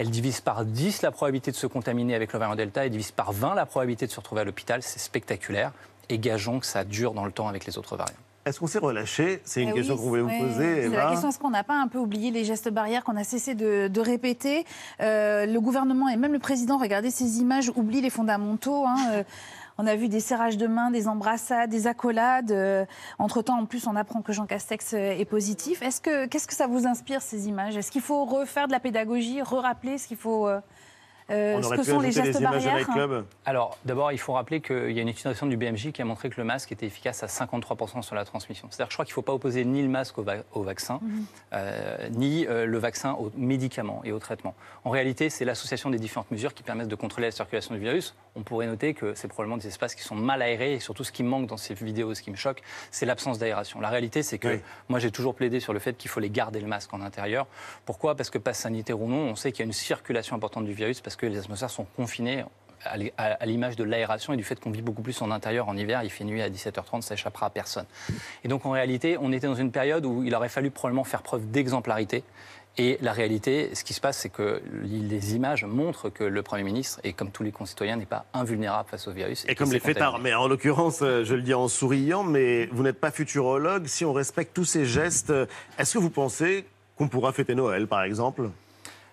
elle 0.00 0.08
divise 0.08 0.40
par 0.40 0.64
10 0.64 1.02
la 1.02 1.10
probabilité 1.10 1.50
de 1.50 1.56
se 1.56 1.66
contaminer 1.66 2.14
avec 2.14 2.32
le 2.32 2.38
variant 2.38 2.54
Delta 2.56 2.86
et 2.86 2.90
divise 2.90 3.10
par 3.10 3.32
20 3.32 3.54
la 3.54 3.66
probabilité 3.66 4.06
de 4.06 4.10
se 4.10 4.16
retrouver 4.16 4.40
à 4.40 4.44
l'hôpital. 4.44 4.82
C'est 4.82 4.98
spectaculaire. 4.98 5.72
Et 6.08 6.18
gageons 6.18 6.58
que 6.58 6.64
ça 6.66 6.84
dure 6.84 7.12
dans 7.12 7.26
le 7.26 7.32
temps 7.32 7.48
avec 7.48 7.66
les 7.66 7.76
autres 7.76 7.96
variants. 7.96 8.14
Est-ce 8.46 8.58
qu'on 8.58 8.66
s'est 8.66 8.78
relâché? 8.78 9.42
C'est 9.44 9.62
une 9.62 9.68
Eh 9.68 9.72
question 9.74 9.94
oui, 9.96 10.00
qu'on 10.00 10.08
voulait 10.08 10.22
vous 10.22 10.28
poser. 10.30 10.82
C'est 10.84 10.88
la 10.88 10.96
Eva. 11.02 11.10
question, 11.10 11.28
est-ce 11.28 11.38
qu'on 11.38 11.50
n'a 11.50 11.62
pas 11.62 11.74
un 11.78 11.86
peu 11.88 11.98
oublié 11.98 12.30
les 12.30 12.44
gestes 12.46 12.70
barrières 12.70 13.04
qu'on 13.04 13.16
a 13.18 13.22
cessé 13.24 13.54
de, 13.54 13.88
de 13.88 14.00
répéter? 14.00 14.64
Euh, 15.02 15.44
Le 15.44 15.60
gouvernement 15.60 16.08
et 16.08 16.16
même 16.16 16.32
le 16.32 16.38
président, 16.38 16.78
regardez 16.78 17.10
ces 17.10 17.38
images, 17.40 17.70
oublient 17.76 18.00
les 18.00 18.08
fondamentaux. 18.10 18.86
hein, 18.86 18.96
euh, 19.12 19.22
on 19.80 19.86
a 19.86 19.96
vu 19.96 20.08
des 20.08 20.20
serrages 20.20 20.58
de 20.58 20.66
mains, 20.66 20.90
des 20.90 21.08
embrassades, 21.08 21.70
des 21.70 21.86
accolades. 21.86 22.52
Euh, 22.52 22.84
Entre-temps, 23.18 23.58
en 23.58 23.64
plus, 23.64 23.86
on 23.86 23.96
apprend 23.96 24.20
que 24.20 24.32
Jean 24.32 24.44
Castex 24.44 24.92
euh, 24.92 25.12
est 25.18 25.24
positif. 25.24 25.80
Est-ce 25.80 26.02
que, 26.02 26.26
qu'est-ce 26.26 26.46
que 26.46 26.54
ça 26.54 26.66
vous 26.66 26.86
inspire, 26.86 27.22
ces 27.22 27.48
images? 27.48 27.78
Est-ce 27.78 27.90
qu'il 27.90 28.02
faut 28.02 28.26
refaire 28.26 28.66
de 28.66 28.72
la 28.72 28.80
pédagogie, 28.80 29.40
re-rappeler 29.40 29.96
ce 29.96 30.06
qu'il 30.06 30.18
faut... 30.18 30.46
euh, 30.46 30.60
On 31.30 31.62
ce 31.62 31.74
que 31.74 31.82
sont 31.82 32.00
les 32.00 32.12
gestes 32.12 32.40
barrières 32.42 32.74
nightclub. 32.76 33.24
Alors, 33.46 33.78
d'abord, 33.84 34.12
il 34.12 34.18
faut 34.18 34.32
rappeler 34.32 34.60
qu'il 34.60 34.90
y 34.92 34.98
a 34.98 35.02
une 35.02 35.08
étude 35.08 35.26
récente 35.26 35.48
du 35.50 35.56
BMJ 35.56 35.92
qui 35.92 36.02
a 36.02 36.04
montré 36.04 36.28
que 36.30 36.40
le 36.40 36.44
masque 36.44 36.72
était 36.72 36.86
efficace 36.86 37.22
à 37.22 37.26
53% 37.26 38.02
sur 38.02 38.14
la 38.14 38.24
transmission. 38.24 38.68
C'est-à-dire 38.70 38.86
que 38.88 38.92
je 38.92 38.96
crois 38.96 39.04
qu'il 39.04 39.12
ne 39.12 39.14
faut 39.14 39.22
pas 39.22 39.32
opposer 39.32 39.64
ni 39.64 39.82
le 39.82 39.88
masque 39.88 40.18
au, 40.18 40.22
va- 40.22 40.42
au 40.52 40.62
vaccin, 40.62 40.98
Mhm. 41.02 41.24
euh, 41.52 42.08
ni 42.10 42.46
euh, 42.46 42.66
le 42.66 42.78
vaccin 42.78 43.12
aux 43.12 43.30
médicaments 43.36 44.02
et 44.04 44.12
aux 44.12 44.18
traitements. 44.18 44.54
En 44.84 44.90
réalité, 44.90 45.30
c'est 45.30 45.44
l'association 45.44 45.90
des 45.90 45.98
différentes 45.98 46.30
mesures 46.30 46.54
qui 46.54 46.62
permettent 46.62 46.88
de 46.88 46.94
contrôler 46.94 47.28
la 47.28 47.32
circulation 47.32 47.74
du 47.74 47.80
virus. 47.80 48.14
On 48.36 48.42
pourrait 48.42 48.66
noter 48.66 48.94
que 48.94 49.14
c'est 49.14 49.28
probablement 49.28 49.56
des 49.56 49.66
espaces 49.66 49.94
qui 49.94 50.02
sont 50.02 50.14
mal 50.14 50.40
aérés 50.42 50.74
et 50.74 50.80
surtout 50.80 51.04
ce 51.04 51.12
qui 51.12 51.22
manque 51.22 51.46
dans 51.46 51.56
ces 51.56 51.74
vidéos, 51.74 52.14
ce 52.14 52.22
qui 52.22 52.30
me 52.30 52.36
choque, 52.36 52.62
c'est 52.90 53.06
l'absence 53.06 53.38
d'aération. 53.38 53.80
La 53.80 53.88
réalité, 53.88 54.22
c'est 54.22 54.38
que 54.38 54.48
Oui. 54.48 54.60
moi, 54.88 54.98
j'ai 54.98 55.10
toujours 55.10 55.34
plaidé 55.34 55.60
sur 55.60 55.72
le 55.72 55.78
fait 55.80 55.96
qu'il 55.96 56.10
faut 56.10 56.20
les 56.20 56.30
garder 56.30 56.60
le 56.60 56.66
masque 56.66 56.92
en 56.94 57.00
intérieur. 57.00 57.46
Pourquoi? 57.86 58.14
Parce 58.14 58.30
que 58.30 58.38
passe 58.38 58.58
sanitaire 58.60 59.00
ou 59.00 59.08
non, 59.08 59.30
on 59.30 59.34
sait 59.36 59.50
qu'il 59.52 59.60
y 59.60 59.62
a 59.62 59.66
une 59.66 59.72
circulation 59.72 60.36
importante 60.36 60.64
du 60.64 60.72
virus 60.72 61.00
parce 61.00 61.16
que 61.16 61.19
les 61.26 61.38
atmosphères 61.38 61.70
sont 61.70 61.86
confinées 61.96 62.44
à 62.84 63.46
l'image 63.46 63.76
de 63.76 63.84
l'aération 63.84 64.32
et 64.32 64.36
du 64.36 64.44
fait 64.44 64.58
qu'on 64.58 64.70
vit 64.70 64.82
beaucoup 64.82 65.02
plus 65.02 65.20
en 65.22 65.30
intérieur 65.30 65.68
en 65.68 65.76
hiver. 65.76 66.02
Il 66.02 66.10
fait 66.10 66.24
nuit 66.24 66.42
à 66.42 66.48
17h30, 66.48 67.02
ça 67.02 67.14
échappera 67.14 67.46
à 67.46 67.50
personne. 67.50 67.84
Et 68.44 68.48
donc 68.48 68.64
en 68.64 68.70
réalité, 68.70 69.16
on 69.20 69.32
était 69.32 69.46
dans 69.46 69.54
une 69.54 69.70
période 69.70 70.06
où 70.06 70.22
il 70.22 70.34
aurait 70.34 70.48
fallu 70.48 70.70
probablement 70.70 71.04
faire 71.04 71.22
preuve 71.22 71.50
d'exemplarité. 71.50 72.24
Et 72.78 72.98
la 73.02 73.12
réalité, 73.12 73.74
ce 73.74 73.82
qui 73.82 73.92
se 73.92 74.00
passe, 74.00 74.18
c'est 74.18 74.28
que 74.28 74.62
les 74.82 75.34
images 75.34 75.64
montrent 75.64 76.08
que 76.08 76.22
le 76.24 76.42
Premier 76.42 76.62
ministre, 76.62 77.00
et 77.02 77.12
comme 77.12 77.30
tous 77.30 77.42
les 77.42 77.50
concitoyens, 77.50 77.96
n'est 77.96 78.06
pas 78.06 78.24
invulnérable 78.32 78.88
face 78.88 79.08
au 79.08 79.10
virus. 79.10 79.44
Et 79.44 79.48
qu'il 79.48 79.56
comme 79.56 79.72
les 79.72 79.80
fêtards, 79.80 80.20
mais 80.20 80.32
en 80.34 80.46
l'occurrence, 80.46 81.00
euh, 81.02 81.24
je 81.24 81.34
le 81.34 81.42
dis 81.42 81.52
en 81.52 81.66
souriant, 81.66 82.22
mais 82.22 82.66
vous 82.66 82.84
n'êtes 82.84 83.00
pas 83.00 83.10
futurologue. 83.10 83.86
Si 83.86 84.04
on 84.04 84.12
respecte 84.12 84.54
tous 84.54 84.64
ces 84.64 84.86
gestes, 84.86 85.30
euh, 85.30 85.46
est-ce 85.78 85.94
que 85.94 85.98
vous 85.98 86.10
pensez 86.10 86.64
qu'on 86.96 87.08
pourra 87.08 87.32
fêter 87.32 87.54
Noël, 87.54 87.88
par 87.88 88.04
exemple? 88.04 88.48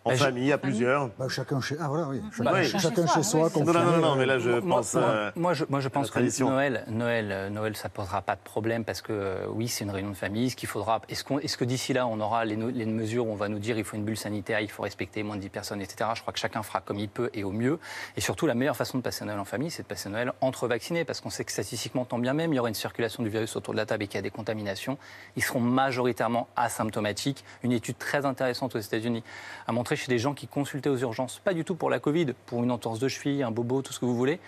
En 0.05 0.11
Bah, 0.11 0.15
famille, 0.15 0.51
à 0.53 0.57
plusieurs 0.57 1.09
Bah, 1.19 1.27
chacun 1.27 1.59
chez, 1.59 1.75
ah, 1.81 1.87
voilà, 1.89 2.07
oui. 2.07 2.21
Bah, 2.39 2.53
Chacun, 2.53 2.53
oui. 2.53 2.79
chacun 2.79 3.07
chez 3.07 3.23
soi. 3.23 3.49
Non, 3.57 3.73
non, 3.73 3.97
non, 3.97 4.15
mais 4.15 4.25
là, 4.25 4.39
je 4.39 4.51
Moi- 4.51 4.77
pense. 4.77 4.93
moi, 4.93 5.03
euh, 5.03 5.31
moi, 5.35 5.53
je, 5.53 5.65
moi, 5.67 5.79
je 5.81 5.89
pense 5.89 6.09
que. 6.11 6.19
Noël, 6.43 6.85
Noël, 6.87 7.29
euh, 7.31 7.49
Noël, 7.49 7.75
ça 7.75 7.89
posera 7.89 8.21
pas 8.21 8.35
de 8.35 8.41
problème 8.41 8.85
parce 8.85 9.01
que 9.01 9.11
euh, 9.11 9.45
oui, 9.49 9.67
c'est 9.67 9.83
une 9.83 9.91
réunion 9.91 10.11
de 10.11 10.15
famille. 10.15 10.49
Ce 10.49 10.55
qu'il 10.55 10.69
faudra, 10.69 11.01
est-ce, 11.09 11.25
qu'on, 11.25 11.39
est-ce 11.39 11.57
que 11.57 11.65
d'ici 11.65 11.91
là, 11.91 12.07
on 12.07 12.21
aura 12.21 12.45
les, 12.45 12.55
les 12.55 12.85
mesures 12.85 13.27
où 13.27 13.31
on 13.31 13.35
va 13.35 13.49
nous 13.49 13.59
dire 13.59 13.77
il 13.77 13.83
faut 13.83 13.97
une 13.97 14.05
bulle 14.05 14.15
sanitaire, 14.17 14.61
il 14.61 14.69
faut 14.71 14.83
respecter 14.83 15.23
moins 15.23 15.35
de 15.35 15.41
10 15.41 15.49
personnes, 15.49 15.81
etc. 15.81 16.09
Je 16.15 16.21
crois 16.21 16.31
que 16.31 16.39
chacun 16.39 16.63
fera 16.63 16.79
comme 16.79 16.99
il 16.99 17.09
peut 17.09 17.29
et 17.33 17.43
au 17.43 17.51
mieux. 17.51 17.77
Et 18.15 18.21
surtout, 18.21 18.47
la 18.47 18.53
meilleure 18.55 18.77
façon 18.77 18.97
de 18.99 19.03
passer 19.03 19.25
Noël 19.25 19.39
en 19.39 19.45
famille, 19.45 19.71
c'est 19.71 19.83
de 19.83 19.87
passer 19.87 20.07
Noël 20.07 20.31
entre 20.39 20.67
vaccinés 20.69 21.03
parce 21.03 21.19
qu'on 21.19 21.29
sait 21.29 21.43
que 21.43 21.51
statistiquement, 21.51 22.05
tant 22.05 22.17
bien 22.19 22.33
même, 22.33 22.53
il 22.53 22.55
y 22.55 22.59
aura 22.59 22.69
une 22.69 22.75
circulation 22.75 23.23
du 23.23 23.29
virus 23.29 23.57
autour 23.57 23.73
de 23.73 23.77
la 23.77 23.85
table 23.85 24.03
et 24.03 24.07
qu'il 24.07 24.15
y 24.17 24.19
a 24.19 24.21
des 24.21 24.29
contaminations. 24.29 24.97
Ils 25.35 25.43
seront 25.43 25.59
majoritairement 25.59 26.47
asymptomatiques. 26.55 27.43
Une 27.63 27.73
étude 27.73 27.97
très 27.97 28.25
intéressante 28.25 28.73
aux 28.75 28.79
États-Unis 28.79 29.21
a 29.67 29.71
montré 29.73 29.96
chez 29.97 30.07
des 30.07 30.19
gens 30.19 30.33
qui 30.33 30.47
consultaient 30.47 30.89
aux 30.89 30.97
urgences, 30.97 31.39
pas 31.43 31.53
du 31.53 31.65
tout 31.65 31.75
pour 31.75 31.89
la 31.89 31.99
Covid, 31.99 32.27
pour 32.45 32.63
une 32.63 32.71
entorse 32.71 32.99
de 32.99 33.07
cheville, 33.07 33.43
un 33.43 33.51
bobo, 33.51 33.81
tout 33.81 33.93
ce 33.93 33.99
que 33.99 34.05
vous 34.05 34.15
voulez, 34.15 34.39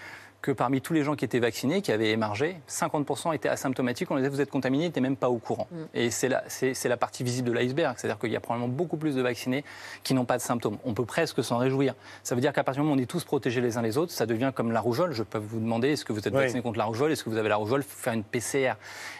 que 0.41 0.51
parmi 0.51 0.79
tous 0.79 0.93
les 0.93 1.03
gens 1.03 1.15
qui 1.15 1.25
étaient 1.25 1.39
vaccinés, 1.39 1.81
qui 1.81 1.91
avaient 1.91 2.11
émargé, 2.11 2.57
50% 2.69 3.35
étaient 3.35 3.49
asymptomatiques. 3.49 4.09
On 4.09 4.15
les 4.15 4.21
disait, 4.21 4.29
vous 4.29 4.41
êtes 4.41 4.49
contaminés, 4.49 4.85
ils 4.85 4.87
n'étaient 4.87 5.01
même 5.01 5.17
pas 5.17 5.29
au 5.29 5.37
courant. 5.37 5.67
Et 5.93 6.09
c'est 6.11 6.29
la, 6.29 6.97
partie 6.97 7.23
visible 7.23 7.49
de 7.49 7.53
l'iceberg. 7.53 7.95
C'est-à-dire 7.97 8.17
qu'il 8.19 8.31
y 8.31 8.35
a 8.35 8.39
probablement 8.39 8.71
beaucoup 8.73 8.95
plus 8.97 9.15
de 9.15 9.21
vaccinés 9.21 9.65
qui 10.03 10.13
n'ont 10.13 10.25
pas 10.25 10.37
de 10.37 10.41
symptômes. 10.41 10.77
On 10.85 10.93
peut 10.93 11.05
presque 11.05 11.43
s'en 11.43 11.57
réjouir. 11.57 11.93
Ça 12.23 12.35
veut 12.35 12.41
dire 12.41 12.53
qu'à 12.53 12.63
partir 12.63 12.81
du 12.83 12.85
moment 12.87 12.95
où 12.95 12.99
on 12.99 13.03
est 13.03 13.05
tous 13.05 13.23
protégés 13.25 13.59
les 13.59 13.77
uns 13.77 13.81
les 13.81 13.97
autres, 13.97 14.13
ça 14.13 14.25
devient 14.25 14.51
comme 14.55 14.71
la 14.71 14.79
rougeole. 14.79 15.11
Je 15.11 15.23
peux 15.23 15.37
vous 15.39 15.59
demander, 15.59 15.89
est-ce 15.89 16.05
que 16.05 16.13
vous 16.13 16.19
êtes 16.19 16.33
Oui. 16.33 16.41
vacciné 16.41 16.61
contre 16.61 16.77
la 16.77 16.85
rougeole? 16.85 17.11
Est-ce 17.11 17.23
que 17.23 17.29
vous 17.29 17.37
avez 17.37 17.49
la 17.49 17.57
rougeole? 17.57 17.81
Il 17.81 17.89
faut 17.89 17.99
faire 18.01 18.13
une 18.13 18.23
PCR. 18.23 18.73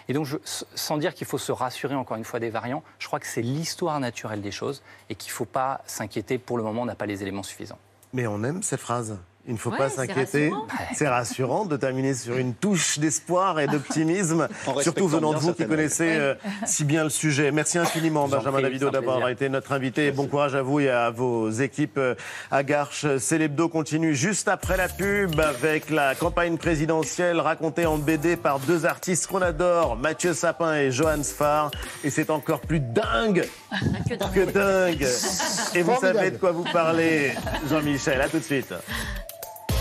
Et 0.07 0.13
donc, 0.13 0.25
je- 0.25 0.37
sans 0.45 0.97
dire 0.97 1.13
qu'il 1.13 1.27
faut 1.27 1.37
se 1.37 1.51
rassurer 1.51 1.95
encore 1.95 2.15
une 2.17 2.23
fois 2.23 2.39
des 2.39 2.49
variants, 2.49 2.83
je 2.97 3.07
crois 3.07 3.19
que 3.19 3.27
c'est 3.27 3.41
l'histoire 3.41 3.99
naturelle 3.99 4.41
des 4.41 4.51
choses 4.51 4.81
et 5.09 5.15
qu'il 5.15 5.31
ne 5.31 5.35
faut 5.35 5.45
pas 5.45 5.81
s'inquiéter. 5.85 6.37
Pour 6.37 6.57
le 6.57 6.63
moment, 6.63 6.83
on 6.83 6.85
n'a 6.85 6.95
pas 6.95 7.05
les 7.05 7.21
éléments 7.21 7.43
suffisants. 7.43 7.77
Mais 8.13 8.25
on 8.25 8.43
aime 8.43 8.63
cette 8.63 8.79
phrase. 8.79 9.17
Il 9.49 9.53
ne 9.53 9.57
faut 9.57 9.71
Ouais, 9.71 9.77
pas 9.77 9.89
s'inquiéter. 9.89 10.49
rassurant. 10.49 10.67
C'est 10.93 11.07
rassurant 11.07 11.65
de 11.65 11.75
terminer 11.75 12.13
sur 12.13 12.37
une 12.37 12.53
touche 12.53 12.99
d'espoir 12.99 13.59
et 13.59 13.65
d'optimisme, 13.73 14.47
surtout 14.81 15.07
venant 15.07 15.33
de 15.33 15.39
vous 15.39 15.53
qui 15.53 15.65
connaissez 15.65 16.15
euh, 16.17 16.35
si 16.67 16.85
bien 16.85 17.03
le 17.03 17.09
sujet. 17.09 17.51
Merci 17.51 17.79
infiniment, 17.79 18.27
Benjamin 18.27 18.61
Davido, 18.61 18.91
d'avoir 18.91 19.27
été 19.29 19.49
notre 19.49 19.71
invité. 19.71 20.11
Bon 20.11 20.27
courage 20.27 20.53
à 20.53 20.61
vous 20.61 20.79
et 20.81 20.89
à 20.91 21.09
vos 21.09 21.49
équipes 21.49 21.97
euh, 21.97 22.13
à 22.51 22.61
Garches. 22.63 23.07
C'est 23.17 23.39
l'hebdo 23.39 23.69
continue 23.69 24.13
juste 24.15 24.47
après 24.47 24.77
la 24.77 24.87
pub 24.87 25.39
avec 25.39 25.89
la 25.89 26.13
campagne 26.13 26.57
présidentielle 26.57 27.39
racontée 27.41 27.87
en 27.87 27.97
BD 27.97 28.35
par 28.35 28.59
deux 28.59 28.85
artistes 28.85 29.25
qu'on 29.25 29.41
adore, 29.41 29.95
Mathieu 29.97 30.33
Sapin 30.35 30.75
et 30.75 30.91
Johan 30.91 31.23
Sfar. 31.23 31.71
Et 32.03 32.11
c'est 32.11 32.29
encore 32.29 32.61
plus 32.61 32.79
dingue 32.79 33.47
Que 34.07 34.13
dingue. 34.13 34.31
que 34.33 34.51
dingue. 34.51 35.07
Et 35.73 35.81
vous 35.81 35.99
savez 35.99 36.29
de 36.31 36.37
quoi 36.37 36.51
vous 36.51 36.65
parlez, 36.71 37.33
Jean-Michel. 37.67 38.21
À 38.21 38.29
tout 38.29 38.37
de 38.37 38.43
suite. 38.43 38.73